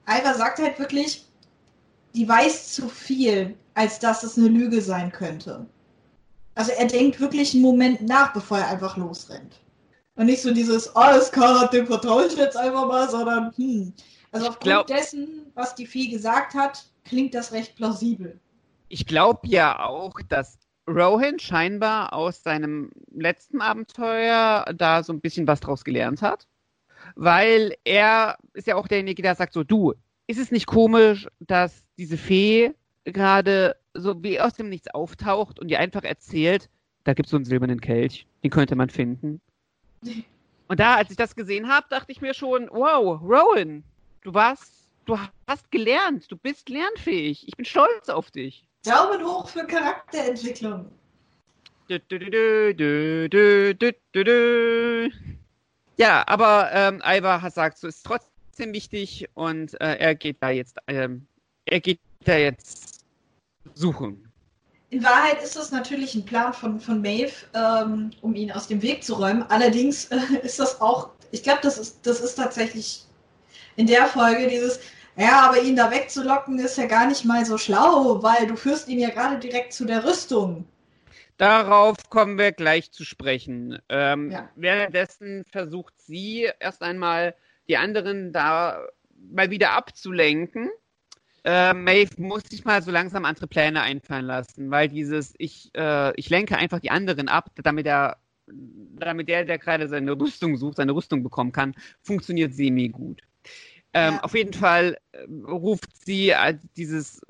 Ivar 0.07 0.35
sagt 0.35 0.59
halt 0.59 0.79
wirklich, 0.79 1.24
die 2.14 2.29
weiß 2.29 2.74
zu 2.74 2.90
viel, 2.90 3.57
als 3.72 3.98
dass 3.98 4.22
es 4.22 4.37
eine 4.37 4.48
Lüge 4.48 4.83
sein 4.83 5.11
könnte. 5.11 5.64
Also 6.57 6.72
er 6.72 6.88
denkt 6.88 7.20
wirklich 7.20 7.55
einen 7.55 7.62
Moment 7.62 8.03
nach, 8.03 8.35
bevor 8.35 8.59
er 8.59 8.68
einfach 8.68 8.98
losrennt. 8.98 9.61
Und 10.14 10.26
nicht 10.26 10.42
so 10.42 10.53
dieses, 10.53 10.94
alles 10.94 11.33
klar, 11.33 11.70
dem 11.70 11.87
vertraue 11.87 12.26
ich 12.26 12.37
jetzt 12.37 12.57
einfach 12.59 12.87
mal, 12.87 13.09
sondern, 13.09 13.50
hm, 13.57 13.94
also 14.33 14.49
aufgrund 14.49 14.62
glaub, 14.62 14.87
dessen, 14.87 15.47
was 15.55 15.75
die 15.75 15.87
Fee 15.87 16.09
gesagt 16.09 16.55
hat, 16.55 16.85
klingt 17.05 17.35
das 17.35 17.53
recht 17.53 17.77
plausibel. 17.77 18.38
Ich 18.88 19.07
glaube 19.07 19.47
ja 19.49 19.85
auch, 19.85 20.21
dass 20.29 20.59
Rohan 20.88 21.38
scheinbar 21.38 22.12
aus 22.12 22.43
seinem 22.43 22.90
letzten 23.12 23.61
Abenteuer 23.61 24.66
da 24.75 25.03
so 25.03 25.12
ein 25.12 25.21
bisschen 25.21 25.47
was 25.47 25.61
draus 25.61 25.85
gelernt 25.85 26.23
hat. 26.23 26.47
Weil 27.14 27.75
er 27.85 28.37
ist 28.53 28.66
ja 28.66 28.77
auch 28.77 28.87
derjenige, 28.87 29.23
der 29.23 29.35
sagt 29.35 29.55
so, 29.55 29.64
du, 29.64 29.95
ist 30.27 30.38
es 30.38 30.51
nicht 30.51 30.66
komisch, 30.66 31.29
dass 31.40 31.83
diese 31.99 32.16
Fee 32.16 32.75
gerade 33.05 33.77
so 33.95 34.23
wie 34.23 34.40
aus 34.40 34.55
dem 34.55 34.69
Nichts 34.69 34.88
auftaucht 34.88 35.59
und 35.59 35.69
dir 35.69 35.81
einfach 35.81 36.05
erzählt, 36.05 36.69
da 37.05 37.14
gibt 37.14 37.27
es 37.27 37.31
so 37.31 37.37
einen 37.37 37.47
silbernen 37.47 37.81
Kelch, 37.81 38.27
den 38.45 38.51
könnte 38.51 38.77
man 38.77 38.90
finden. 38.90 39.40
Und 40.69 40.79
da, 40.79 40.95
als 40.95 41.11
ich 41.11 41.16
das 41.16 41.35
gesehen 41.35 41.69
habe, 41.69 41.88
dachte 41.90 42.12
ich 42.12 42.21
mir 42.21 42.33
schon, 42.33 42.69
wow, 42.71 43.21
Rowan, 43.21 43.83
Du 44.23 44.35
warst, 44.35 44.71
du 45.07 45.19
hast 45.47 45.71
gelernt, 45.71 46.31
du 46.31 46.37
bist 46.37 46.69
lernfähig. 46.69 47.49
Ich 47.49 47.57
bin 47.57 47.65
stolz 47.65 48.11
auf 48.11 48.31
dich. 48.31 48.67
Daumen 48.83 49.25
hoch 49.25 49.49
für 49.49 49.67
Charakterentwicklung. 49.67 50.91
Ja, 55.97 56.23
aber 56.27 56.71
ähm, 56.73 57.03
Ivar 57.05 57.51
sagt, 57.51 57.79
so 57.79 57.89
ist 57.89 58.05
trotzdem 58.05 58.73
wichtig 58.75 59.29
und 59.35 59.81
äh, 59.81 59.97
er 59.97 60.15
geht 60.15 60.37
da 60.41 60.51
jetzt, 60.51 60.77
ähm, 60.87 61.27
er 61.65 61.81
geht 61.81 62.01
da 62.25 62.37
jetzt 62.37 63.05
suchen. 63.75 64.31
In 64.91 65.03
Wahrheit 65.03 65.43
ist 65.43 65.57
das 65.57 65.73
natürlich 65.73 66.15
ein 66.15 66.25
Plan 66.25 66.53
von, 66.53 66.79
von 66.79 67.01
Maeve, 67.01 67.33
ähm, 67.55 68.11
um 68.21 68.35
ihn 68.35 68.53
aus 68.53 68.69
dem 68.69 68.83
Weg 68.83 69.03
zu 69.03 69.15
räumen. 69.15 69.43
Allerdings 69.45 70.07
äh, 70.07 70.19
ist 70.43 70.59
das 70.59 70.81
auch, 70.81 71.11
ich 71.33 71.43
glaube, 71.43 71.61
das 71.63 71.79
ist, 71.79 72.07
das 72.07 72.21
ist 72.21 72.35
tatsächlich 72.35 73.07
in 73.81 73.87
der 73.87 74.07
Folge 74.07 74.49
dieses, 74.49 74.81
ja, 75.16 75.49
aber 75.49 75.61
ihn 75.61 75.77
da 75.77 75.90
wegzulocken 75.90 76.59
ist 76.59 76.79
ja 76.79 76.87
gar 76.87 77.07
nicht 77.07 77.25
mal 77.25 77.45
so 77.45 77.59
schlau, 77.59 78.23
weil 78.23 78.47
du 78.47 78.57
führst 78.57 78.88
ihn 78.88 79.01
ja 79.01 79.11
gerade 79.11 79.38
direkt 79.38 79.73
zu 79.73 79.85
der 79.85 80.05
Rüstung. 80.05 80.66
Darauf 81.37 81.97
kommen 82.11 82.38
wir 82.38 82.53
gleich 82.53 82.93
zu 82.93 83.05
sprechen. 83.05 83.79
Ähm, 83.88 84.31
ja. 84.31 84.49
Währenddessen 84.57 85.45
versucht 85.51 85.95
sie 85.99 86.51
erst 86.61 86.83
einmal 86.83 87.35
die 87.69 87.79
anderen 87.79 88.33
da 88.33 88.87
mal 89.33 89.51
wieder 89.51 89.73
abzulenken 89.73 90.71
äh, 91.45 91.73
Maeve 91.73 92.21
muss 92.21 92.43
sich 92.51 92.64
mal 92.64 92.83
so 92.83 92.90
langsam 92.90 93.25
andere 93.25 93.47
Pläne 93.47 93.81
einfallen 93.83 94.27
lassen, 94.27 94.71
weil 94.71 94.88
dieses, 94.88 95.35
ich, 95.38 95.71
äh, 95.75 96.14
ich 96.16 96.29
lenke 96.29 96.57
einfach 96.57 96.81
die 96.81 96.90
anderen 96.90 97.29
ab, 97.29 97.51
damit 97.62 97.87
er, 97.87 98.19
damit 98.47 99.29
der, 99.29 99.45
der 99.45 99.59
gerade 99.59 99.88
seine 99.88 100.12
Rüstung 100.12 100.57
sucht, 100.57 100.77
seine 100.77 100.93
Rüstung 100.93 101.23
bekommen 101.23 101.53
kann, 101.53 101.75
funktioniert 102.03 102.53
semi 102.53 102.88
gut. 102.88 103.23
Ähm, 103.92 104.14
ja. 104.14 104.22
Auf 104.22 104.35
jeden 104.35 104.53
Fall 104.53 104.98
äh, 105.12 105.26
ruft 105.46 106.05
sie 106.05 106.31
äh, 106.31 106.59
dieses 106.76 107.20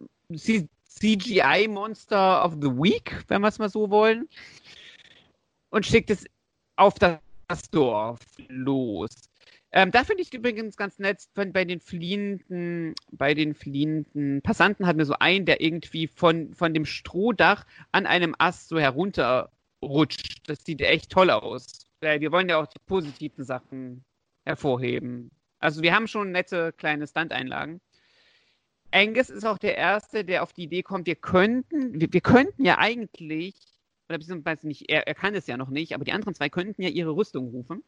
CGI-Monster 1.01 2.45
of 2.45 2.55
the 2.61 2.69
Week, 2.69 3.25
wenn 3.29 3.41
wir 3.41 3.49
es 3.49 3.59
mal 3.59 3.71
so 3.71 3.91
wollen, 3.91 4.29
und 5.71 5.87
schickt 5.87 6.11
es 6.11 6.27
auf 6.77 6.95
das 6.99 7.71
Dorf 7.71 8.21
los. 8.49 9.11
Ähm, 9.73 9.93
da 9.93 10.03
finde 10.03 10.23
ich 10.23 10.35
übrigens 10.35 10.77
ganz 10.77 10.99
nett, 10.99 11.29
wenn 11.35 11.53
bei 11.53 11.65
den 11.65 11.81
fliehenden, 11.81 12.95
bei 13.13 13.35
den 13.35 13.55
fliehenden 13.55 14.43
Passanten 14.43 14.87
hat 14.87 14.97
mir 14.97 15.05
so 15.05 15.15
einen, 15.21 15.47
der 15.47 15.61
irgendwie 15.61 16.09
von, 16.09 16.53
von 16.55 16.75
dem 16.75 16.85
Strohdach 16.85 17.65
an 17.93 18.07
einem 18.07 18.35
Ast 18.39 18.69
so 18.69 18.81
herunterrutscht. 18.81 20.49
Das 20.49 20.65
sieht 20.65 20.81
echt 20.81 21.11
toll 21.11 21.31
aus. 21.31 21.87
Wir 22.01 22.33
wollen 22.33 22.49
ja 22.49 22.61
auch 22.61 22.67
die 22.67 22.81
positiven 22.87 23.45
Sachen 23.45 24.05
hervorheben. 24.45 25.31
Also 25.61 25.83
wir 25.83 25.95
haben 25.95 26.09
schon 26.09 26.33
nette 26.33 26.73
kleine 26.77 27.07
Stunt-Einlagen. 27.07 27.81
Angus 28.93 29.31
ist 29.31 29.47
auch 29.47 29.59
der 29.59 29.77
Erste, 29.77 30.25
der 30.25 30.43
auf 30.43 30.53
die 30.53 30.65
Idee 30.65 30.83
kommt, 30.83 31.07
wir 31.07 31.15
könnten, 31.15 32.01
wir, 32.01 32.13
wir 32.13 32.21
könnten 32.21 32.65
ja 32.65 32.79
eigentlich, 32.79 33.55
oder 34.09 34.19
beziehungsweise 34.19 34.67
nicht, 34.67 34.91
er, 34.91 35.07
er 35.07 35.15
kann 35.15 35.35
es 35.35 35.47
ja 35.47 35.57
noch 35.57 35.69
nicht, 35.69 35.95
aber 35.95 36.05
die 36.05 36.13
anderen 36.13 36.35
zwei 36.35 36.49
könnten 36.49 36.83
ja 36.83 36.89
ihre 36.89 37.15
Rüstung 37.15 37.49
rufen. 37.51 37.85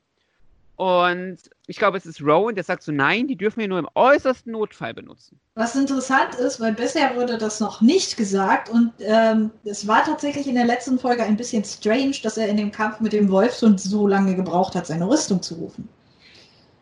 Und 0.77 1.39
ich 1.67 1.77
glaube, 1.77 1.99
es 1.99 2.07
ist 2.07 2.23
Rowan, 2.23 2.55
der 2.55 2.65
sagt 2.65 2.83
so, 2.83 2.93
nein, 2.93 3.29
die 3.29 3.37
dürfen 3.37 3.61
wir 3.61 3.69
nur 3.69 3.79
im 3.79 3.89
äußersten 3.95 4.53
Notfall 4.53 4.95
benutzen. 4.95 5.39
Was 5.55 5.77
interessant 5.77 6.35
ist, 6.37 6.61
weil 6.61 6.73
bisher 6.73 7.15
wurde 7.15 7.37
das 7.37 7.61
noch 7.61 7.81
nicht 7.83 8.17
gesagt 8.17 8.71
und 8.71 8.93
ähm, 9.01 9.51
es 9.65 9.87
war 9.87 10.05
tatsächlich 10.05 10.47
in 10.47 10.55
der 10.55 10.65
letzten 10.65 10.99
Folge 10.99 11.25
ein 11.25 11.37
bisschen 11.37 11.65
strange, 11.65 12.17
dass 12.23 12.39
er 12.39 12.49
in 12.49 12.57
dem 12.57 12.73
Kampf 12.73 13.01
mit 13.01 13.13
dem 13.13 13.31
Wolfshund 13.31 13.81
so 13.81 14.07
lange 14.07 14.35
gebraucht 14.35 14.75
hat, 14.75 14.87
seine 14.87 15.09
Rüstung 15.09 15.43
zu 15.43 15.57
rufen. 15.57 15.89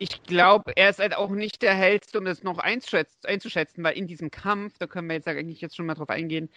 Ich 0.03 0.23
glaube, 0.23 0.73
er 0.77 0.89
ist 0.89 0.99
halt 0.99 1.15
auch 1.15 1.29
nicht 1.29 1.61
der 1.61 1.75
Hellste, 1.75 2.19
um 2.19 2.25
das 2.25 2.43
noch 2.43 2.57
einzuschätzen, 2.57 3.85
weil 3.85 3.99
in 3.99 4.07
diesem 4.07 4.31
Kampf, 4.31 4.79
da 4.79 4.87
können 4.87 5.09
wir 5.09 5.17
jetzt 5.17 5.29
eigentlich 5.29 5.61
jetzt 5.61 5.77
schon 5.77 5.85
mal 5.85 5.95
drauf 5.95 6.09
eingehen, 6.09 6.49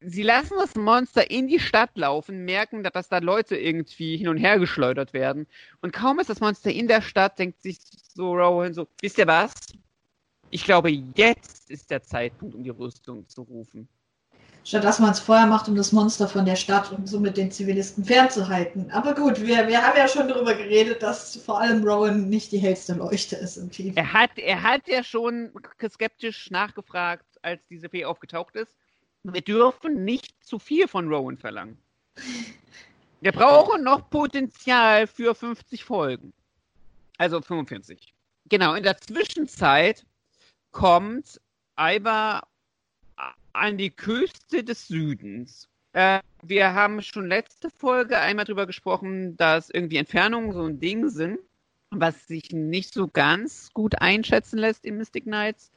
sie 0.00 0.22
lassen 0.22 0.54
das 0.58 0.74
Monster 0.76 1.30
in 1.30 1.46
die 1.46 1.60
Stadt 1.60 1.90
laufen, 1.94 2.46
merken, 2.46 2.82
dass 2.82 3.10
da 3.10 3.18
Leute 3.18 3.58
irgendwie 3.58 4.16
hin 4.16 4.28
und 4.28 4.38
her 4.38 4.58
geschleudert 4.58 5.12
werden. 5.12 5.46
Und 5.82 5.92
kaum 5.92 6.18
ist 6.18 6.30
das 6.30 6.40
Monster 6.40 6.70
in 6.70 6.88
der 6.88 7.02
Stadt, 7.02 7.38
denkt 7.38 7.60
sich 7.60 7.76
so 8.14 8.32
Rowan 8.32 8.72
so, 8.72 8.88
wisst 9.02 9.18
ihr 9.18 9.26
was? 9.26 9.52
Ich 10.48 10.64
glaube, 10.64 10.88
jetzt 10.88 11.70
ist 11.70 11.90
der 11.90 12.02
Zeitpunkt, 12.02 12.54
um 12.54 12.62
die 12.62 12.70
Rüstung 12.70 13.28
zu 13.28 13.42
rufen. 13.42 13.88
Statt 14.66 14.84
dass 14.84 14.98
man 14.98 15.12
es 15.12 15.20
vorher 15.20 15.46
macht, 15.46 15.68
um 15.68 15.76
das 15.76 15.92
Monster 15.92 16.26
von 16.26 16.44
der 16.44 16.56
Stadt 16.56 16.90
und 16.90 17.08
somit 17.08 17.36
den 17.36 17.52
Zivilisten 17.52 18.04
fernzuhalten. 18.04 18.90
Aber 18.90 19.14
gut, 19.14 19.40
wir, 19.40 19.68
wir 19.68 19.80
haben 19.80 19.96
ja 19.96 20.08
schon 20.08 20.28
darüber 20.28 20.54
geredet, 20.54 21.02
dass 21.02 21.36
vor 21.36 21.60
allem 21.60 21.84
Rowan 21.84 22.28
nicht 22.28 22.50
die 22.50 22.58
hellste 22.58 22.94
Leuchte 22.94 23.36
ist 23.36 23.56
im 23.56 23.70
Team. 23.70 23.92
Er 23.96 24.12
hat, 24.12 24.30
er 24.36 24.62
hat 24.62 24.88
ja 24.88 25.04
schon 25.04 25.52
skeptisch 25.88 26.50
nachgefragt, 26.50 27.24
als 27.42 27.60
diese 27.68 27.88
Fee 27.88 28.04
aufgetaucht 28.04 28.56
ist 28.56 28.76
wir 29.32 29.42
dürfen 29.42 30.04
nicht 30.04 30.44
zu 30.44 30.58
viel 30.58 30.88
von 30.88 31.08
Rowan 31.08 31.36
verlangen. 31.36 31.78
Wir 33.20 33.32
brauchen 33.32 33.82
noch 33.82 34.08
Potenzial 34.10 35.06
für 35.06 35.34
50 35.34 35.84
Folgen. 35.84 36.32
Also 37.18 37.40
45. 37.40 38.14
Genau, 38.48 38.74
in 38.74 38.82
der 38.82 38.98
Zwischenzeit 38.98 40.04
kommt 40.70 41.40
Iva 41.78 42.46
an 43.56 43.76
die 43.78 43.90
Küste 43.90 44.64
des 44.64 44.88
Südens. 44.88 45.68
Äh, 45.92 46.20
wir 46.42 46.74
haben 46.74 47.02
schon 47.02 47.28
letzte 47.28 47.70
Folge 47.70 48.18
einmal 48.18 48.44
darüber 48.44 48.66
gesprochen, 48.66 49.36
dass 49.36 49.70
irgendwie 49.70 49.96
Entfernungen 49.96 50.52
so 50.52 50.64
ein 50.64 50.78
Ding 50.78 51.08
sind 51.08 51.38
was 51.90 52.26
sich 52.26 52.50
nicht 52.52 52.92
so 52.92 53.08
ganz 53.08 53.70
gut 53.72 54.00
einschätzen 54.00 54.58
lässt 54.58 54.84
in 54.84 54.96
Mystic 54.96 55.24
Knights. 55.24 55.70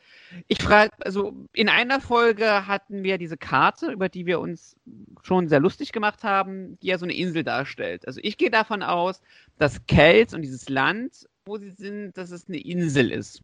Ich 0.48 0.62
frage, 0.62 0.92
also 1.02 1.34
in 1.54 1.70
einer 1.70 2.02
Folge 2.02 2.68
hatten 2.68 3.04
wir 3.04 3.18
diese 3.18 3.38
Karte, 3.38 3.92
über 3.92 4.10
die 4.10 4.26
wir 4.26 4.40
uns 4.40 4.76
schon 5.22 5.48
sehr 5.48 5.60
lustig 5.60 5.92
gemacht 5.92 6.24
haben, 6.24 6.80
die 6.80 6.88
ja 6.88 6.98
so 6.98 7.06
eine 7.06 7.16
Insel 7.16 7.44
darstellt. 7.44 8.08
Also 8.08 8.20
ich 8.24 8.38
gehe 8.38 8.50
davon 8.50 8.84
aus, 8.84 9.22
dass 9.58 9.86
Kels 9.86 10.34
und 10.34 10.42
dieses 10.42 10.70
Land, 10.70 11.28
wo 11.46 11.58
sie 11.58 11.72
sind, 11.72 12.18
dass 12.18 12.32
es 12.32 12.48
eine 12.48 12.60
Insel 12.60 13.12
ist. 13.12 13.44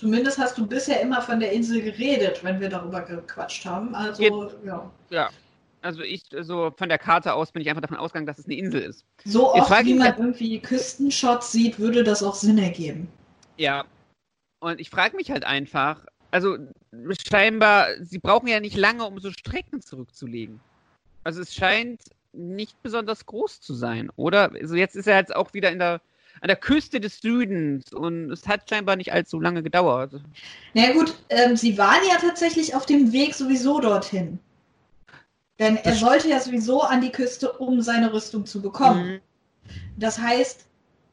Zumindest 0.00 0.38
hast 0.38 0.56
du 0.56 0.66
bisher 0.66 1.02
immer 1.02 1.20
von 1.20 1.40
der 1.40 1.52
Insel 1.52 1.82
geredet, 1.82 2.42
wenn 2.42 2.58
wir 2.58 2.70
darüber 2.70 3.02
gequatscht 3.02 3.66
haben. 3.66 3.94
Also, 3.94 4.50
ja. 4.64 4.90
Ja, 5.10 5.28
also 5.82 6.00
ich, 6.00 6.22
so 6.40 6.72
von 6.74 6.88
der 6.88 6.96
Karte 6.96 7.34
aus 7.34 7.52
bin 7.52 7.60
ich 7.60 7.68
einfach 7.68 7.82
davon 7.82 7.98
ausgegangen, 7.98 8.26
dass 8.26 8.38
es 8.38 8.46
eine 8.46 8.54
Insel 8.54 8.80
ist. 8.80 9.04
So 9.26 9.52
oft, 9.52 9.84
wie 9.84 9.92
man 9.92 10.08
halt, 10.08 10.18
irgendwie 10.18 10.58
Küstenshots 10.58 11.52
sieht, 11.52 11.78
würde 11.78 12.02
das 12.02 12.22
auch 12.22 12.34
Sinn 12.34 12.56
ergeben. 12.56 13.08
Ja. 13.58 13.84
Und 14.60 14.80
ich 14.80 14.88
frage 14.88 15.16
mich 15.16 15.30
halt 15.30 15.44
einfach, 15.44 16.06
also 16.30 16.56
scheinbar, 17.28 17.88
sie 18.00 18.18
brauchen 18.18 18.48
ja 18.48 18.58
nicht 18.58 18.78
lange, 18.78 19.04
um 19.04 19.18
so 19.18 19.30
Strecken 19.30 19.82
zurückzulegen. 19.82 20.60
Also 21.24 21.42
es 21.42 21.54
scheint 21.54 22.00
nicht 22.32 22.82
besonders 22.82 23.26
groß 23.26 23.60
zu 23.60 23.74
sein, 23.74 24.10
oder? 24.16 24.50
Also 24.54 24.76
jetzt 24.76 24.96
ist 24.96 25.08
er 25.08 25.18
jetzt 25.18 25.36
auch 25.36 25.52
wieder 25.52 25.70
in 25.70 25.78
der, 25.78 26.00
an 26.40 26.48
der 26.48 26.56
Küste 26.56 27.00
des 27.00 27.20
Südens 27.20 27.92
und 27.92 28.30
es 28.30 28.46
hat 28.48 28.68
scheinbar 28.68 28.96
nicht 28.96 29.12
allzu 29.12 29.40
lange 29.40 29.62
gedauert. 29.62 30.12
Na 30.74 30.82
ja, 30.82 30.92
gut, 30.92 31.14
ähm, 31.28 31.56
sie 31.56 31.76
waren 31.76 32.00
ja 32.08 32.16
tatsächlich 32.16 32.74
auf 32.74 32.86
dem 32.86 33.12
Weg 33.12 33.34
sowieso 33.34 33.80
dorthin. 33.80 34.38
Denn 35.58 35.76
er 35.76 35.94
sollte 35.94 36.28
ja 36.28 36.40
sowieso 36.40 36.80
an 36.80 37.02
die 37.02 37.12
Küste, 37.12 37.52
um 37.52 37.82
seine 37.82 38.12
Rüstung 38.12 38.46
zu 38.46 38.62
bekommen. 38.62 39.06
Mhm. 39.06 39.20
Das 39.98 40.18
heißt, 40.18 40.64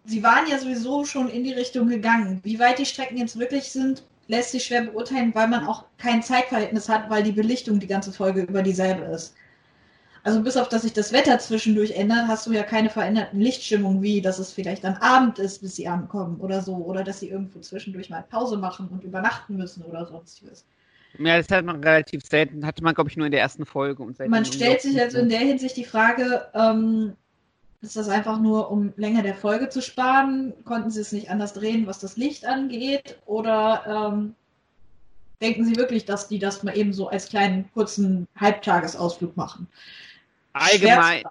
sie 0.05 0.23
waren 0.23 0.49
ja 0.49 0.57
sowieso 0.57 1.03
schon 1.03 1.29
in 1.29 1.43
die 1.43 1.51
Richtung 1.51 1.89
gegangen. 1.89 2.39
Wie 2.43 2.57
weit 2.57 2.79
die 2.79 2.85
Strecken 2.85 3.17
jetzt 3.17 3.37
wirklich 3.37 3.71
sind, 3.71 4.03
lässt 4.27 4.51
sich 4.51 4.63
schwer 4.63 4.83
beurteilen, 4.83 5.35
weil 5.35 5.49
man 5.49 5.65
auch 5.65 5.83
kein 5.97 6.23
Zeitverhältnis 6.23 6.87
hat, 6.87 7.09
weil 7.09 7.23
die 7.23 7.33
Belichtung 7.33 7.79
die 7.79 7.87
ganze 7.87 8.13
Folge 8.13 8.41
über 8.43 8.63
dieselbe 8.63 9.03
ist. 9.13 9.35
Also 10.27 10.41
bis 10.41 10.57
auf 10.57 10.67
dass 10.67 10.81
sich 10.81 10.91
das 10.91 11.13
Wetter 11.13 11.39
zwischendurch 11.39 11.91
ändert, 11.91 12.27
hast 12.27 12.45
du 12.47 12.51
ja 12.51 12.63
keine 12.63 12.89
veränderten 12.89 13.39
Lichtstimmungen, 13.39 14.01
wie 14.01 14.19
dass 14.19 14.39
es 14.39 14.51
vielleicht 14.51 14.83
dann 14.83 14.97
Abend 14.97 15.39
ist, 15.39 15.61
bis 15.61 15.77
sie 15.77 15.87
ankommen 15.87 16.41
oder 16.41 16.61
so. 16.61 16.75
Oder 16.75 17.05
dass 17.05 17.21
sie 17.21 17.29
irgendwo 17.29 17.61
zwischendurch 17.61 18.09
mal 18.09 18.25
Pause 18.29 18.57
machen 18.57 18.89
und 18.89 19.05
übernachten 19.05 19.55
müssen 19.55 19.83
oder 19.83 20.05
sonstiges. 20.05 20.65
Ja, 21.17 21.37
das 21.37 21.49
hat 21.49 21.63
man 21.63 21.81
relativ 21.81 22.25
selten, 22.25 22.65
hatte 22.65 22.83
man, 22.83 22.93
glaube 22.93 23.09
ich, 23.09 23.15
nur 23.15 23.25
in 23.25 23.31
der 23.31 23.39
ersten 23.39 23.65
Folge. 23.65 24.03
Und 24.03 24.19
man 24.27 24.43
stellt 24.43 24.81
sich 24.81 24.99
also 24.99 25.19
in 25.19 25.29
der 25.29 25.39
Hinsicht 25.39 25.77
die 25.77 25.85
Frage, 25.85 26.49
ähm, 26.53 27.13
ist 27.81 27.95
das 27.95 28.09
einfach 28.09 28.37
nur, 28.37 28.69
um 28.69 28.91
länger 28.97 29.23
der 29.23 29.33
Folge 29.33 29.69
zu 29.69 29.81
sparen? 29.81 30.51
Konnten 30.65 30.89
sie 30.89 30.99
es 30.99 31.13
nicht 31.13 31.29
anders 31.29 31.53
drehen, 31.53 31.87
was 31.87 31.99
das 31.99 32.17
Licht 32.17 32.45
angeht? 32.45 33.17
Oder 33.25 34.11
ähm, 34.11 34.35
denken 35.41 35.63
sie 35.63 35.77
wirklich, 35.77 36.03
dass 36.03 36.27
die 36.27 36.39
das 36.39 36.63
mal 36.63 36.77
eben 36.77 36.91
so 36.91 37.07
als 37.07 37.29
kleinen, 37.29 37.71
kurzen 37.71 38.27
Halbtagesausflug 38.35 39.37
machen? 39.37 39.69
Allgemein, 40.59 41.23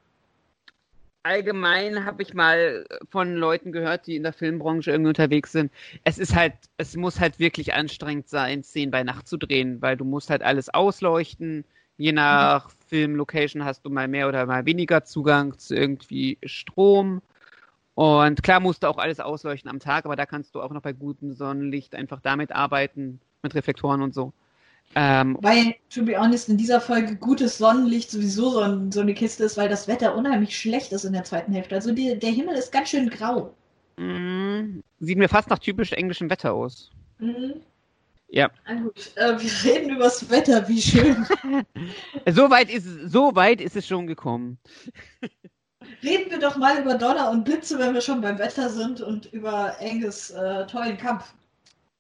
allgemein 1.27 2.05
habe 2.05 2.23
ich 2.23 2.35
mal 2.35 2.87
von 3.11 3.35
Leuten 3.35 3.73
gehört, 3.73 4.07
die 4.07 4.17
in 4.17 4.23
der 4.23 4.33
Filmbranche 4.33 4.93
irgendwie 4.93 5.09
unterwegs 5.09 5.53
sind. 5.53 5.73
Es 6.05 6.19
ist 6.19 6.35
halt, 6.35 6.55
es 6.77 6.97
muss 6.97 7.21
halt 7.21 7.39
wirklich 7.39 7.75
anstrengend 7.75 8.29
sein, 8.29 8.62
Szenen 8.62 8.91
bei 8.91 9.03
Nacht 9.03 9.27
zu 9.29 9.37
drehen, 9.37 9.83
weil 9.83 9.97
du 9.97 10.05
musst 10.05 10.31
halt 10.31 10.43
alles 10.43 10.69
ausleuchten. 10.69 11.65
Je 11.99 12.12
nach 12.12 12.69
mhm. 12.69 12.73
Filmlocation 12.89 13.65
hast 13.65 13.85
du 13.85 13.91
mal 13.91 14.09
mehr 14.09 14.29
oder 14.29 14.47
mal 14.47 14.67
weniger 14.67 15.05
Zugang 15.05 15.59
zu 15.59 15.75
irgendwie 15.75 16.39
Strom. 16.45 17.23
Und 17.95 18.43
klar 18.43 18.61
musst 18.61 18.83
du 18.83 18.89
auch 18.89 18.99
alles 18.99 19.21
ausleuchten 19.21 19.71
am 19.71 19.81
Tag, 19.81 20.05
aber 20.05 20.17
da 20.17 20.27
kannst 20.27 20.55
du 20.55 20.61
auch 20.61 20.71
noch 20.71 20.83
bei 20.83 20.93
gutem 20.93 21.33
Sonnenlicht 21.33 21.95
einfach 21.95 22.21
damit 22.21 22.53
arbeiten, 22.53 23.21
mit 23.43 23.55
Reflektoren 23.55 24.03
und 24.03 24.15
so. 24.15 24.33
Ähm, 24.94 25.37
weil, 25.42 25.75
to 25.90 26.05
be 26.05 26.18
honest, 26.18 26.49
in 26.49 26.57
dieser 26.57 26.81
Folge 26.81 27.16
gutes 27.16 27.59
Sonnenlicht 27.59 28.11
sowieso 28.11 28.51
so, 28.51 28.61
ein, 28.61 28.90
so, 28.90 29.01
eine 29.01 29.12
Kiste 29.12 29.44
ist, 29.44 29.57
weil 29.57 29.68
das 29.68 29.88
Wetter 29.88 30.14
unheimlich 30.14 30.59
schlecht 30.59 30.92
ist 30.92 31.05
in 31.05 31.12
der 31.12 31.25
zweiten 31.25 31.53
Hälfte. 31.53 31.75
Also 31.75 31.92
die, 31.92 32.18
der 32.18 32.31
Himmel 32.31 32.57
ist 32.57 32.72
ganz 32.72 32.88
schön 32.88 33.11
grau. 33.11 33.55
Mm, 33.99 34.81
sieht 35.01 35.18
mir 35.18 35.29
fast 35.29 35.51
nach 35.51 35.59
typisch 35.59 35.92
englischem 35.92 36.31
Wetter 36.31 36.55
aus. 36.55 36.90
Mhm. 37.18 37.55
Ja. 38.29 38.51
Na 38.66 38.75
gut, 38.75 39.12
äh, 39.16 39.38
wir 39.38 39.72
reden 39.72 39.90
über 39.90 40.05
das 40.05 40.29
Wetter, 40.31 40.66
wie 40.68 40.83
schön. 40.83 41.27
so, 42.27 42.51
weit 42.51 42.70
ist, 42.70 42.87
so 43.07 43.35
weit 43.35 43.61
ist 43.61 43.77
es 43.77 43.87
schon 43.87 44.07
gekommen. 44.07 44.59
Reden 46.03 46.31
wir 46.31 46.38
doch 46.38 46.57
mal 46.57 46.81
über 46.81 46.94
Donner 46.94 47.31
und 47.31 47.44
Blitze, 47.44 47.79
wenn 47.79 47.94
wir 47.94 48.01
schon 48.01 48.20
beim 48.20 48.38
Wetter 48.38 48.68
sind 48.68 49.01
und 49.01 49.27
über 49.33 49.77
Enges 49.79 50.31
äh, 50.31 50.66
tollen 50.66 50.96
Kampf. 50.96 51.35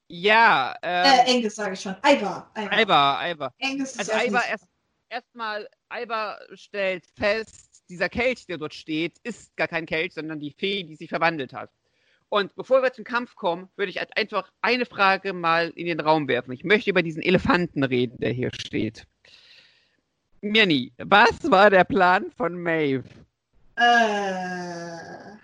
Ja. 0.08 0.76
Ähm, 0.82 1.04
äh, 1.04 1.30
Enges 1.32 1.56
sage 1.56 1.74
ich 1.74 1.80
schon. 1.80 1.96
Ivar. 2.04 2.50
Ivar, 2.56 3.30
Ivar. 3.30 3.52
Enges 3.58 3.98
also 3.98 4.12
Ivar 4.12 4.46
erst, 4.48 4.68
erstmal, 5.08 5.68
Ivar 5.92 6.38
stellt 6.54 7.04
fest, 7.18 7.82
dieser 7.88 8.08
Kelch, 8.08 8.46
der 8.46 8.58
dort 8.58 8.74
steht, 8.74 9.18
ist 9.22 9.56
gar 9.56 9.68
kein 9.68 9.86
Kelch, 9.86 10.14
sondern 10.14 10.40
die 10.40 10.52
Fee, 10.52 10.82
die 10.82 10.96
sich 10.96 11.08
verwandelt 11.08 11.52
hat. 11.52 11.70
Und 12.28 12.54
bevor 12.56 12.82
wir 12.82 12.92
zum 12.92 13.04
Kampf 13.04 13.36
kommen, 13.36 13.68
würde 13.76 13.90
ich 13.90 14.00
einfach 14.16 14.50
eine 14.60 14.84
Frage 14.84 15.32
mal 15.32 15.70
in 15.76 15.86
den 15.86 16.00
Raum 16.00 16.26
werfen. 16.26 16.52
Ich 16.52 16.64
möchte 16.64 16.90
über 16.90 17.02
diesen 17.02 17.22
Elefanten 17.22 17.84
reden, 17.84 18.18
der 18.18 18.32
hier 18.32 18.50
steht. 18.52 19.06
Mirni, 20.40 20.92
was 20.98 21.50
war 21.50 21.70
der 21.70 21.84
Plan 21.84 22.30
von 22.36 22.60
Maeve? 22.60 23.08
Äh. 23.76 25.36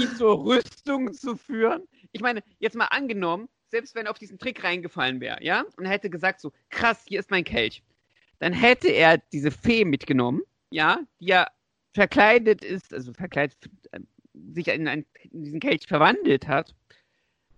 Ihn 0.00 0.16
zur 0.16 0.44
Rüstung 0.44 1.12
zu 1.12 1.36
führen? 1.36 1.82
Ich 2.12 2.20
meine, 2.20 2.42
jetzt 2.58 2.74
mal 2.74 2.86
angenommen, 2.86 3.48
selbst 3.70 3.94
wenn 3.94 4.06
er 4.06 4.10
auf 4.10 4.18
diesen 4.18 4.38
Trick 4.38 4.62
reingefallen 4.64 5.20
wäre, 5.20 5.42
ja, 5.42 5.64
und 5.76 5.84
er 5.84 5.90
hätte 5.90 6.10
gesagt 6.10 6.40
so, 6.40 6.52
krass, 6.68 7.04
hier 7.06 7.20
ist 7.20 7.30
mein 7.30 7.44
Kelch, 7.44 7.82
dann 8.38 8.52
hätte 8.52 8.88
er 8.88 9.18
diese 9.32 9.50
Fee 9.50 9.84
mitgenommen, 9.84 10.42
ja, 10.70 10.98
die 11.20 11.26
ja 11.26 11.46
verkleidet 11.94 12.64
ist, 12.64 12.92
also 12.94 13.12
verkleidet, 13.12 13.56
äh, 13.92 14.00
sich 14.52 14.68
in, 14.68 14.88
einen, 14.88 15.06
in 15.30 15.44
diesen 15.44 15.60
Kelch 15.60 15.86
verwandelt 15.86 16.46
hat. 16.48 16.74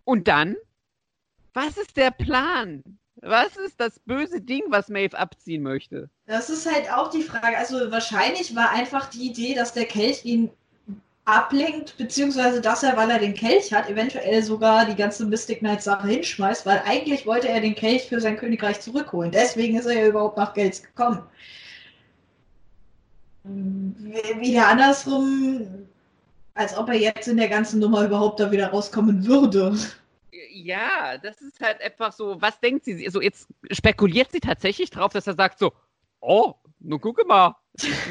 Und 0.04 0.28
dann, 0.28 0.56
was 1.52 1.76
ist 1.76 1.96
der 1.96 2.10
Plan? 2.10 2.82
Was 3.16 3.56
ist 3.56 3.78
das 3.78 4.00
böse 4.00 4.40
Ding, 4.40 4.62
was 4.68 4.88
Maeve 4.88 5.16
abziehen 5.16 5.62
möchte? 5.62 6.10
Das 6.26 6.50
ist 6.50 6.70
halt 6.70 6.90
auch 6.90 7.10
die 7.10 7.22
Frage. 7.22 7.56
Also 7.56 7.90
wahrscheinlich 7.90 8.56
war 8.56 8.70
einfach 8.70 9.10
die 9.10 9.28
Idee, 9.28 9.54
dass 9.54 9.74
der 9.74 9.84
Kelch 9.84 10.24
ihn 10.24 10.50
ablenkt, 11.24 11.96
beziehungsweise 11.98 12.60
dass 12.60 12.82
er, 12.82 12.96
weil 12.96 13.10
er 13.10 13.18
den 13.18 13.34
Kelch 13.34 13.72
hat, 13.72 13.88
eventuell 13.88 14.42
sogar 14.42 14.86
die 14.86 14.96
ganze 14.96 15.24
Mystic 15.24 15.60
Knight 15.60 15.82
Sache 15.82 16.08
hinschmeißt, 16.08 16.66
weil 16.66 16.82
eigentlich 16.84 17.26
wollte 17.26 17.48
er 17.48 17.60
den 17.60 17.74
Kelch 17.74 18.08
für 18.08 18.20
sein 18.20 18.36
Königreich 18.36 18.80
zurückholen. 18.80 19.30
Deswegen 19.30 19.78
ist 19.78 19.86
er 19.86 20.00
ja 20.00 20.08
überhaupt 20.08 20.36
nach 20.36 20.52
Gels 20.54 20.82
gekommen. 20.82 21.22
Wieder 23.44 24.68
andersrum, 24.68 25.86
als 26.54 26.76
ob 26.76 26.88
er 26.88 26.98
jetzt 26.98 27.28
in 27.28 27.36
der 27.36 27.48
ganzen 27.48 27.78
Nummer 27.78 28.04
überhaupt 28.04 28.40
da 28.40 28.50
wieder 28.50 28.68
rauskommen 28.68 29.24
würde. 29.26 29.76
Ja, 30.52 31.18
das 31.18 31.40
ist 31.40 31.60
halt 31.60 31.80
einfach 31.80 32.12
so, 32.12 32.40
was 32.40 32.58
denkt 32.60 32.84
sie? 32.84 33.08
So, 33.08 33.20
jetzt 33.20 33.48
spekuliert 33.70 34.32
sie 34.32 34.40
tatsächlich 34.40 34.90
drauf, 34.90 35.12
dass 35.12 35.26
er 35.26 35.34
sagt 35.34 35.58
so, 35.58 35.72
oh, 36.20 36.54
nun 36.80 37.00
gucke 37.00 37.24
mal, 37.24 37.56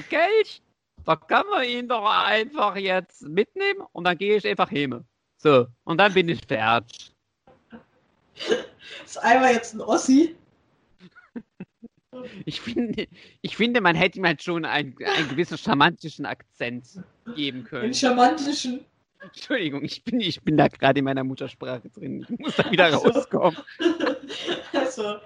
Kelch 0.09 0.61
da 1.05 1.15
kann 1.15 1.45
man 1.47 1.63
ihn 1.63 1.87
doch 1.87 2.05
einfach 2.05 2.75
jetzt 2.75 3.23
mitnehmen 3.23 3.81
und 3.91 4.03
dann 4.03 4.17
gehe 4.17 4.37
ich 4.37 4.47
einfach 4.47 4.69
hin. 4.69 5.03
So, 5.37 5.67
und 5.83 5.97
dann 5.97 6.13
bin 6.13 6.29
ich 6.29 6.45
fertig. 6.45 7.11
Ist 9.05 9.17
einmal 9.17 9.53
jetzt 9.53 9.73
ein 9.73 9.81
Ossi? 9.81 10.35
Ich 12.45 12.59
finde, 12.59 13.07
ich 13.41 13.55
finde, 13.55 13.79
man 13.79 13.95
hätte 13.95 14.19
ihm 14.19 14.25
halt 14.25 14.43
schon 14.43 14.65
einen, 14.65 14.95
einen 15.01 15.29
gewissen 15.29 15.57
charmantischen 15.57 16.25
Akzent 16.25 16.85
geben 17.35 17.63
können. 17.63 17.83
Den 17.83 17.93
charmantischen? 17.93 18.85
Entschuldigung, 19.21 19.83
ich 19.83 20.03
bin, 20.03 20.19
ich 20.19 20.41
bin 20.41 20.57
da 20.57 20.67
gerade 20.67 20.99
in 20.99 21.05
meiner 21.05 21.23
Muttersprache 21.23 21.89
drin. 21.89 22.25
Ich 22.29 22.39
muss 22.39 22.55
da 22.57 22.69
wieder 22.69 22.85
also. 22.85 22.99
rauskommen. 22.99 23.57
Also, 24.73 25.17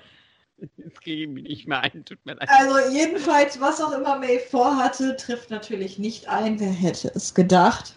Jetzt 0.57 1.01
kriege 1.01 1.23
ich 1.23 1.29
mich 1.29 1.43
nicht 1.43 1.67
mehr 1.67 1.81
ein, 1.81 2.05
tut 2.05 2.25
mir 2.25 2.35
leid. 2.35 2.49
Also 2.49 2.93
jedenfalls, 2.93 3.59
was 3.59 3.81
auch 3.81 3.91
immer 3.91 4.17
May 4.17 4.39
vorhatte, 4.39 5.15
trifft 5.17 5.49
natürlich 5.49 5.99
nicht 5.99 6.29
ein. 6.29 6.59
Wer 6.59 6.71
hätte 6.71 7.11
es 7.13 7.33
gedacht? 7.33 7.95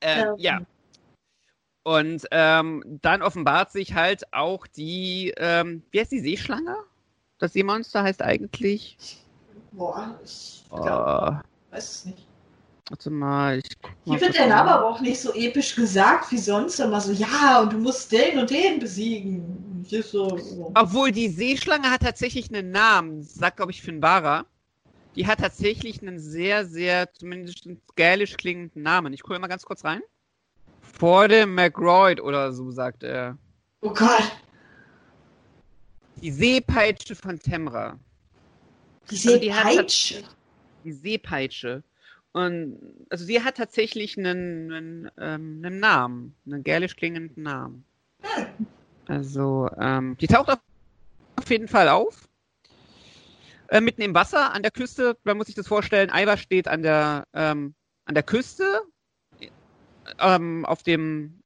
Äh, 0.00 0.22
ähm. 0.22 0.34
Ja. 0.38 0.60
Und 1.84 2.26
ähm, 2.30 2.82
dann 3.02 3.22
offenbart 3.22 3.70
sich 3.70 3.94
halt 3.94 4.32
auch 4.32 4.66
die, 4.66 5.34
ähm, 5.36 5.82
wie 5.90 6.00
heißt 6.00 6.12
die 6.12 6.20
Seeschlange? 6.20 6.76
Das 7.38 7.52
Seemonster 7.52 8.02
heißt 8.02 8.22
eigentlich. 8.22 8.96
Boah, 9.72 10.18
ich 10.24 10.64
glaub, 10.70 10.82
oh. 10.86 11.74
weiß 11.74 11.90
es 11.90 12.04
nicht. 12.06 12.26
Warte 12.88 13.10
mal, 13.10 13.58
ich 13.58 13.80
guck 13.82 13.92
mal. 14.06 14.18
Hier 14.18 14.26
wird 14.26 14.38
der 14.38 14.46
Name 14.46 14.70
aber 14.70 14.86
auch 14.86 15.00
nicht 15.00 15.20
so 15.20 15.32
episch 15.34 15.74
gesagt 15.74 16.30
wie 16.32 16.38
sonst 16.38 16.78
immer 16.80 17.00
so, 17.00 17.12
ja, 17.12 17.60
und 17.60 17.72
du 17.72 17.78
musst 17.78 18.12
den 18.12 18.38
und 18.38 18.50
den 18.50 18.78
besiegen. 18.78 19.73
So, 19.84 20.38
so. 20.38 20.72
Obwohl 20.74 21.12
die 21.12 21.28
Seeschlange 21.28 21.90
hat 21.90 22.02
tatsächlich 22.02 22.52
einen 22.52 22.70
Namen, 22.70 23.22
sagt 23.22 23.56
glaube 23.56 23.72
ich 23.72 23.82
Finbara. 23.82 24.46
Die 25.16 25.26
hat 25.26 25.40
tatsächlich 25.40 26.02
einen 26.02 26.18
sehr, 26.18 26.66
sehr, 26.66 27.12
zumindest 27.12 27.68
gälisch 27.94 28.36
klingenden 28.36 28.82
Namen. 28.82 29.12
Ich 29.12 29.22
gucke 29.22 29.38
mal 29.38 29.46
ganz 29.46 29.64
kurz 29.64 29.84
rein. 29.84 30.02
Forde 30.80 31.46
McRoyd 31.46 32.20
oder 32.20 32.52
so, 32.52 32.70
sagt 32.70 33.04
er. 33.04 33.38
Oh 33.80 33.92
Gott. 33.92 34.32
Die 36.20 36.32
Seepeitsche 36.32 37.14
von 37.14 37.38
Temra. 37.38 37.98
Die 39.10 39.16
Seepeitsche? 39.16 40.16
Also 40.16 40.26
die, 40.82 40.84
die 40.84 40.92
Seepeitsche. 40.92 41.82
Und 42.32 42.78
also 43.10 43.24
sie 43.24 43.42
hat 43.42 43.56
tatsächlich 43.56 44.18
einen, 44.18 44.72
einen, 44.72 45.10
ähm, 45.18 45.62
einen 45.64 45.78
Namen, 45.78 46.34
einen 46.46 46.64
gälisch 46.64 46.96
klingenden 46.96 47.44
Namen. 47.44 47.84
Also, 49.06 49.68
ähm, 49.78 50.16
die 50.20 50.26
taucht 50.26 50.50
auf 51.36 51.50
jeden 51.50 51.68
Fall 51.68 51.88
auf. 51.88 52.28
Äh, 53.68 53.80
mitten 53.80 54.02
im 54.02 54.14
Wasser, 54.14 54.52
an 54.52 54.62
der 54.62 54.70
Küste, 54.70 55.16
man 55.24 55.36
muss 55.36 55.46
sich 55.46 55.54
das 55.54 55.66
vorstellen, 55.66 56.10
Ivar 56.14 56.36
steht 56.36 56.68
an 56.68 56.82
der, 56.82 57.26
ähm, 57.32 57.74
an 58.04 58.14
der 58.14 58.22
Küste, 58.22 58.82
ähm, 60.20 60.64
auf 60.66 60.82
dem, 60.82 61.40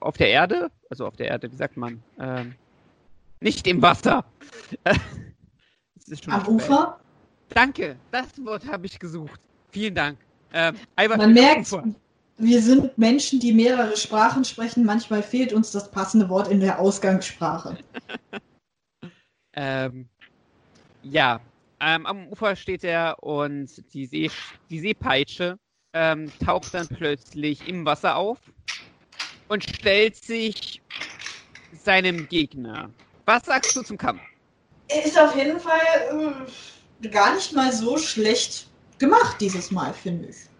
auf 0.00 0.16
der 0.16 0.28
Erde, 0.30 0.70
also 0.90 1.06
auf 1.06 1.16
der 1.16 1.28
Erde, 1.28 1.50
wie 1.50 1.56
sagt 1.56 1.76
man, 1.76 2.02
ähm, 2.18 2.54
nicht 3.40 3.66
im 3.66 3.82
Wasser. 3.82 4.24
Am 6.26 6.46
Ufer? 6.48 7.00
Danke, 7.50 7.96
das 8.10 8.26
Wort 8.44 8.66
habe 8.66 8.86
ich 8.86 8.98
gesucht. 8.98 9.40
Vielen 9.70 9.94
Dank. 9.94 10.18
Ähm, 10.52 10.76
Man 11.16 11.32
merkt, 11.32 11.72
wir 12.42 12.60
sind 12.60 12.98
Menschen, 12.98 13.38
die 13.38 13.52
mehrere 13.52 13.96
Sprachen 13.96 14.44
sprechen. 14.44 14.84
Manchmal 14.84 15.22
fehlt 15.22 15.52
uns 15.52 15.70
das 15.70 15.90
passende 15.90 16.28
Wort 16.28 16.48
in 16.48 16.58
der 16.58 16.80
Ausgangssprache. 16.80 17.78
ähm, 19.54 20.08
ja, 21.02 21.40
ähm, 21.80 22.04
am 22.04 22.26
Ufer 22.28 22.56
steht 22.56 22.82
er 22.82 23.22
und 23.22 23.70
die, 23.94 24.06
See, 24.06 24.30
die 24.70 24.80
Seepeitsche 24.80 25.56
ähm, 25.92 26.32
taucht 26.44 26.74
dann 26.74 26.88
plötzlich 26.88 27.68
im 27.68 27.84
Wasser 27.84 28.16
auf 28.16 28.38
und 29.48 29.62
stellt 29.62 30.16
sich 30.16 30.82
seinem 31.84 32.26
Gegner. 32.28 32.90
Was 33.24 33.44
sagst 33.44 33.76
du 33.76 33.82
zum 33.82 33.98
Kampf? 33.98 34.20
Er 34.88 35.04
ist 35.04 35.18
auf 35.18 35.36
jeden 35.36 35.60
Fall 35.60 36.46
äh, 37.02 37.08
gar 37.08 37.36
nicht 37.36 37.52
mal 37.52 37.72
so 37.72 37.96
schlecht 37.98 38.66
gemacht 38.98 39.36
dieses 39.40 39.70
Mal, 39.70 39.94
finde 39.94 40.28
ich. 40.28 40.51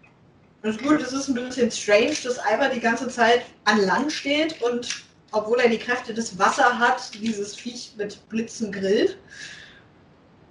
Ist 0.63 0.81
gut, 0.81 1.01
es 1.01 1.11
ist 1.11 1.27
ein 1.27 1.35
bisschen 1.35 1.69
strange, 1.69 2.15
dass 2.23 2.37
Ivar 2.37 2.69
die 2.69 2.79
ganze 2.79 3.09
Zeit 3.09 3.43
an 3.65 3.81
Land 3.81 4.13
steht 4.13 4.61
und 4.61 5.03
obwohl 5.33 5.59
er 5.59 5.69
die 5.69 5.77
Kräfte 5.77 6.13
des 6.13 6.39
Wassers 6.39 6.73
hat, 6.75 7.13
dieses 7.15 7.53
Viech 7.53 7.91
mit 7.97 8.17
Blitzen 8.29 8.71
grillt. 8.71 9.17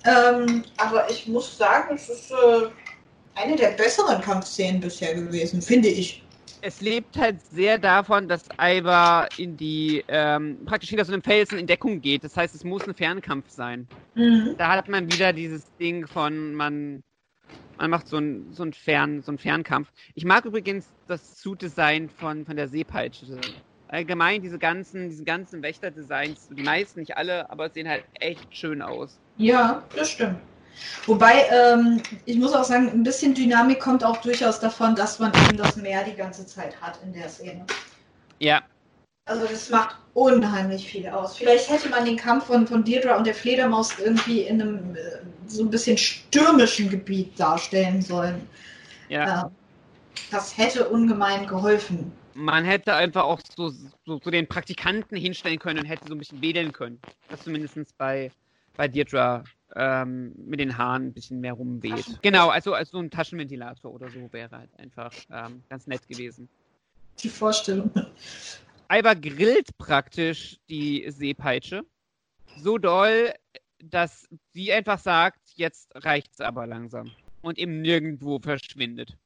Ähm, 0.05 0.65
aber 0.77 1.11
ich 1.11 1.27
muss 1.29 1.57
sagen, 1.57 1.95
es 1.95 2.11
ist 2.11 2.31
äh, 2.31 2.69
eine 3.37 3.57
der 3.57 3.71
besseren 3.71 4.21
Kampfszenen 4.21 4.81
bisher 4.83 5.15
gewesen, 5.15 5.63
finde 5.63 5.89
ich. 5.89 6.23
Es 6.61 6.83
lebt 6.83 7.17
halt 7.17 7.37
sehr 7.51 7.79
davon, 7.79 8.29
dass 8.29 8.45
Ivar 8.61 9.29
in 9.39 9.57
die, 9.57 10.05
ähm, 10.09 10.59
praktisch 10.67 10.91
hinter 10.91 11.07
so 11.07 11.13
einem 11.13 11.23
Felsen 11.23 11.59
in 11.59 11.67
Deckung 11.67 12.01
geht. 12.03 12.23
Das 12.23 12.37
heißt, 12.37 12.55
es 12.55 12.65
muss 12.65 12.87
ein 12.87 12.95
Fernkampf 12.95 13.49
sein. 13.49 13.89
Mhm. 14.15 14.57
Da 14.59 14.73
hat 14.73 14.89
man 14.89 15.11
wieder 15.11 15.33
dieses 15.33 15.65
Ding 15.81 16.07
von, 16.07 16.55
man 16.55 17.03
man 17.79 17.91
macht 17.91 18.09
so 18.09 18.17
einen 18.17 18.53
so 18.53 18.65
Fern, 18.73 19.23
so 19.23 19.37
Fernkampf. 19.37 19.89
Ich 20.15 20.25
mag 20.25 20.45
übrigens 20.45 20.87
das 21.09 21.41
Suit-Design 21.41 22.09
von, 22.09 22.45
von 22.45 22.57
der 22.57 22.69
Seepeitsche. 22.69 23.41
Allgemein 23.89 24.41
diese 24.41 24.59
ganzen, 24.59 25.11
diese 25.11 25.25
ganzen 25.25 25.63
Wächter-Designs, 25.63 26.49
die 26.51 26.63
meisten, 26.63 27.01
nicht 27.01 27.17
alle, 27.17 27.51
aber 27.51 27.69
sehen 27.69 27.89
halt 27.89 28.05
echt 28.21 28.47
schön 28.57 28.81
aus. 28.81 29.19
Ja, 29.37 29.83
das 29.95 30.11
stimmt. 30.11 30.39
Wobei, 31.07 31.47
ähm, 31.51 32.03
ich 32.25 32.37
muss 32.39 32.55
auch 32.55 32.65
sagen, 32.65 32.89
ein 32.89 33.03
bisschen 33.03 33.35
Dynamik 33.35 33.81
kommt 33.81 34.03
auch 34.03 34.17
durchaus 34.19 34.61
davon, 34.61 34.95
dass 34.95 35.19
man 35.19 35.33
eben 35.47 35.59
das 35.59 35.77
Meer 35.77 36.05
die 36.05 36.15
ganze 36.15 36.47
Zeit 36.47 36.81
hat 36.81 36.99
in 37.05 37.13
der 37.13 37.29
Szene. 37.29 37.67
Ja. 38.39 38.63
Also 39.25 39.47
das 39.47 39.71
macht 39.71 39.97
unheimlich 40.15 40.89
viel 40.89 41.09
aus. 41.09 41.37
Vielleicht 41.37 41.71
hätte 41.71 41.89
man 41.89 42.05
den 42.05 42.17
Kampf 42.17 42.47
von, 42.47 42.67
von 42.67 42.85
Deirdre 42.85 43.17
und 43.17 43.27
der 43.27 43.35
Fledermaus 43.35 43.99
irgendwie 43.99 44.41
in 44.41 44.61
einem 44.61 44.97
äh, 44.97 45.01
so 45.47 45.63
ein 45.63 45.71
bisschen 45.71 45.97
stürmischen 45.97 46.91
Gebiet 46.91 47.39
darstellen 47.39 48.03
sollen. 48.03 48.49
Ja. 49.09 49.47
Äh, 49.47 49.51
das 50.31 50.57
hätte 50.57 50.89
ungemein 50.89 51.47
geholfen. 51.47 52.13
Man 52.35 52.65
hätte 52.65 52.95
einfach 52.95 53.25
auch 53.25 53.41
so, 53.57 53.71
so, 54.07 54.19
so, 54.23 54.31
den 54.31 54.47
Praktikanten 54.47 55.17
hinstellen 55.17 55.59
können 55.59 55.81
und 55.81 55.85
hätte 55.85 56.07
so 56.09 56.15
ein 56.15 56.19
bisschen 56.19 56.41
wedeln 56.41 56.73
können. 56.73 56.99
Das 57.29 57.43
zumindest 57.43 57.77
bei, 57.99 58.33
bei 58.77 58.89
Deirdre 58.89 59.45
ähm, 59.77 60.33
mit 60.37 60.59
den 60.59 60.77
Haaren 60.77 61.07
ein 61.07 61.13
bisschen 61.13 61.41
mehr 61.41 61.53
rumweht. 61.53 62.19
Genau, 62.23 62.49
also, 62.49 62.75
also 62.75 62.93
so 62.93 62.99
ein 62.99 63.11
Taschenventilator 63.11 63.93
oder 63.93 64.11
so 64.11 64.33
wäre 64.33 64.51
halt 64.51 64.71
einfach 64.79 65.13
ähm, 65.31 65.63
ganz 65.69 65.87
nett 65.87 66.07
gewesen. 66.09 66.49
Die 67.23 67.29
Vorstellung. 67.29 67.91
Alba 68.93 69.15
grillt 69.15 69.79
praktisch 69.79 70.59
die 70.69 71.07
Seepeitsche 71.09 71.83
so 72.59 72.77
doll, 72.77 73.33
dass 73.83 74.29
sie 74.53 74.71
einfach 74.71 74.99
sagt, 74.99 75.41
jetzt 75.55 75.89
reicht's 75.95 76.43
aber 76.43 76.67
langsam 76.67 77.11
und 77.41 77.59
eben 77.59 77.81
nirgendwo 77.81 78.39
verschwindet. 78.39 79.17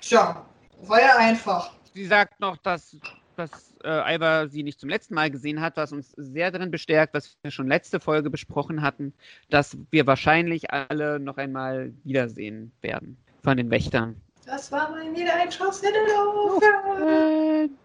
Tja, 0.00 0.44
war 0.80 1.00
ja 1.00 1.16
einfach. 1.16 1.72
Sie 1.92 2.04
sagt 2.06 2.40
noch, 2.40 2.56
dass, 2.56 2.96
dass 3.36 3.76
äh, 3.84 3.88
Alba 3.88 4.48
sie 4.48 4.64
nicht 4.64 4.80
zum 4.80 4.88
letzten 4.88 5.14
Mal 5.14 5.30
gesehen 5.30 5.60
hat, 5.60 5.76
was 5.76 5.92
uns 5.92 6.10
sehr 6.16 6.50
darin 6.50 6.72
bestärkt, 6.72 7.14
was 7.14 7.36
wir 7.42 7.52
schon 7.52 7.68
letzte 7.68 8.00
Folge 8.00 8.30
besprochen 8.30 8.82
hatten, 8.82 9.14
dass 9.48 9.78
wir 9.92 10.08
wahrscheinlich 10.08 10.72
alle 10.72 11.20
noch 11.20 11.36
einmal 11.36 11.92
wiedersehen 12.02 12.72
werden 12.80 13.16
von 13.44 13.58
den 13.58 13.70
Wächtern. 13.70 14.20
Das 14.44 14.72
war 14.72 14.90
mal 14.90 15.04
wieder 15.14 15.36
ein 15.36 15.52
Schuss 15.52 15.84
in 15.84 15.92
den 15.92 16.16
Ofen. 16.16 17.78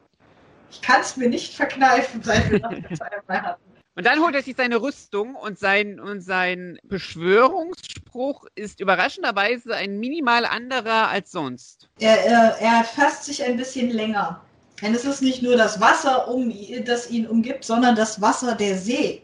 Ich 0.71 0.81
kann 0.81 1.01
es 1.01 1.17
mir 1.17 1.29
nicht 1.29 1.53
verkneifen, 1.53 2.21
seit 2.23 2.49
wir 2.51 2.59
das 2.59 3.01
einmal 3.01 3.41
hatten. 3.41 3.61
Und 3.95 4.05
dann 4.05 4.21
holt 4.21 4.33
er 4.33 4.41
sich 4.41 4.55
seine 4.55 4.81
Rüstung 4.81 5.35
und 5.35 5.59
sein, 5.59 5.99
und 5.99 6.21
sein 6.21 6.79
Beschwörungsspruch 6.83 8.45
ist 8.55 8.79
überraschenderweise 8.79 9.75
ein 9.75 9.99
minimal 9.99 10.45
anderer 10.45 11.09
als 11.09 11.31
sonst. 11.31 11.89
Er, 11.99 12.23
er, 12.23 12.57
er 12.61 12.83
fasst 12.85 13.25
sich 13.25 13.43
ein 13.43 13.57
bisschen 13.57 13.89
länger. 13.89 14.41
Denn 14.81 14.95
es 14.95 15.03
ist 15.03 15.21
nicht 15.21 15.41
nur 15.41 15.57
das 15.57 15.81
Wasser, 15.81 16.29
um, 16.29 16.53
das 16.85 17.09
ihn 17.11 17.27
umgibt, 17.27 17.65
sondern 17.65 17.95
das 17.95 18.21
Wasser 18.21 18.55
der 18.55 18.77
See. 18.77 19.21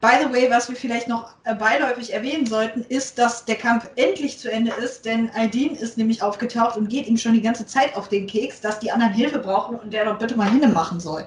By 0.00 0.12
the 0.22 0.32
way, 0.32 0.48
was 0.48 0.68
wir 0.68 0.76
vielleicht 0.76 1.08
noch 1.08 1.34
äh, 1.44 1.54
beiläufig 1.54 2.12
erwähnen 2.12 2.46
sollten, 2.46 2.82
ist, 2.82 3.18
dass 3.18 3.44
der 3.44 3.56
Kampf 3.56 3.90
endlich 3.96 4.38
zu 4.38 4.50
Ende 4.50 4.70
ist, 4.72 5.04
denn 5.04 5.28
Aldin 5.30 5.74
ist 5.74 5.98
nämlich 5.98 6.22
aufgetaucht 6.22 6.76
und 6.76 6.88
geht 6.88 7.08
ihm 7.08 7.16
schon 7.16 7.32
die 7.32 7.42
ganze 7.42 7.66
Zeit 7.66 7.96
auf 7.96 8.08
den 8.08 8.28
Keks, 8.28 8.60
dass 8.60 8.78
die 8.78 8.92
anderen 8.92 9.12
Hilfe 9.12 9.40
brauchen 9.40 9.76
und 9.76 9.92
der 9.92 10.04
doch 10.04 10.18
bitte 10.18 10.36
mal 10.36 10.50
hinne 10.50 10.68
machen 10.68 11.00
soll. 11.00 11.26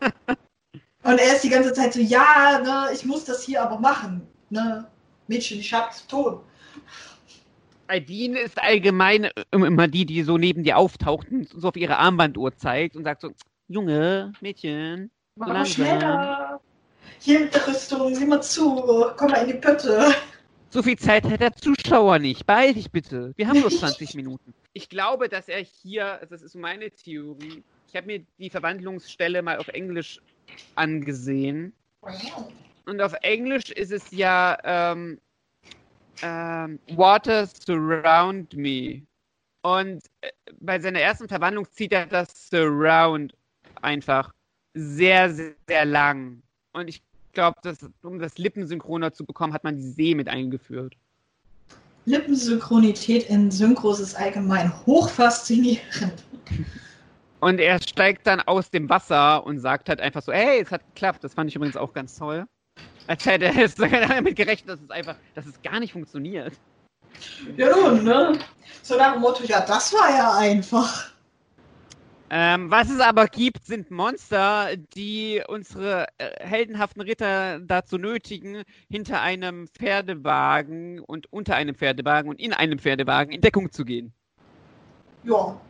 und 1.02 1.18
er 1.18 1.34
ist 1.34 1.42
die 1.42 1.48
ganze 1.48 1.72
Zeit 1.72 1.92
so, 1.92 2.00
ja, 2.00 2.60
ne, 2.62 2.94
ich 2.94 3.04
muss 3.04 3.24
das 3.24 3.42
hier 3.42 3.62
aber 3.62 3.80
machen. 3.80 4.24
Ne? 4.48 4.86
Mädchen, 5.26 5.58
ich 5.58 5.72
hab's 5.72 6.06
tun. 6.06 6.38
Aldin 7.88 8.34
ist 8.34 8.62
allgemein 8.62 9.28
immer 9.50 9.88
die, 9.88 10.06
die 10.06 10.22
so 10.22 10.38
neben 10.38 10.62
dir 10.62 10.76
auftaucht 10.76 11.30
und 11.30 11.48
so 11.48 11.68
auf 11.68 11.76
ihre 11.76 11.98
Armbanduhr 11.98 12.56
zeigt 12.56 12.94
und 12.94 13.04
sagt 13.04 13.22
so, 13.22 13.30
Junge, 13.68 14.32
Mädchen, 14.40 15.10
so 15.34 15.46
Mach 15.46 15.66
schneller. 15.66 16.60
Hier 17.20 17.40
mit 17.40 17.54
der 17.54 17.66
Rüstung, 17.66 18.14
sieh 18.14 18.26
mal 18.26 18.42
zu, 18.42 19.10
komm 19.16 19.30
mal 19.30 19.42
in 19.42 19.48
die 19.48 19.54
Pötte. 19.54 20.14
So 20.70 20.82
viel 20.82 20.98
Zeit 20.98 21.24
hat 21.24 21.40
der 21.40 21.54
Zuschauer 21.54 22.18
nicht. 22.18 22.46
Beeil 22.46 22.74
dich 22.74 22.90
bitte. 22.90 23.32
Wir 23.36 23.48
haben 23.48 23.60
nur 23.60 23.70
20 23.70 24.14
Minuten. 24.14 24.52
Ich 24.72 24.88
glaube, 24.88 25.28
dass 25.28 25.48
er 25.48 25.60
hier, 25.60 26.20
das 26.28 26.42
ist 26.42 26.54
meine 26.54 26.90
Theorie, 26.90 27.62
ich 27.88 27.96
habe 27.96 28.06
mir 28.06 28.26
die 28.38 28.50
Verwandlungsstelle 28.50 29.40
mal 29.42 29.58
auf 29.58 29.68
Englisch 29.68 30.20
angesehen. 30.74 31.72
Und 32.84 33.00
auf 33.00 33.14
Englisch 33.22 33.70
ist 33.70 33.90
es 33.90 34.10
ja 34.10 34.58
ähm, 34.64 35.18
ähm, 36.22 36.78
Water 36.88 37.46
surround 37.46 38.54
me. 38.54 39.02
Und 39.62 40.04
äh, 40.20 40.30
bei 40.60 40.78
seiner 40.78 41.00
ersten 41.00 41.28
Verwandlung 41.28 41.66
zieht 41.72 41.92
er 41.92 42.06
das 42.06 42.48
Surround 42.48 43.34
einfach 43.82 44.32
sehr, 44.74 45.32
sehr, 45.32 45.54
sehr 45.66 45.84
lang. 45.84 46.42
Und 46.76 46.88
ich 46.88 47.02
glaube, 47.32 47.58
um 48.02 48.18
das 48.18 48.36
Lippensynchroner 48.36 49.10
zu 49.14 49.24
bekommen, 49.24 49.54
hat 49.54 49.64
man 49.64 49.76
die 49.76 49.82
See 49.82 50.14
mit 50.14 50.28
eingeführt. 50.28 50.94
Lippensynchronität 52.04 53.30
in 53.30 53.50
Synchros 53.50 53.98
ist 53.98 54.14
allgemein 54.14 54.70
hochfaszinierend. 54.84 56.22
Und 57.40 57.60
er 57.60 57.80
steigt 57.82 58.26
dann 58.26 58.40
aus 58.40 58.70
dem 58.70 58.90
Wasser 58.90 59.44
und 59.46 59.58
sagt 59.58 59.88
halt 59.88 60.00
einfach 60.00 60.20
so, 60.20 60.32
hey, 60.32 60.60
es 60.60 60.70
hat 60.70 60.82
geklappt. 60.94 61.24
Das 61.24 61.32
fand 61.32 61.48
ich 61.48 61.56
übrigens 61.56 61.78
auch 61.78 61.94
ganz 61.94 62.16
toll. 62.16 62.44
Als 63.06 63.24
hätte 63.24 63.46
er 63.46 63.68
damit 64.08 64.36
gerechnet, 64.36 64.68
dass 64.68 64.82
es 64.82 64.90
einfach, 64.90 65.16
dass 65.34 65.46
es 65.46 65.60
gar 65.62 65.80
nicht 65.80 65.94
funktioniert. 65.94 66.52
Ja 67.56 67.74
nun, 67.74 68.04
ne? 68.04 68.38
So 68.82 68.98
nach 68.98 69.14
dem 69.14 69.22
Motto, 69.22 69.42
ja, 69.44 69.62
das 69.62 69.94
war 69.94 70.10
ja 70.10 70.34
einfach. 70.36 71.10
Ähm, 72.28 72.70
was 72.72 72.90
es 72.90 72.98
aber 73.00 73.26
gibt, 73.26 73.64
sind 73.66 73.90
Monster, 73.90 74.76
die 74.76 75.42
unsere 75.46 76.08
äh, 76.18 76.44
heldenhaften 76.44 77.02
Ritter 77.02 77.60
dazu 77.60 77.98
nötigen, 77.98 78.64
hinter 78.88 79.20
einem 79.22 79.68
Pferdewagen 79.68 80.98
und 80.98 81.32
unter 81.32 81.54
einem 81.54 81.76
Pferdewagen 81.76 82.28
und 82.28 82.40
in 82.40 82.52
einem 82.52 82.80
Pferdewagen 82.80 83.32
in 83.32 83.40
Deckung 83.40 83.70
zu 83.70 83.84
gehen. 83.84 84.12
Ja. 85.22 85.60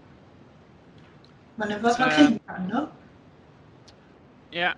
Man 1.58 1.68
nimmt, 1.68 1.82
was 1.82 1.98
man 1.98 2.10
Äh. 2.10 2.14
kriegen 2.14 2.40
kann, 2.46 2.66
ne? 2.68 2.88
Ja. 4.50 4.74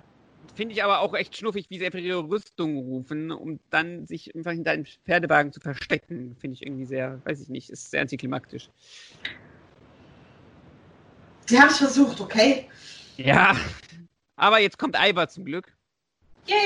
Finde 0.54 0.74
ich 0.74 0.82
aber 0.82 1.00
auch 1.00 1.14
echt 1.14 1.36
schnuffig, 1.36 1.70
wie 1.70 1.78
sie 1.78 1.86
einfach 1.86 2.00
ihre 2.00 2.28
Rüstung 2.28 2.78
rufen, 2.78 3.30
um 3.30 3.60
dann 3.70 4.06
sich 4.06 4.34
einfach 4.34 4.50
hinter 4.50 4.72
einem 4.72 4.84
Pferdewagen 4.84 5.52
zu 5.52 5.60
verstecken. 5.60 6.34
Finde 6.40 6.54
ich 6.54 6.62
irgendwie 6.66 6.84
sehr, 6.84 7.20
weiß 7.24 7.40
ich 7.40 7.48
nicht, 7.48 7.70
ist 7.70 7.92
sehr 7.92 8.00
antiklimaktisch. 8.00 8.68
Sie 11.48 11.58
haben 11.58 11.70
es 11.70 11.78
versucht, 11.78 12.20
okay? 12.20 12.68
Ja. 13.16 13.56
Aber 14.36 14.60
jetzt 14.60 14.76
kommt 14.78 14.96
Ivar 14.98 15.30
zum 15.30 15.46
Glück. 15.46 15.74
Yay! 16.44 16.56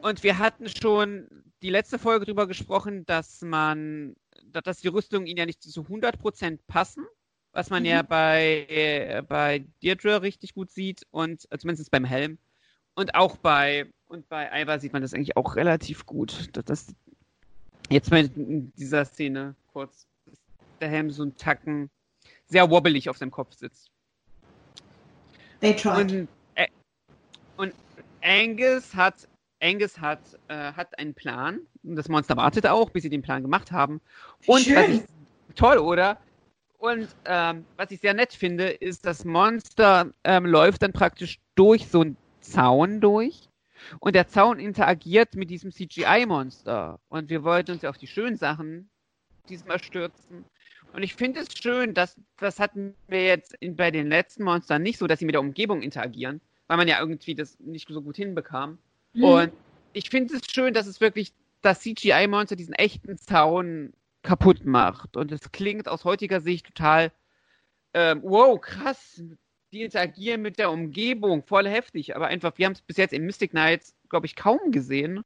Und 0.00 0.22
wir 0.22 0.38
hatten 0.38 0.70
schon 0.70 1.28
die 1.60 1.68
letzte 1.68 1.98
Folge 1.98 2.24
darüber 2.24 2.46
gesprochen, 2.46 3.04
dass 3.04 3.42
man, 3.42 4.16
dass 4.52 4.80
die 4.80 4.88
Rüstungen 4.88 5.26
ihnen 5.26 5.36
ja 5.36 5.44
nicht 5.44 5.62
zu 5.62 5.82
100% 5.82 6.58
passen, 6.66 7.04
was 7.52 7.68
man 7.68 7.82
Mhm. 7.82 7.88
ja 7.90 8.02
bei, 8.02 8.64
äh, 8.70 9.22
bei 9.22 9.66
Deirdre 9.82 10.22
richtig 10.22 10.54
gut 10.54 10.70
sieht 10.70 11.06
und 11.10 11.46
äh, 11.52 11.58
zumindest 11.58 11.90
beim 11.90 12.04
Helm. 12.06 12.38
Und 12.94 13.14
auch 13.14 13.36
bei, 13.36 13.92
und 14.06 14.30
bei 14.30 14.48
Ivar 14.62 14.80
sieht 14.80 14.94
man 14.94 15.02
das 15.02 15.12
eigentlich 15.12 15.36
auch 15.36 15.56
relativ 15.56 16.06
gut. 16.06 16.48
Dass 16.56 16.64
das 16.64 16.86
jetzt 17.90 18.10
mal 18.10 18.30
in 18.34 18.72
dieser 18.76 19.04
Szene 19.04 19.54
kurz, 19.74 20.06
dass 20.24 20.38
der 20.80 20.88
Helm 20.88 21.10
so 21.10 21.22
ein 21.22 21.36
Tacken 21.36 21.90
sehr 22.46 22.70
wobbelig 22.70 23.10
auf 23.10 23.18
seinem 23.18 23.30
Kopf 23.30 23.52
sitzt. 23.54 23.90
They 25.60 25.74
tried. 25.74 26.12
Und, 26.12 26.28
äh, 26.54 26.66
und 27.56 27.72
Angus 28.22 28.94
hat 28.94 29.28
Angus 29.60 29.98
hat, 29.98 30.20
äh, 30.48 30.72
hat 30.72 30.98
einen 30.98 31.14
Plan. 31.14 31.60
Das 31.82 32.08
Monster 32.08 32.36
wartet 32.36 32.66
auch, 32.66 32.90
bis 32.90 33.02
sie 33.02 33.10
den 33.10 33.22
Plan 33.22 33.42
gemacht 33.42 33.72
haben. 33.72 34.00
Und 34.46 34.62
Schön. 34.62 34.92
ich, 34.92 35.54
toll, 35.54 35.78
oder? 35.78 36.18
Und 36.78 37.08
ähm, 37.24 37.64
was 37.76 37.90
ich 37.90 38.00
sehr 38.00 38.14
nett 38.14 38.32
finde, 38.32 38.68
ist, 38.68 39.06
das 39.06 39.24
Monster 39.24 40.12
ähm, 40.24 40.44
läuft 40.44 40.82
dann 40.82 40.92
praktisch 40.92 41.38
durch 41.54 41.88
so 41.88 42.02
einen 42.02 42.16
Zaun 42.40 43.00
durch. 43.00 43.48
Und 44.00 44.14
der 44.14 44.28
Zaun 44.28 44.58
interagiert 44.58 45.34
mit 45.34 45.50
diesem 45.50 45.72
CGI-Monster. 45.72 46.98
Und 47.08 47.30
wir 47.30 47.44
wollten 47.44 47.72
uns 47.72 47.82
ja 47.82 47.90
auf 47.90 47.98
die 47.98 48.06
schönen 48.06 48.36
Sachen 48.36 48.90
diesmal 49.48 49.82
stürzen. 49.82 50.44
Und 50.92 51.02
ich 51.02 51.14
finde 51.14 51.40
es 51.40 51.48
schön, 51.56 51.94
dass 51.94 52.18
das 52.38 52.58
hatten 52.58 52.94
wir 53.08 53.24
jetzt 53.24 53.54
in, 53.60 53.76
bei 53.76 53.90
den 53.90 54.08
letzten 54.08 54.44
Monstern 54.44 54.82
nicht 54.82 54.98
so, 54.98 55.06
dass 55.06 55.18
sie 55.18 55.26
mit 55.26 55.34
der 55.34 55.42
Umgebung 55.42 55.82
interagieren, 55.82 56.40
weil 56.68 56.78
man 56.78 56.88
ja 56.88 56.98
irgendwie 57.00 57.34
das 57.34 57.58
nicht 57.60 57.88
so 57.88 58.00
gut 58.00 58.16
hinbekam. 58.16 58.78
Mhm. 59.12 59.24
Und 59.24 59.52
ich 59.92 60.10
finde 60.10 60.34
es 60.34 60.42
schön, 60.50 60.74
dass 60.74 60.86
es 60.86 61.00
wirklich 61.00 61.32
das 61.62 61.80
CGI-Monster 61.80 62.56
diesen 62.56 62.74
echten 62.74 63.18
Zaun 63.18 63.92
kaputt 64.22 64.64
macht. 64.64 65.16
Und 65.16 65.32
es 65.32 65.52
klingt 65.52 65.88
aus 65.88 66.04
heutiger 66.04 66.40
Sicht 66.40 66.66
total, 66.66 67.12
ähm, 67.94 68.20
wow, 68.22 68.60
krass. 68.60 69.22
Die 69.72 69.82
interagieren 69.82 70.42
mit 70.42 70.58
der 70.58 70.70
Umgebung, 70.70 71.42
voll 71.42 71.68
heftig. 71.68 72.14
Aber 72.14 72.28
einfach, 72.28 72.52
wir 72.56 72.66
haben 72.66 72.72
es 72.72 72.82
bis 72.82 72.96
jetzt 72.96 73.12
in 73.12 73.24
Mystic 73.24 73.50
Knights, 73.50 73.94
glaube 74.08 74.26
ich, 74.26 74.36
kaum 74.36 74.70
gesehen. 74.70 75.24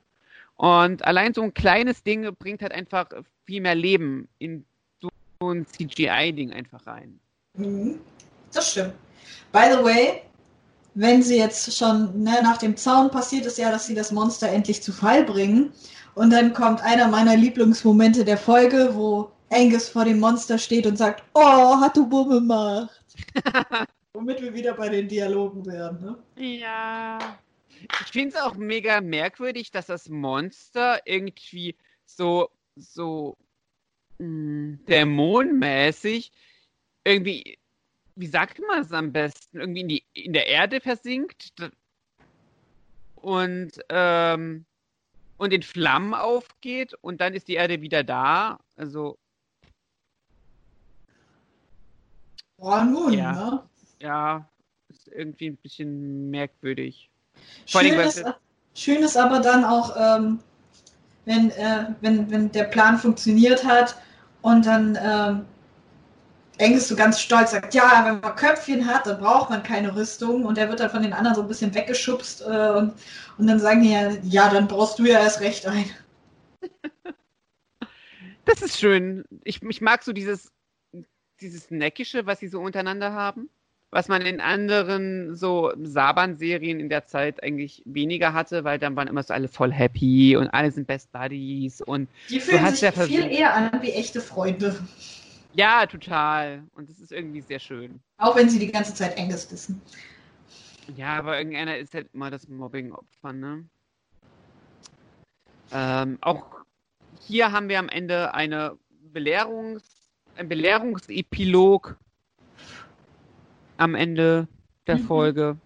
Und 0.56 1.04
allein 1.04 1.34
so 1.34 1.42
ein 1.42 1.54
kleines 1.54 2.02
Ding 2.02 2.34
bringt 2.36 2.62
halt 2.62 2.72
einfach 2.72 3.08
viel 3.44 3.60
mehr 3.60 3.74
Leben 3.74 4.28
in 4.38 4.66
so 5.40 5.50
ein 5.50 5.66
CGI-Ding 5.66 6.52
einfach 6.52 6.86
rein. 6.86 7.18
Mhm. 7.56 8.00
Das 8.52 8.72
stimmt. 8.72 8.94
By 9.52 9.68
the 9.72 9.82
way, 9.82 10.22
wenn 10.94 11.22
sie 11.22 11.38
jetzt 11.38 11.76
schon 11.76 12.22
ne, 12.22 12.40
nach 12.42 12.58
dem 12.58 12.76
Zaun 12.76 13.10
passiert 13.10 13.46
ist 13.46 13.58
ja, 13.58 13.70
dass 13.70 13.86
sie 13.86 13.94
das 13.94 14.12
Monster 14.12 14.48
endlich 14.48 14.82
zu 14.82 14.92
Fall 14.92 15.24
bringen. 15.24 15.72
Und 16.14 16.30
dann 16.30 16.52
kommt 16.52 16.82
einer 16.82 17.08
meiner 17.08 17.36
Lieblingsmomente 17.36 18.24
der 18.24 18.36
Folge, 18.36 18.90
wo 18.94 19.30
Angus 19.50 19.88
vor 19.88 20.04
dem 20.04 20.20
Monster 20.20 20.58
steht 20.58 20.86
und 20.86 20.96
sagt, 20.96 21.22
oh, 21.34 21.80
hat 21.80 21.96
du 21.96 22.08
Bumme 22.08 22.40
gemacht. 22.40 23.04
Womit 24.12 24.42
wir 24.42 24.52
wieder 24.52 24.74
bei 24.74 24.88
den 24.88 25.08
Dialogen 25.08 25.64
wären, 25.64 26.00
ne? 26.00 26.18
Ja. 26.36 27.18
Ich 28.02 28.12
finde 28.12 28.36
es 28.36 28.42
auch 28.42 28.56
mega 28.56 29.00
merkwürdig, 29.00 29.70
dass 29.70 29.86
das 29.86 30.08
Monster 30.08 31.00
irgendwie 31.06 31.76
so, 32.04 32.50
so 32.76 33.36
dämonmäßig 34.20 36.30
irgendwie, 37.04 37.58
wie 38.14 38.26
sagt 38.26 38.60
man 38.68 38.82
es 38.82 38.92
am 38.92 39.12
besten, 39.12 39.60
irgendwie 39.60 39.80
in, 39.80 39.88
die, 39.88 40.04
in 40.12 40.32
der 40.32 40.46
Erde 40.46 40.80
versinkt 40.80 41.52
und, 43.16 43.72
ähm, 43.88 44.64
und 45.38 45.52
in 45.52 45.62
Flammen 45.62 46.14
aufgeht 46.14 46.94
und 47.00 47.20
dann 47.20 47.34
ist 47.34 47.48
die 47.48 47.54
Erde 47.54 47.80
wieder 47.80 48.04
da. 48.04 48.58
Also. 48.76 49.18
Boah, 52.58 52.84
nun, 52.84 53.14
ja. 53.14 53.32
ne? 53.32 53.62
Ja, 54.00 54.48
ist 54.88 55.08
irgendwie 55.08 55.48
ein 55.48 55.56
bisschen 55.56 56.30
merkwürdig. 56.30 57.10
Schön, 57.64 57.92
allem, 57.92 58.00
ist, 58.00 58.24
schön 58.74 59.02
ist 59.02 59.16
aber 59.16 59.40
dann 59.40 59.64
auch, 59.64 59.96
ähm, 59.96 60.40
wenn, 61.24 61.50
äh, 61.52 61.94
wenn, 62.02 62.30
wenn 62.30 62.52
der 62.52 62.64
Plan 62.64 62.98
funktioniert 62.98 63.64
hat 63.64 63.96
und 64.42 64.66
dann 64.66 64.98
ähm, 65.02 65.44
Engels 66.58 66.88
so 66.88 66.96
ganz 66.96 67.20
stolz 67.20 67.52
sagt, 67.52 67.74
ja, 67.74 68.04
wenn 68.04 68.20
man 68.20 68.36
Köpfchen 68.36 68.86
hat, 68.86 69.06
dann 69.06 69.18
braucht 69.18 69.50
man 69.50 69.62
keine 69.62 69.94
Rüstung 69.94 70.44
und 70.44 70.58
er 70.58 70.68
wird 70.68 70.80
dann 70.80 70.90
von 70.90 71.02
den 71.02 71.12
anderen 71.12 71.36
so 71.36 71.42
ein 71.42 71.48
bisschen 71.48 71.74
weggeschubst 71.74 72.42
äh, 72.42 72.70
und, 72.70 72.94
und 73.38 73.46
dann 73.46 73.58
sagen 73.58 73.82
die 73.82 73.92
ja, 73.92 74.10
ja, 74.22 74.50
dann 74.50 74.68
brauchst 74.68 74.98
du 74.98 75.04
ja 75.04 75.20
erst 75.20 75.40
recht 75.40 75.66
ein. 75.66 75.90
Das 78.46 78.62
ist 78.62 78.80
schön. 78.80 79.24
Ich, 79.44 79.62
ich 79.62 79.80
mag 79.80 80.02
so 80.02 80.12
dieses, 80.12 80.50
dieses 81.40 81.70
Neckische, 81.70 82.26
was 82.26 82.40
sie 82.40 82.48
so 82.48 82.60
untereinander 82.60 83.12
haben 83.12 83.48
was 83.90 84.08
man 84.08 84.22
in 84.22 84.40
anderen 84.40 85.34
so 85.34 85.72
Saban-Serien 85.82 86.78
in 86.78 86.88
der 86.88 87.06
Zeit 87.06 87.42
eigentlich 87.42 87.82
weniger 87.84 88.32
hatte, 88.32 88.62
weil 88.64 88.78
dann 88.78 88.94
waren 88.94 89.08
immer 89.08 89.22
so 89.22 89.34
alle 89.34 89.48
voll 89.48 89.72
happy 89.72 90.36
und 90.36 90.48
alle 90.48 90.70
sind 90.70 90.86
Best 90.86 91.10
Buddies 91.12 91.80
und 91.80 92.08
die 92.28 92.40
fühlen 92.40 92.66
sich 92.68 92.82
ja 92.82 92.92
viel 92.92 93.30
eher 93.30 93.54
an 93.54 93.82
wie 93.82 93.90
echte 93.90 94.20
Freunde. 94.20 94.78
Ja, 95.54 95.86
total. 95.86 96.62
Und 96.74 96.88
das 96.88 97.00
ist 97.00 97.10
irgendwie 97.10 97.40
sehr 97.40 97.58
schön. 97.58 98.00
Auch 98.18 98.36
wenn 98.36 98.48
sie 98.48 98.60
die 98.60 98.70
ganze 98.70 98.94
Zeit 98.94 99.18
Angus 99.18 99.50
wissen. 99.50 99.82
Ja, 100.96 101.18
aber 101.18 101.38
irgendeiner 101.38 101.76
ist 101.76 101.94
halt 101.94 102.08
immer 102.12 102.30
das 102.30 102.48
Mobbing-Opfer, 102.48 103.32
ne? 103.32 103.64
Ähm, 105.72 106.18
auch 106.20 106.56
hier 107.20 107.52
haben 107.52 107.68
wir 107.68 107.78
am 107.78 107.88
Ende 107.88 108.34
eine 108.34 108.76
Belehrungs-, 109.12 110.10
ein 110.36 110.48
Belehrungsepilog 110.48 111.96
am 113.80 113.94
Ende 113.94 114.46
der 114.86 114.98
mhm. 114.98 115.04
Folge, 115.04 115.56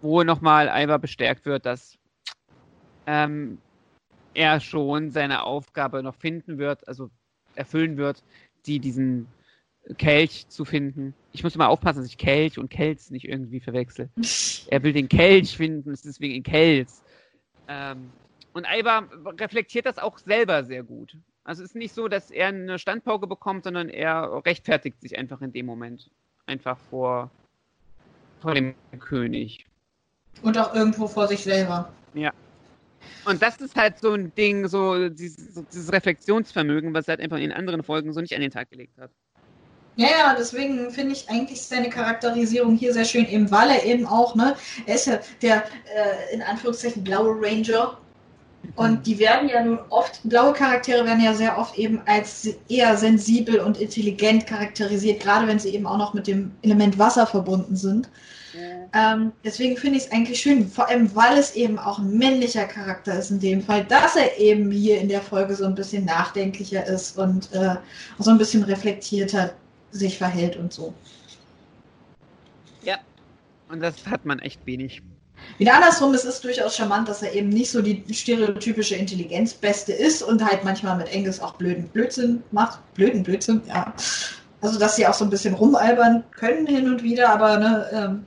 wo 0.00 0.22
nochmal 0.22 0.68
Ivar 0.68 0.98
bestärkt 0.98 1.44
wird, 1.44 1.66
dass 1.66 1.98
ähm, 3.06 3.58
er 4.34 4.60
schon 4.60 5.10
seine 5.10 5.44
Aufgabe 5.44 6.02
noch 6.02 6.14
finden 6.14 6.58
wird, 6.58 6.88
also 6.88 7.10
erfüllen 7.54 7.98
wird, 7.98 8.22
die 8.64 8.80
diesen 8.80 9.26
Kelch 9.98 10.48
zu 10.48 10.64
finden. 10.64 11.14
Ich 11.32 11.42
muss 11.42 11.54
immer 11.54 11.68
aufpassen, 11.68 11.98
dass 11.98 12.08
ich 12.08 12.16
Kelch 12.16 12.58
und 12.58 12.70
Kelz 12.70 13.10
nicht 13.10 13.28
irgendwie 13.28 13.60
verwechsel. 13.60 14.08
er 14.68 14.82
will 14.82 14.94
den 14.94 15.08
Kelch 15.08 15.56
finden, 15.56 15.90
ist 15.90 16.06
deswegen 16.06 16.34
in 16.34 16.42
Kelz. 16.42 17.02
Ähm, 17.68 18.10
und 18.54 18.66
Ivar 18.66 19.08
reflektiert 19.38 19.84
das 19.84 19.98
auch 19.98 20.18
selber 20.18 20.64
sehr 20.64 20.84
gut. 20.84 21.18
Also 21.44 21.62
es 21.62 21.70
ist 21.70 21.76
nicht 21.76 21.92
so, 21.92 22.08
dass 22.08 22.30
er 22.30 22.48
eine 22.48 22.78
Standpauke 22.78 23.26
bekommt, 23.26 23.64
sondern 23.64 23.90
er 23.90 24.42
rechtfertigt 24.46 25.00
sich 25.00 25.18
einfach 25.18 25.42
in 25.42 25.52
dem 25.52 25.66
Moment. 25.66 26.10
Einfach 26.46 26.78
vor 26.78 27.30
vor 28.42 28.54
dem 28.54 28.74
König. 28.98 29.66
Und 30.42 30.58
auch 30.58 30.74
irgendwo 30.74 31.06
vor 31.06 31.28
sich 31.28 31.42
selber. 31.42 31.92
Ja. 32.14 32.32
Und 33.24 33.40
das 33.40 33.56
ist 33.58 33.76
halt 33.76 33.98
so 33.98 34.12
ein 34.12 34.34
Ding, 34.34 34.68
so 34.68 35.08
dieses, 35.08 35.54
so 35.54 35.62
dieses 35.62 35.92
Reflexionsvermögen, 35.92 36.92
was 36.92 37.06
er 37.06 37.12
halt 37.12 37.20
einfach 37.20 37.38
in 37.38 37.52
anderen 37.52 37.82
Folgen 37.82 38.12
so 38.12 38.20
nicht 38.20 38.34
an 38.34 38.40
den 38.40 38.50
Tag 38.50 38.70
gelegt 38.70 38.98
hat. 38.98 39.10
Ja, 39.96 40.08
ja, 40.08 40.34
deswegen 40.36 40.90
finde 40.90 41.12
ich 41.12 41.28
eigentlich 41.28 41.60
seine 41.62 41.90
Charakterisierung 41.90 42.76
hier 42.76 42.94
sehr 42.94 43.04
schön, 43.04 43.26
eben 43.28 43.50
weil 43.50 43.70
er 43.70 43.84
eben 43.84 44.06
auch, 44.06 44.34
ne, 44.34 44.56
er 44.86 44.94
ist 44.94 45.06
ja 45.06 45.20
der, 45.42 45.64
äh, 45.94 46.34
in 46.34 46.42
Anführungszeichen, 46.42 47.04
blaue 47.04 47.36
Ranger. 47.38 47.98
Und 48.76 49.06
die 49.06 49.18
werden 49.18 49.48
ja 49.48 49.62
nun 49.62 49.78
oft, 49.90 50.20
blaue 50.24 50.52
Charaktere 50.52 51.04
werden 51.04 51.22
ja 51.22 51.34
sehr 51.34 51.58
oft 51.58 51.76
eben 51.76 52.00
als 52.06 52.48
eher 52.68 52.96
sensibel 52.96 53.58
und 53.60 53.78
intelligent 53.78 54.46
charakterisiert, 54.46 55.20
gerade 55.20 55.46
wenn 55.46 55.58
sie 55.58 55.74
eben 55.74 55.86
auch 55.86 55.98
noch 55.98 56.14
mit 56.14 56.26
dem 56.26 56.52
Element 56.62 56.98
Wasser 56.98 57.26
verbunden 57.26 57.76
sind. 57.76 58.08
Ähm, 58.94 59.32
deswegen 59.42 59.76
finde 59.76 59.96
ich 59.96 60.04
es 60.04 60.12
eigentlich 60.12 60.40
schön, 60.40 60.68
vor 60.68 60.88
allem 60.88 61.14
weil 61.16 61.38
es 61.38 61.54
eben 61.54 61.78
auch 61.78 61.98
ein 61.98 62.16
männlicher 62.18 62.66
Charakter 62.66 63.18
ist 63.18 63.30
in 63.30 63.40
dem 63.40 63.62
Fall, 63.62 63.84
dass 63.84 64.16
er 64.16 64.38
eben 64.38 64.70
hier 64.70 65.00
in 65.00 65.08
der 65.08 65.22
Folge 65.22 65.54
so 65.54 65.64
ein 65.64 65.74
bisschen 65.74 66.04
nachdenklicher 66.04 66.86
ist 66.86 67.16
und 67.16 67.50
äh, 67.52 67.76
so 68.18 68.30
ein 68.30 68.36
bisschen 68.36 68.62
reflektierter 68.64 69.54
sich 69.92 70.18
verhält 70.18 70.56
und 70.56 70.72
so. 70.74 70.92
Ja, 72.82 72.98
und 73.70 73.80
das 73.80 74.06
hat 74.06 74.26
man 74.26 74.38
echt 74.40 74.66
wenig. 74.66 75.02
Wieder 75.58 75.74
andersrum, 75.74 76.14
es 76.14 76.24
ist 76.24 76.42
durchaus 76.44 76.76
charmant, 76.76 77.08
dass 77.08 77.22
er 77.22 77.32
eben 77.32 77.48
nicht 77.48 77.70
so 77.70 77.82
die 77.82 78.02
stereotypische 78.12 78.96
Intelligenzbeste 78.96 79.92
ist 79.92 80.22
und 80.22 80.44
halt 80.44 80.64
manchmal 80.64 80.96
mit 80.96 81.12
Engels 81.12 81.40
auch 81.40 81.54
blöden 81.54 81.88
Blödsinn 81.88 82.42
macht. 82.50 82.80
Blöden 82.94 83.22
Blödsinn, 83.22 83.62
ja. 83.66 83.92
Also, 84.60 84.78
dass 84.78 84.96
sie 84.96 85.06
auch 85.06 85.14
so 85.14 85.24
ein 85.24 85.30
bisschen 85.30 85.54
rumalbern 85.54 86.24
können 86.30 86.66
hin 86.66 86.88
und 86.88 87.02
wieder, 87.02 87.30
aber 87.30 87.58
ne, 87.58 87.90
ähm, 87.92 88.26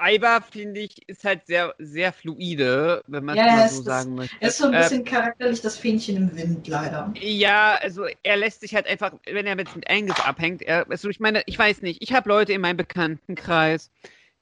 Aiba, 0.00 0.40
finde 0.40 0.80
ich, 0.80 1.08
ist 1.08 1.24
halt 1.24 1.46
sehr, 1.46 1.74
sehr 1.78 2.12
fluide, 2.12 3.02
wenn 3.06 3.24
man 3.24 3.36
ja, 3.36 3.64
es 3.64 3.76
so 3.76 3.82
sagen 3.82 4.14
möchte. 4.14 4.36
Er 4.40 4.48
ist 4.48 4.58
so 4.58 4.66
ein 4.66 4.72
bisschen 4.72 5.06
äh, 5.06 5.10
charakterlich 5.10 5.60
das 5.60 5.76
Fähnchen 5.76 6.16
im 6.16 6.36
Wind, 6.36 6.68
leider. 6.68 7.12
Ja, 7.20 7.78
also 7.80 8.06
er 8.22 8.36
lässt 8.36 8.60
sich 8.60 8.74
halt 8.74 8.86
einfach, 8.86 9.12
wenn 9.26 9.46
er 9.46 9.56
mit, 9.56 9.74
mit 9.74 9.88
Angus 9.90 10.20
abhängt, 10.20 10.62
er, 10.62 10.86
also 10.88 11.08
ich 11.08 11.20
meine, 11.20 11.42
ich 11.46 11.58
weiß 11.58 11.82
nicht, 11.82 12.02
ich 12.02 12.12
habe 12.12 12.28
Leute 12.28 12.52
in 12.52 12.60
meinem 12.60 12.76
Bekanntenkreis, 12.76 13.90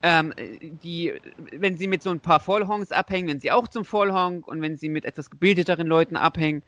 ähm, 0.04 0.34
die, 0.82 1.14
wenn 1.50 1.78
sie 1.78 1.88
mit 1.88 2.02
so 2.02 2.10
ein 2.10 2.20
paar 2.20 2.38
Vollhongs 2.38 2.92
abhängen, 2.92 3.26
wenn 3.28 3.40
sie 3.40 3.50
auch 3.50 3.68
zum 3.68 3.86
Vollhonk 3.86 4.46
und 4.46 4.60
wenn 4.60 4.76
sie 4.76 4.90
mit 4.90 5.06
etwas 5.06 5.30
gebildeteren 5.30 5.86
Leuten 5.86 6.16
abhängen 6.16 6.62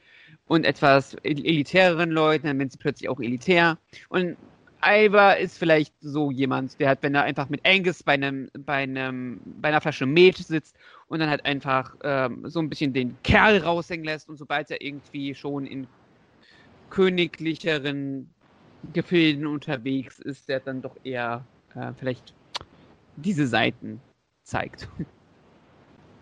und 0.47 0.64
etwas 0.64 1.14
elitäreren 1.22 2.11
Leuten, 2.11 2.47
dann 2.47 2.59
werden 2.59 2.70
sie 2.70 2.78
plötzlich 2.78 3.11
auch 3.11 3.20
elitär. 3.20 3.76
Und 4.09 4.39
Ivar 4.82 5.37
ist 5.37 5.59
vielleicht 5.59 5.93
so 6.01 6.30
jemand, 6.30 6.80
der 6.80 6.89
hat, 6.89 7.03
wenn 7.03 7.14
er 7.14 7.24
einfach 7.24 7.51
mit 7.51 7.61
Angus 7.66 8.03
bei 8.03 8.14
einem, 8.14 8.49
bei 8.59 8.84
einem, 8.84 9.39
bei 9.61 9.68
einer 9.68 9.82
Flasche 9.82 10.07
Met 10.07 10.39
sitzt 10.39 10.74
und 11.09 11.18
dann 11.18 11.28
halt 11.28 11.45
einfach 11.45 11.95
ähm, 12.05 12.49
so 12.49 12.61
ein 12.61 12.70
bisschen 12.70 12.95
den 12.95 13.18
Kerl 13.22 13.59
raushängen 13.59 14.07
lässt 14.07 14.30
und 14.30 14.39
sobald 14.39 14.70
er 14.70 14.80
irgendwie 14.80 15.34
schon 15.34 15.66
in 15.66 15.87
königlicheren 16.89 18.30
Gefilden 18.95 19.47
unterwegs 19.47 20.20
ist, 20.20 20.49
der 20.49 20.61
dann 20.61 20.80
doch 20.80 20.97
eher 21.05 21.45
äh, 21.74 21.93
vielleicht 21.99 22.32
diese 23.16 23.46
Seiten 23.46 24.00
zeigt. 24.44 24.88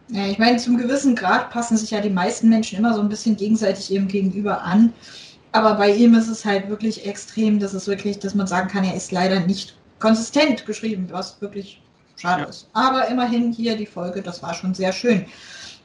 Ja, 0.08 0.26
ich 0.26 0.38
meine, 0.38 0.58
zum 0.58 0.76
gewissen 0.76 1.16
Grad 1.16 1.50
passen 1.50 1.76
sich 1.76 1.90
ja 1.90 2.00
die 2.00 2.10
meisten 2.10 2.48
Menschen 2.48 2.78
immer 2.78 2.94
so 2.94 3.00
ein 3.00 3.08
bisschen 3.08 3.36
gegenseitig 3.36 3.90
ihrem 3.90 4.08
Gegenüber 4.08 4.62
an. 4.62 4.92
Aber 5.52 5.74
bei 5.74 5.94
ihm 5.94 6.14
ist 6.14 6.28
es 6.28 6.44
halt 6.44 6.68
wirklich 6.68 7.06
extrem, 7.06 7.58
dass 7.58 7.74
es 7.74 7.86
wirklich, 7.86 8.18
dass 8.18 8.34
man 8.34 8.46
sagen 8.46 8.68
kann, 8.68 8.84
er 8.84 8.96
ist 8.96 9.12
leider 9.12 9.40
nicht 9.40 9.76
konsistent 10.00 10.66
geschrieben, 10.66 11.08
was 11.10 11.40
wirklich 11.40 11.80
schade 12.16 12.42
ja. 12.42 12.48
ist. 12.48 12.68
Aber 12.72 13.08
immerhin 13.08 13.52
hier 13.52 13.76
die 13.76 13.86
Folge, 13.86 14.20
das 14.20 14.42
war 14.42 14.52
schon 14.52 14.74
sehr 14.74 14.92
schön. 14.92 15.26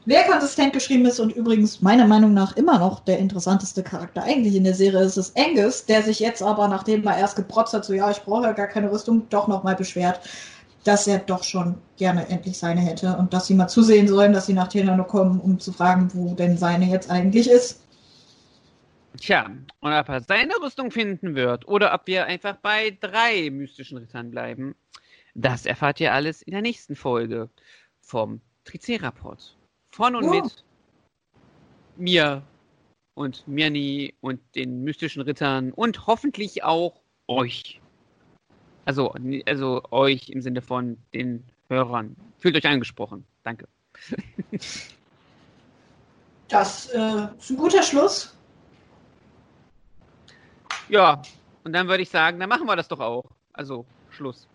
Wer 0.05 0.23
konsistent 0.23 0.73
geschrieben 0.73 1.05
ist 1.05 1.19
und 1.19 1.31
übrigens 1.35 1.81
meiner 1.81 2.07
Meinung 2.07 2.33
nach 2.33 2.57
immer 2.57 2.79
noch 2.79 3.01
der 3.01 3.19
interessanteste 3.19 3.83
Charakter 3.83 4.23
eigentlich 4.23 4.55
in 4.55 4.63
der 4.63 4.73
Serie 4.73 5.03
ist, 5.03 5.17
ist 5.17 5.37
Angus, 5.37 5.85
der 5.85 6.01
sich 6.01 6.19
jetzt 6.19 6.41
aber, 6.41 6.67
nachdem 6.67 7.05
er 7.05 7.17
erst 7.17 7.35
geprotzt 7.35 7.73
hat, 7.73 7.85
so 7.85 7.93
ja, 7.93 8.09
ich 8.09 8.21
brauche 8.23 8.43
ja 8.43 8.53
gar 8.53 8.67
keine 8.67 8.91
Rüstung, 8.91 9.27
doch 9.29 9.47
nochmal 9.47 9.75
beschwert, 9.75 10.21
dass 10.89 11.05
er 11.05 11.19
doch 11.19 11.43
schon 11.43 11.79
gerne 11.97 12.27
endlich 12.29 12.57
seine 12.57 12.81
hätte 12.81 13.15
und 13.17 13.31
dass 13.31 13.45
sie 13.45 13.53
mal 13.53 13.67
zusehen 13.67 14.07
sollen, 14.07 14.33
dass 14.33 14.47
sie 14.47 14.53
nach 14.53 14.69
Tenano 14.69 15.03
kommen, 15.03 15.39
um 15.39 15.59
zu 15.59 15.71
fragen, 15.71 16.09
wo 16.15 16.33
denn 16.33 16.57
seine 16.57 16.85
jetzt 16.85 17.11
eigentlich 17.11 17.47
ist. 17.47 17.85
Tja, 19.19 19.51
und 19.81 19.93
ob 19.93 20.09
er 20.09 20.21
seine 20.21 20.53
Rüstung 20.63 20.89
finden 20.89 21.35
wird 21.35 21.67
oder 21.67 21.93
ob 21.93 22.07
wir 22.07 22.25
einfach 22.25 22.55
bei 22.55 22.97
drei 22.99 23.51
mystischen 23.51 23.99
Rittern 23.99 24.31
bleiben, 24.31 24.75
das 25.35 25.67
erfahrt 25.67 25.99
ihr 25.99 26.11
alles 26.11 26.41
in 26.41 26.53
der 26.53 26.63
nächsten 26.63 26.95
Folge 26.95 27.51
vom 28.01 28.41
Tricerapod. 28.63 29.55
Von 29.91 30.15
und 30.15 30.23
oh. 30.23 30.31
mit 30.31 30.65
mir 31.97 32.41
und 33.13 33.47
Mirni 33.47 34.15
und 34.21 34.39
den 34.55 34.83
mystischen 34.83 35.21
Rittern 35.21 35.71
und 35.71 36.07
hoffentlich 36.07 36.63
auch 36.63 36.99
euch. 37.27 37.79
Also, 38.89 39.13
also 39.45 39.83
euch 39.91 40.29
im 40.29 40.41
Sinne 40.41 40.63
von 40.63 40.97
den 41.13 41.43
Hörern. 41.69 42.15
Fühlt 42.39 42.55
euch 42.55 42.65
angesprochen. 42.65 43.23
Danke. 43.43 43.67
Das 46.47 46.89
äh, 46.89 47.27
ist 47.37 47.51
ein 47.51 47.57
guter 47.57 47.83
Schluss. 47.83 48.35
Ja, 50.87 51.21
und 51.63 51.73
dann 51.73 51.87
würde 51.87 52.01
ich 52.01 52.09
sagen, 52.09 52.39
dann 52.39 52.49
machen 52.49 52.65
wir 52.65 52.75
das 52.75 52.87
doch 52.87 52.99
auch. 52.99 53.25
Also, 53.53 53.85
Schluss. 54.09 54.47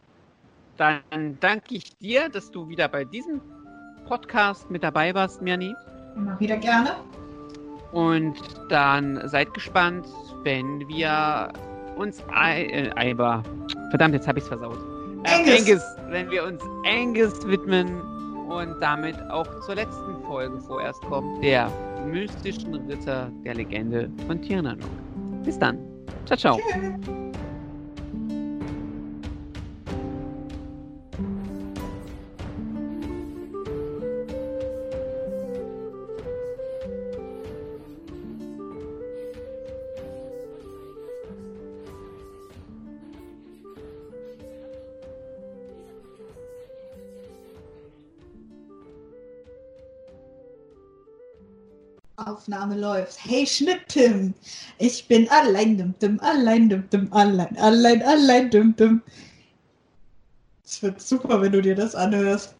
dann 0.77 1.39
danke 1.39 1.77
ich 1.77 1.97
dir, 1.99 2.29
dass 2.29 2.51
du 2.51 2.69
wieder 2.69 2.89
bei 2.89 3.05
diesem 3.05 3.41
Podcast 4.09 4.69
mit 4.73 4.83
dabei 4.83 5.15
warst, 5.15 5.41
Mirni. 5.41 5.73
Immer 6.17 6.41
wieder 6.41 6.57
gerne. 6.57 6.97
Und 7.93 8.35
dann 8.71 9.29
seid 9.29 9.55
gespannt, 9.55 10.05
wenn 10.43 10.89
wir 10.89 11.53
uns 11.97 12.23
I 12.31 12.63
äh, 12.63 13.11
Iber, 13.11 13.43
verdammt, 13.91 14.15
jetzt 14.15 14.29
habe 14.29 14.39
ich 14.39 14.45
es 14.45 14.49
versaut. 14.49 14.79
Äh, 15.25 15.35
Angus. 15.35 15.61
Angus, 15.61 15.83
wenn 16.09 16.31
wir 16.31 16.45
uns 16.45 16.63
Angus 16.87 17.47
widmen 17.47 18.01
und 18.49 18.75
damit 18.81 19.17
auch 19.31 19.49
zur 19.61 19.77
letzten 19.77 20.23
Folge 20.27 20.61
vorerst 20.61 21.01
kommen, 21.03 21.41
der 21.41 21.71
mystischen 22.07 22.75
Ritter 22.75 23.31
der 23.45 23.55
Legende 23.55 24.11
von 24.27 24.41
Tirnanok. 24.43 24.89
Bis 25.45 25.59
dann. 25.59 25.79
Ciao, 26.27 26.37
ciao. 26.37 26.59
Aufnahme 52.75 52.81
läuft. 52.81 53.25
Hey 53.25 53.47
Schnitt 53.47 53.89
Tim, 53.89 54.35
ich 54.79 55.07
bin 55.07 55.29
allein 55.29 55.79
dum 55.79 55.95
dum, 56.01 56.21
allein 56.21 56.69
dum 56.69 56.85
dum, 56.91 57.13
allein, 57.13 57.57
allein, 57.57 58.03
allein 58.03 58.51
dum 58.51 58.75
dum. 58.77 59.03
Es 60.65 60.83
wird 60.83 61.01
super, 61.01 61.41
wenn 61.41 61.53
du 61.53 61.63
dir 61.63 61.75
das 61.75 61.95
anhörst. 61.95 62.55